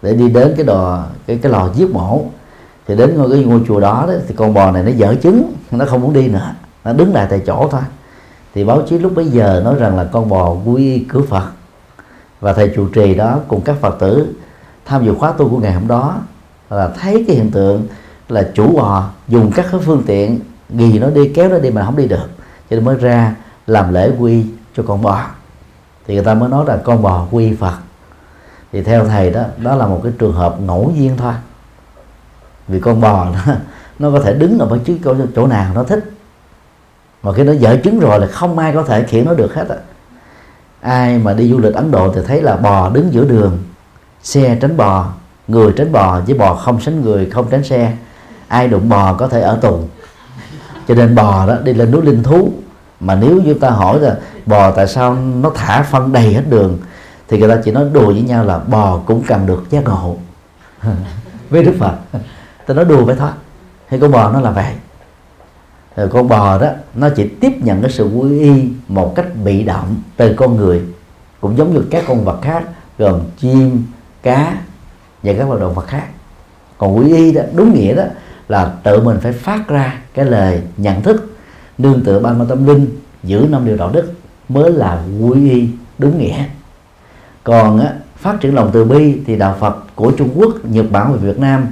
để 0.02 0.14
đi 0.14 0.30
đến 0.30 0.54
cái 0.58 0.66
đò 0.66 1.04
cái 1.28 1.40
cái 1.42 1.52
lò 1.52 1.70
giết 1.76 1.90
mổ. 1.90 2.22
Thì 2.88 2.96
đến 2.96 3.18
ngôi 3.18 3.32
cái 3.32 3.44
ngôi 3.44 3.62
chùa 3.68 3.80
đó, 3.80 4.06
đó 4.08 4.14
thì 4.28 4.36
con 4.36 4.54
bò 4.54 4.72
này 4.72 4.84
nó 4.84 4.92
dở 4.92 5.16
trứng 5.24 5.54
nó 5.72 5.86
không 5.86 6.02
muốn 6.02 6.14
đi 6.14 6.28
nữa. 6.28 6.54
Nó 6.84 6.94
đứng 6.94 7.14
lại 7.14 7.28
tại 7.30 7.42
chỗ 7.46 7.68
thôi. 7.72 7.82
Thì 8.54 8.64
báo 8.64 8.82
chí 8.90 8.98
lúc 8.98 9.12
bấy 9.16 9.26
giờ 9.26 9.62
nói 9.66 9.76
rằng 9.76 9.98
là 9.98 10.04
con 10.04 10.30
bò 10.30 10.56
quy 10.66 11.06
cửa 11.10 11.22
Phật. 11.22 11.44
Và 12.40 12.54
thầy 12.54 12.72
trụ 12.76 12.88
trì 12.88 13.16
đó 13.16 13.40
cùng 13.48 13.62
các 13.62 13.76
Phật 13.82 14.00
tử 14.00 14.36
tham 14.86 15.06
dự 15.06 15.14
khóa 15.14 15.32
tu 15.32 15.50
của 15.50 15.58
ngày 15.58 15.74
hôm 15.74 15.88
đó 15.88 16.18
là 16.70 16.90
thấy 17.02 17.24
cái 17.28 17.36
hiện 17.36 17.52
tượng 17.52 17.88
là 18.30 18.50
chủ 18.54 18.76
bò 18.76 19.10
dùng 19.28 19.52
các 19.52 19.66
cái 19.72 19.82
phương 19.86 20.04
tiện 20.06 20.40
gì 20.70 21.00
nó 21.00 21.10
đi 21.10 21.32
kéo 21.36 21.50
nó 21.50 21.60
đi 21.60 21.70
mà 21.70 21.86
không 21.86 21.96
đi 21.96 22.08
được. 22.08 22.30
Cho 22.70 22.76
nên 22.76 22.86
mới 22.86 22.96
ra 22.96 23.36
làm 23.68 23.94
lễ 23.94 24.12
quy 24.20 24.46
cho 24.78 24.84
con 24.88 25.02
bò 25.02 25.26
thì 26.10 26.16
người 26.16 26.24
ta 26.24 26.34
mới 26.34 26.50
nói 26.50 26.66
là 26.68 26.78
con 26.78 27.02
bò 27.02 27.26
quy 27.32 27.56
Phật. 27.56 27.74
Thì 28.72 28.84
theo 28.84 29.06
thầy 29.06 29.30
đó 29.30 29.44
đó 29.58 29.76
là 29.76 29.88
một 29.88 30.02
cái 30.04 30.14
trường 30.20 30.34
hợp 30.34 30.62
ngẫu 30.62 30.92
nhiên 30.96 31.18
thôi. 31.18 31.34
Vì 32.68 32.80
con 32.80 33.02
bò 33.02 33.26
nó, 33.26 33.54
nó 34.00 34.12
có 34.12 34.20
thể 34.20 34.34
đứng 34.34 34.60
ở 34.60 34.66
bất 34.66 34.78
cứ 34.86 34.98
chỗ, 35.04 35.16
chỗ 35.36 35.48
nào 35.48 35.72
nó 35.74 35.84
thích. 35.84 36.12
Mà 37.24 37.34
khi 37.34 37.44
nó 37.44 37.52
dở 37.52 37.78
trứng 37.84 38.00
rồi 38.00 38.20
là 38.20 38.28
không 38.28 38.60
ai 38.60 38.74
có 38.74 38.84
thể 38.84 39.04
khiển 39.04 39.26
nó 39.26 39.34
được 39.34 39.56
hết 39.56 39.70
á. 39.70 39.76
Ai 40.82 41.18
mà 41.18 41.34
đi 41.34 41.50
du 41.50 41.60
lịch 41.60 41.76
Ấn 41.76 41.92
Độ 41.92 42.14
thì 42.14 42.22
thấy 42.28 42.42
là 42.42 42.56
bò 42.56 42.90
đứng 42.90 43.14
giữa 43.14 43.26
đường 43.26 43.58
xe 44.24 44.58
tránh 44.62 44.78
bò 44.78 45.14
người 45.48 45.74
tránh 45.78 45.92
bò 45.92 46.20
với 46.20 46.36
bò 46.36 46.56
không 46.56 46.80
tránh 46.82 47.02
người 47.02 47.30
không 47.30 47.50
tránh 47.50 47.64
xe. 47.64 47.94
Ai 48.48 48.68
đụng 48.68 48.90
bò 48.90 49.14
có 49.14 49.28
thể 49.28 49.42
ở 49.42 49.56
tù. 49.62 49.80
Cho 50.88 50.96
nên 50.96 51.16
bò 51.16 51.46
đó 51.48 51.58
đi 51.64 51.74
lên 51.74 51.92
núi 51.92 52.02
linh 52.02 52.24
thú 52.24 52.52
mà 53.00 53.16
nếu 53.16 53.42
chúng 53.46 53.60
ta 53.60 53.70
hỏi 53.70 54.00
là 54.00 54.18
bò 54.46 54.72
tại 54.72 54.88
sao 54.88 55.16
nó 55.16 55.52
thả 55.56 55.82
phân 55.84 56.14
đầy 56.14 56.34
hết 56.34 56.44
đường, 56.50 56.78
thì 57.28 57.38
người 57.38 57.50
ta 57.50 57.62
chỉ 57.66 57.72
nói 57.72 57.86
đùa 57.94 58.06
với 58.06 58.22
nhau 58.22 58.46
là 58.46 58.58
bò 58.58 59.00
cũng 59.06 59.24
cần 59.28 59.46
được 59.46 59.64
giác 59.70 59.84
ngộ 59.84 60.18
với 61.50 61.64
đức 61.64 61.76
phật, 61.80 61.94
ta 62.68 62.74
nói 62.74 62.86
đùa 62.86 63.06
vậy 63.06 63.16
thôi. 63.20 63.30
Hay 63.88 64.00
con 64.00 64.12
bò 64.12 64.32
nó 64.32 64.42
là 64.42 64.52
vậy. 64.52 64.74
Rồi 65.96 66.08
con 66.08 66.28
bò 66.28 66.58
đó, 66.58 66.68
nó 66.96 67.10
chỉ 67.16 67.28
tiếp 67.28 67.52
nhận 67.64 67.82
cái 67.82 67.92
sự 67.92 68.06
quy 68.06 68.40
y 68.40 68.70
một 68.88 69.16
cách 69.16 69.26
bị 69.44 69.64
động 69.64 69.96
từ 70.18 70.34
con 70.34 70.56
người, 70.56 70.82
cũng 71.42 71.58
giống 71.58 71.74
như 71.74 71.84
các 71.92 72.04
con 72.08 72.26
vật 72.26 72.40
khác, 72.42 72.64
gồm 72.98 73.22
chim, 73.38 73.86
cá 74.24 74.58
và 75.24 75.34
các 75.38 75.48
loài 75.48 75.60
động 75.60 75.74
vật 75.74 75.88
khác. 75.88 76.06
Còn 76.78 76.98
quy 76.98 77.16
y 77.16 77.32
đó, 77.32 77.42
đúng 77.54 77.74
nghĩa 77.74 77.96
đó 77.96 78.04
là 78.48 78.72
tự 78.84 79.02
mình 79.02 79.18
phải 79.22 79.32
phát 79.32 79.68
ra 79.68 79.98
cái 80.14 80.26
lời 80.26 80.62
nhận 80.78 81.02
thức 81.02 81.29
nương 81.80 82.04
tựa 82.04 82.20
ban 82.20 82.46
tâm 82.48 82.68
linh 82.68 82.88
giữ 83.24 83.48
năm 83.50 83.66
điều 83.66 83.78
đạo 83.78 83.90
đức 83.94 84.14
mới 84.50 84.72
là 84.72 85.04
quy 85.22 85.50
y 85.52 85.68
đúng 85.98 86.18
nghĩa. 86.18 86.44
Còn 87.44 87.80
á, 87.80 87.94
phát 88.18 88.40
triển 88.42 88.56
lòng 88.56 88.70
từ 88.74 88.86
bi 88.86 89.18
thì 89.26 89.36
đạo 89.36 89.56
Phật 89.60 89.78
của 89.96 90.12
Trung 90.12 90.30
Quốc, 90.36 90.54
Nhật 90.64 90.86
Bản 90.92 91.12
và 91.12 91.18
Việt 91.18 91.40
Nam 91.40 91.68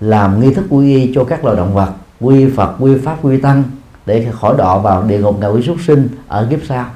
làm 0.00 0.40
nghi 0.40 0.54
thức 0.54 0.64
quy 0.70 0.96
y 0.96 1.12
cho 1.14 1.24
các 1.24 1.44
loài 1.44 1.56
động 1.56 1.74
vật 1.74 1.92
quy 2.20 2.50
Phật, 2.56 2.76
quy 2.78 2.98
Pháp, 2.98 3.16
quy 3.22 3.40
Tăng 3.40 3.62
để 4.06 4.26
khỏi 4.32 4.54
đọa 4.58 4.78
vào 4.78 5.02
địa 5.02 5.18
ngục 5.18 5.38
ngạ 5.40 5.46
quỷ 5.46 5.62
súc 5.62 5.76
sinh 5.86 6.08
ở 6.28 6.46
kiếp 6.50 6.60
sau. 6.68 6.86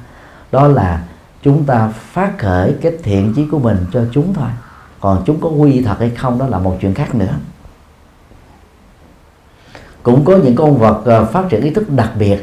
Đó 0.51 0.67
là 0.67 1.03
chúng 1.43 1.63
ta 1.63 1.87
phát 1.87 2.37
khởi 2.37 2.73
cái 2.81 2.91
thiện 3.03 3.33
chí 3.35 3.45
của 3.51 3.59
mình 3.59 3.77
cho 3.93 4.01
chúng 4.11 4.33
thôi. 4.33 4.49
Còn 4.99 5.23
chúng 5.25 5.41
có 5.41 5.49
quy 5.49 5.81
thật 5.81 5.95
hay 5.99 6.09
không 6.09 6.39
đó 6.39 6.47
là 6.47 6.59
một 6.59 6.77
chuyện 6.81 6.93
khác 6.93 7.15
nữa. 7.15 7.33
Cũng 10.03 10.25
có 10.25 10.37
những 10.37 10.55
con 10.55 10.77
vật 10.77 11.01
ờ, 11.05 11.25
phát 11.25 11.45
triển 11.49 11.61
ý 11.61 11.69
thức 11.69 11.89
đặc 11.89 12.11
biệt 12.19 12.39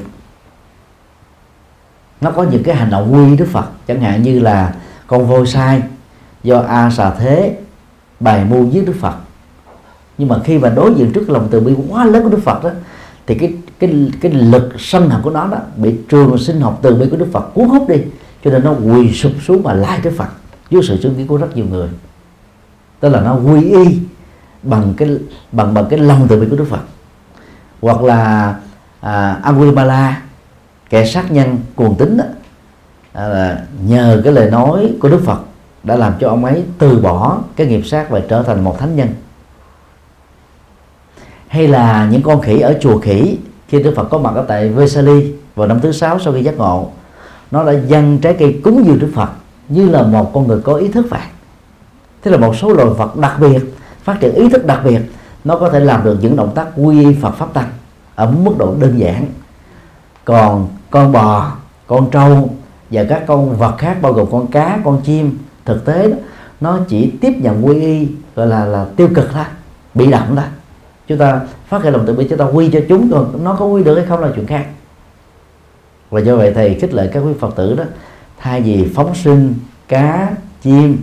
nó 2.24 2.30
có 2.30 2.42
những 2.42 2.62
cái 2.62 2.74
hành 2.74 2.90
động 2.90 3.14
quy 3.14 3.36
đức 3.36 3.48
phật 3.52 3.66
chẳng 3.86 4.00
hạn 4.00 4.22
như 4.22 4.38
là 4.38 4.74
con 5.06 5.26
voi 5.26 5.46
sai 5.46 5.82
do 6.42 6.58
a 6.58 6.90
xà 6.90 7.10
thế 7.10 7.56
bài 8.20 8.44
mưu 8.50 8.70
giết 8.70 8.86
đức 8.86 8.96
phật. 9.00 9.14
Nhưng 10.18 10.28
mà 10.28 10.38
khi 10.44 10.58
mà 10.58 10.68
đối 10.68 10.94
diện 10.94 11.12
trước 11.12 11.30
lòng 11.30 11.48
từ 11.50 11.60
bi 11.60 11.74
quá 11.88 12.04
lớn 12.04 12.22
của 12.22 12.28
đức 12.28 12.42
phật 12.44 12.64
đó 12.64 12.70
thì 13.26 13.34
cái 13.34 13.54
cái 13.78 14.10
cái 14.20 14.32
lực 14.32 14.72
sân 14.78 15.10
hận 15.10 15.22
của 15.22 15.30
nó 15.30 15.46
đó 15.46 15.58
bị 15.76 15.94
trường 16.08 16.38
sinh 16.38 16.60
học 16.60 16.78
từ 16.82 16.94
bi 16.94 17.06
của 17.10 17.16
đức 17.16 17.28
phật 17.32 17.54
cuốn 17.54 17.68
hút 17.68 17.88
đi 17.88 17.96
cho 18.44 18.50
nên 18.50 18.64
nó 18.64 18.72
quỳ 18.72 19.12
sụp 19.12 19.32
xuống 19.46 19.62
mà 19.62 19.72
lại 19.72 20.00
đức 20.02 20.12
phật 20.16 20.28
dưới 20.70 20.82
sự 20.82 20.98
chứng 21.02 21.14
kiến 21.14 21.26
của 21.26 21.36
rất 21.36 21.56
nhiều 21.56 21.66
người. 21.70 21.88
Tức 23.00 23.08
là 23.08 23.20
nó 23.20 23.34
quy 23.34 23.70
y 23.70 23.98
bằng 24.62 24.94
cái 24.96 25.08
bằng 25.52 25.74
bằng 25.74 25.86
cái 25.90 25.98
lòng 25.98 26.26
từ 26.28 26.40
bi 26.40 26.46
của 26.50 26.56
đức 26.56 26.66
phật. 26.70 26.80
Hoặc 27.80 28.02
là 28.02 28.54
à, 29.00 29.40
Angulimala 29.42 30.22
kẻ 30.94 31.04
sát 31.04 31.32
nhân 31.32 31.58
cuồng 31.76 31.94
tín 31.94 32.16
đó, 32.16 32.24
là 33.14 33.62
nhờ 33.86 34.20
cái 34.24 34.32
lời 34.32 34.50
nói 34.50 34.92
của 35.00 35.08
Đức 35.08 35.20
Phật 35.24 35.38
đã 35.82 35.96
làm 35.96 36.12
cho 36.20 36.28
ông 36.28 36.44
ấy 36.44 36.64
từ 36.78 36.98
bỏ 36.98 37.38
cái 37.56 37.66
nghiệp 37.66 37.86
sát 37.86 38.10
và 38.10 38.20
trở 38.28 38.42
thành 38.42 38.64
một 38.64 38.78
thánh 38.78 38.96
nhân. 38.96 39.08
Hay 41.48 41.68
là 41.68 42.08
những 42.10 42.22
con 42.22 42.40
khỉ 42.40 42.60
ở 42.60 42.78
chùa 42.80 42.98
khỉ 42.98 43.38
khi 43.68 43.82
Đức 43.82 43.92
Phật 43.96 44.04
có 44.10 44.18
mặt 44.18 44.34
ở 44.34 44.44
tại 44.48 44.68
Vesali 44.68 45.32
vào 45.54 45.66
năm 45.66 45.80
thứ 45.80 45.92
sáu 45.92 46.18
sau 46.18 46.32
khi 46.32 46.42
giác 46.42 46.56
ngộ 46.56 46.90
nó 47.50 47.64
đã 47.64 47.72
dâng 47.72 48.18
trái 48.18 48.36
cây 48.38 48.60
cúng 48.64 48.84
dường 48.86 48.98
Đức 48.98 49.10
Phật 49.14 49.30
như 49.68 49.88
là 49.88 50.02
một 50.02 50.30
con 50.34 50.48
người 50.48 50.60
có 50.60 50.74
ý 50.74 50.88
thức 50.88 51.06
vậy 51.10 51.20
thế 52.22 52.30
là 52.30 52.36
một 52.36 52.56
số 52.56 52.72
loài 52.72 52.88
vật 52.88 53.16
đặc 53.16 53.36
biệt 53.40 53.58
phát 54.02 54.20
triển 54.20 54.34
ý 54.34 54.48
thức 54.48 54.66
đặc 54.66 54.80
biệt 54.84 55.00
nó 55.44 55.58
có 55.58 55.70
thể 55.70 55.80
làm 55.80 56.04
được 56.04 56.18
những 56.20 56.36
động 56.36 56.52
tác 56.54 56.66
quy 56.76 57.04
y 57.04 57.14
Phật 57.14 57.30
pháp 57.30 57.54
tăng 57.54 57.68
ở 58.14 58.30
mức 58.30 58.52
độ 58.58 58.74
đơn 58.80 58.98
giản. 58.98 59.26
Còn 60.24 60.68
con 60.94 61.12
bò 61.12 61.52
con 61.86 62.10
trâu 62.10 62.50
và 62.90 63.04
các 63.04 63.24
con 63.26 63.56
vật 63.56 63.74
khác 63.78 63.98
bao 64.02 64.12
gồm 64.12 64.28
con 64.30 64.46
cá 64.46 64.78
con 64.84 65.00
chim 65.04 65.38
thực 65.64 65.84
tế 65.84 66.10
đó, 66.10 66.16
nó 66.60 66.78
chỉ 66.88 67.12
tiếp 67.20 67.32
nhận 67.40 67.66
quy 67.66 67.80
y 67.80 68.08
gọi 68.34 68.46
là 68.46 68.64
là 68.64 68.86
tiêu 68.96 69.08
cực 69.14 69.30
thôi 69.32 69.44
bị 69.94 70.10
động 70.10 70.36
thôi. 70.36 70.44
Chúng 71.08 71.18
ta 71.18 71.40
phát 71.68 71.82
hiện 71.82 71.92
lòng 71.92 72.04
từ 72.06 72.14
bi 72.14 72.26
chúng 72.30 72.38
ta 72.38 72.44
quy 72.44 72.70
cho 72.72 72.80
chúng 72.88 73.10
còn 73.10 73.44
nó 73.44 73.56
có 73.58 73.66
quy 73.66 73.84
được 73.84 73.96
hay 73.96 74.06
không 74.06 74.20
là 74.20 74.28
chuyện 74.34 74.46
khác. 74.46 74.66
Và 76.10 76.20
do 76.20 76.36
vậy 76.36 76.52
thầy 76.54 76.74
khích 76.74 76.94
lệ 76.94 77.10
các 77.12 77.20
quý 77.20 77.32
phật 77.40 77.56
tử 77.56 77.74
đó 77.74 77.84
thay 78.38 78.60
vì 78.60 78.92
phóng 78.94 79.14
sinh 79.14 79.54
cá 79.88 80.30
chim 80.62 80.96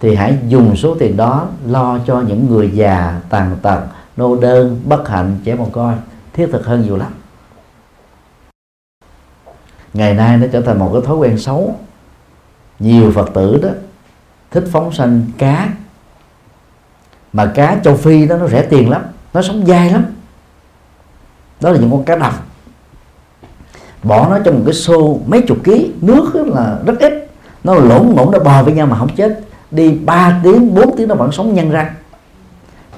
thì 0.00 0.14
hãy 0.14 0.38
dùng 0.48 0.76
số 0.76 0.94
tiền 0.94 1.16
đó 1.16 1.46
lo 1.66 1.98
cho 2.06 2.20
những 2.20 2.46
người 2.50 2.70
già 2.74 3.20
tàn 3.28 3.56
tật 3.62 3.80
nô 4.16 4.36
đơn 4.36 4.80
bất 4.84 5.08
hạnh 5.08 5.38
trẻ 5.44 5.54
mồ 5.54 5.64
côi 5.64 5.94
thiết 6.32 6.48
thực 6.52 6.66
hơn 6.66 6.82
nhiều 6.82 6.96
lắm 6.96 7.12
ngày 9.94 10.14
nay 10.14 10.36
nó 10.36 10.46
trở 10.52 10.60
thành 10.60 10.78
một 10.78 10.90
cái 10.92 11.02
thói 11.06 11.16
quen 11.16 11.38
xấu. 11.38 11.74
Nhiều 12.78 13.12
phật 13.14 13.30
tử 13.34 13.58
đó 13.62 13.68
thích 14.50 14.64
phóng 14.72 14.92
sanh 14.92 15.22
cá. 15.38 15.68
Mà 17.32 17.46
cá 17.54 17.76
châu 17.84 17.96
phi 17.96 18.26
đó 18.26 18.36
nó 18.36 18.48
rẻ 18.48 18.62
tiền 18.62 18.90
lắm 18.90 19.02
nó 19.34 19.42
sống 19.42 19.66
dai 19.66 19.90
lắm. 19.90 20.04
Đó 21.60 21.70
là 21.70 21.78
những 21.78 21.90
con 21.90 22.04
cá 22.04 22.16
đặc, 22.16 22.34
bỏ 24.02 24.28
nó 24.28 24.38
trong 24.44 24.54
một 24.54 24.62
cái 24.66 24.74
xô 24.74 25.18
mấy 25.26 25.42
chục 25.42 25.58
ký 25.64 25.92
nước 26.00 26.32
là 26.34 26.78
rất 26.86 26.98
ít. 27.00 27.30
Nó 27.64 27.74
lộn 27.74 28.14
ngỗng 28.14 28.30
nó 28.30 28.38
bò 28.38 28.62
với 28.62 28.72
nhau 28.72 28.86
mà 28.86 28.98
không 28.98 29.16
chết. 29.16 29.40
Đi 29.70 29.90
3 29.90 30.40
tiếng 30.42 30.74
4 30.74 30.96
tiếng 30.96 31.08
nó 31.08 31.14
vẫn 31.14 31.32
sống 31.32 31.54
nhăn 31.54 31.70
răng. 31.70 31.94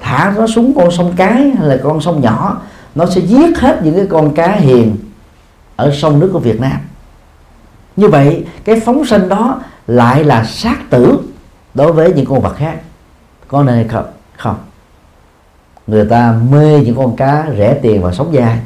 Thả 0.01 0.33
nó 0.37 0.47
xuống 0.47 0.73
con 0.75 0.91
sông 0.91 1.13
cái 1.15 1.51
hay 1.57 1.67
là 1.67 1.77
con 1.83 2.01
sông 2.01 2.21
nhỏ 2.21 2.61
nó 2.95 3.05
sẽ 3.05 3.21
giết 3.21 3.59
hết 3.59 3.79
những 3.83 3.95
cái 3.95 4.07
con 4.09 4.35
cá 4.35 4.51
hiền 4.51 4.95
ở 5.75 5.91
sông 5.93 6.19
nước 6.19 6.29
của 6.33 6.39
Việt 6.39 6.61
Nam. 6.61 6.77
Như 7.95 8.07
vậy 8.07 8.45
cái 8.63 8.79
phóng 8.79 9.05
sinh 9.05 9.29
đó 9.29 9.61
lại 9.87 10.23
là 10.23 10.43
sát 10.43 10.89
tử 10.89 11.19
đối 11.73 11.93
với 11.93 12.13
những 12.13 12.25
con 12.25 12.41
vật 12.41 12.55
khác. 12.55 12.79
Có 13.47 13.63
nên 13.63 13.75
hay 13.75 13.87
không? 13.87 14.05
Không. 14.37 14.55
Người 15.87 16.05
ta 16.05 16.35
mê 16.51 16.81
những 16.85 16.95
con 16.95 17.15
cá 17.15 17.45
rẻ 17.57 17.79
tiền 17.81 18.01
và 18.01 18.13
sống 18.13 18.33
dài. 18.33 18.59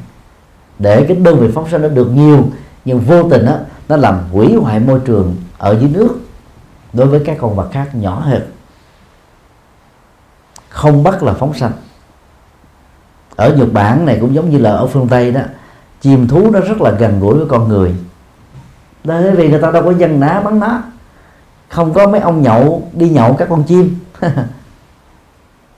Để 0.80 1.06
cái 1.08 1.18
đơn 1.18 1.40
vị 1.40 1.48
phóng 1.56 1.70
sinh 1.70 1.82
nó 1.82 1.88
được 1.88 2.08
nhiều 2.14 2.50
nhưng 2.86 3.00
vô 3.00 3.30
tình 3.30 3.46
đó, 3.46 3.56
nó 3.90 3.98
làm 3.98 4.20
hủy 4.32 4.56
hoại 4.56 4.80
môi 4.80 5.00
trường 5.06 5.36
ở 5.58 5.78
dưới 5.80 5.90
nước 5.90 6.20
đối 6.94 7.08
với 7.08 7.22
các 7.26 7.38
con 7.42 7.56
vật 7.56 7.70
khác 7.72 7.96
nhỏ 7.96 8.20
hơn 8.20 8.42
không 10.78 11.04
bắt 11.04 11.24
là 11.24 11.34
phóng 11.34 11.54
sanh 11.54 11.72
ở 13.36 13.56
Nhật 13.56 13.74
Bản 13.74 14.06
này 14.06 14.18
cũng 14.22 14.36
giống 14.36 14.50
như 14.50 14.58
là 14.58 14.72
ở 14.72 14.88
phương 14.88 15.08
Tây 15.08 15.32
đó 15.32 15.42
chim 16.02 16.28
thú 16.28 16.52
nó 16.52 16.60
rất 16.60 16.82
là 16.82 16.92
gần 16.92 17.20
gũi 17.20 17.38
với 17.38 17.48
con 17.50 17.68
người. 17.68 17.96
Bởi 19.04 19.32
vì 19.32 19.50
người 19.50 19.62
ta 19.62 19.72
đâu 19.72 19.84
có 19.84 19.92
dân 19.92 20.20
ná 20.20 20.42
bắn 20.46 20.60
ná, 20.60 20.82
không 21.70 21.94
có 21.94 22.08
mấy 22.08 22.22
ông 22.22 22.42
nhậu 22.42 22.88
đi 22.94 23.10
nhậu 23.10 23.34
các 23.34 23.48
con 23.50 23.64
chim. 23.64 23.96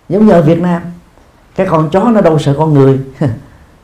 Giống 0.09 0.25
như 0.25 0.31
ở 0.31 0.41
Việt 0.41 0.61
Nam 0.61 0.81
các 1.55 1.67
con 1.71 1.89
chó 1.89 2.03
nó 2.03 2.21
đâu 2.21 2.39
sợ 2.39 2.55
con 2.57 2.73
người 2.73 2.99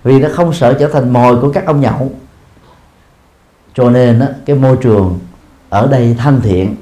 vì 0.04 0.20
nó 0.20 0.30
không 0.34 0.54
sợ 0.54 0.74
trở 0.74 0.88
thành 0.88 1.14
mồi 1.14 1.42
của 1.42 1.52
các 1.52 1.66
ông 1.66 1.82
nhậu. 1.82 2.12
Cho 3.74 3.90
nên 3.90 4.20
á, 4.20 4.28
cái 4.46 4.56
môi 4.56 4.78
trường 4.78 5.20
ở 5.70 5.88
đây 5.88 6.16
thân 6.20 6.42
thiện. 6.42 6.76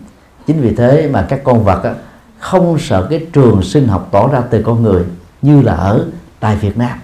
Chính 0.47 0.62
vì 0.62 0.76
thế 0.76 1.10
mà 1.14 1.26
các 1.30 1.41
con 1.43 1.64
vật 1.64 1.84
á, 1.84 1.93
không 2.39 2.80
sợ 2.80 3.08
cái 3.10 3.26
trường 3.34 3.62
sinh 3.62 3.88
học 3.88 4.10
tỏ 4.12 4.28
ra 4.28 4.41
từ 4.49 4.64
con 4.64 4.84
người 4.84 5.04
như 5.41 5.62
là 5.62 5.74
ở 5.74 6.06
tại 6.39 6.56
Việt 6.56 6.78
Nam 6.78 6.99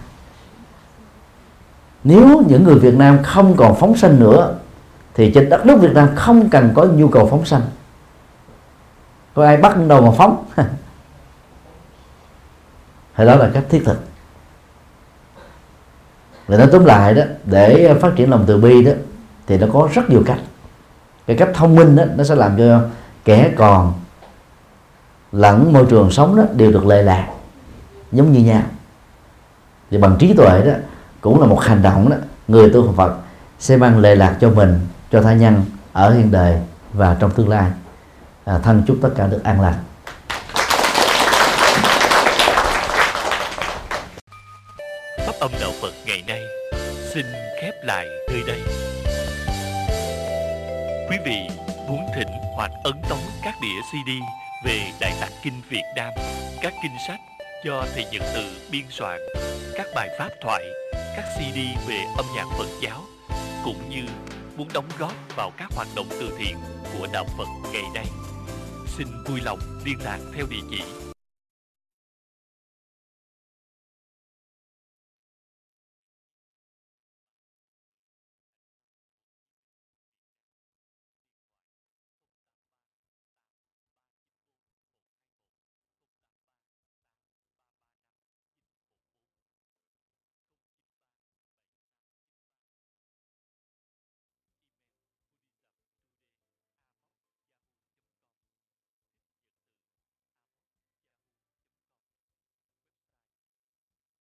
nếu 2.03 2.43
những 2.47 2.63
người 2.63 2.75
Việt 2.75 2.93
Nam 2.93 3.23
không 3.23 3.55
còn 3.57 3.75
phóng 3.75 3.97
sanh 3.97 4.19
nữa, 4.19 4.55
thì 5.13 5.31
trên 5.31 5.49
đất 5.49 5.65
nước 5.65 5.77
Việt 5.81 5.93
Nam 5.93 6.09
không 6.15 6.49
cần 6.49 6.71
có 6.75 6.85
nhu 6.85 7.07
cầu 7.07 7.27
phóng 7.27 7.45
sanh. 7.45 7.61
Có 9.33 9.45
ai 9.45 9.57
bắt 9.57 9.77
đầu 9.87 10.01
mà 10.01 10.11
phóng? 10.11 10.45
Thì 13.15 13.25
đó 13.25 13.35
là 13.35 13.49
cách 13.53 13.63
thiết 13.69 13.81
thực. 13.85 13.99
Và 16.47 16.57
nói 16.57 16.67
tóm 16.71 16.85
lại 16.85 17.13
đó, 17.13 17.23
để 17.45 17.93
phát 18.01 18.11
triển 18.15 18.29
lòng 18.29 18.43
từ 18.47 18.57
bi 18.57 18.83
đó, 18.83 18.91
thì 19.47 19.57
nó 19.57 19.67
có 19.73 19.89
rất 19.93 20.09
nhiều 20.09 20.23
cách. 20.25 20.39
Cái 21.27 21.37
cách 21.37 21.49
thông 21.53 21.75
minh 21.75 21.95
đó, 21.95 22.03
nó 22.15 22.23
sẽ 22.23 22.35
làm 22.35 22.57
cho 22.57 22.81
kẻ 23.25 23.51
còn 23.55 23.93
lẫn 25.31 25.73
môi 25.73 25.85
trường 25.89 26.11
sống 26.11 26.35
đó 26.35 26.43
đều 26.53 26.71
được 26.71 26.85
lệ 26.85 27.03
lạc, 27.03 27.27
giống 28.11 28.31
như 28.31 28.39
nhau. 28.39 28.61
Thì 29.91 29.97
bằng 29.97 30.15
trí 30.19 30.33
tuệ 30.33 30.61
đó 30.65 30.71
cũng 31.21 31.41
là 31.41 31.47
một 31.47 31.61
hành 31.61 31.81
động 31.81 32.09
đó 32.09 32.15
người 32.47 32.69
tu 32.73 32.93
Phật 32.97 33.17
sẽ 33.59 33.77
mang 33.77 33.99
lệ 33.99 34.15
lạc 34.15 34.37
cho 34.41 34.49
mình 34.49 34.79
cho 35.11 35.21
tha 35.21 35.33
nhân 35.33 35.65
ở 35.93 36.13
hiện 36.13 36.31
đời 36.31 36.59
và 36.93 37.17
trong 37.19 37.31
tương 37.31 37.49
lai. 37.49 37.71
À, 38.45 38.59
thân 38.63 38.83
chúc 38.87 38.97
tất 39.01 39.09
cả 39.15 39.27
được 39.27 39.43
an 39.43 39.61
lành 39.61 39.75
pháp 45.29 45.39
âm 45.39 45.51
đạo 45.61 45.71
Phật 45.81 45.93
ngày 46.05 46.23
nay 46.27 46.41
xin 47.13 47.25
khép 47.61 47.73
lại 47.83 48.07
nơi 48.31 48.43
đây. 48.47 48.61
Quý 51.09 51.17
vị 51.25 51.49
muốn 51.87 51.99
thỉnh 52.15 52.27
hoặc 52.55 52.71
ấn 52.83 52.93
tống 53.09 53.19
các 53.43 53.53
đĩa 53.61 53.81
CD 53.91 54.09
về 54.65 54.79
Đại 55.01 55.13
Tạng 55.21 55.31
Kinh 55.43 55.61
Việt 55.69 55.83
Nam, 55.95 56.09
các 56.61 56.73
kinh 56.83 56.91
sách 57.07 57.19
do 57.63 57.85
Thầy 57.93 58.05
Nhật 58.11 58.21
Từ 58.33 58.43
biên 58.71 58.85
soạn, 58.89 59.21
các 59.75 59.87
bài 59.95 60.09
pháp 60.19 60.29
thoại, 60.41 60.65
các 60.91 61.25
CD 61.35 61.57
về 61.89 62.05
âm 62.17 62.25
nhạc 62.35 62.45
Phật 62.57 62.67
giáo, 62.81 63.03
cũng 63.63 63.89
như 63.89 64.01
muốn 64.57 64.67
đóng 64.73 64.89
góp 64.99 65.13
vào 65.35 65.51
các 65.57 65.69
hoạt 65.75 65.87
động 65.95 66.07
từ 66.09 66.31
thiện 66.37 66.57
của 66.99 67.07
Đạo 67.13 67.25
Phật 67.37 67.47
ngày 67.73 67.83
nay. 67.93 68.05
Xin 68.97 69.07
vui 69.27 69.39
lòng 69.43 69.59
liên 69.85 69.97
lạc 70.03 70.19
theo 70.35 70.45
địa 70.49 70.61
chỉ 70.71 71.08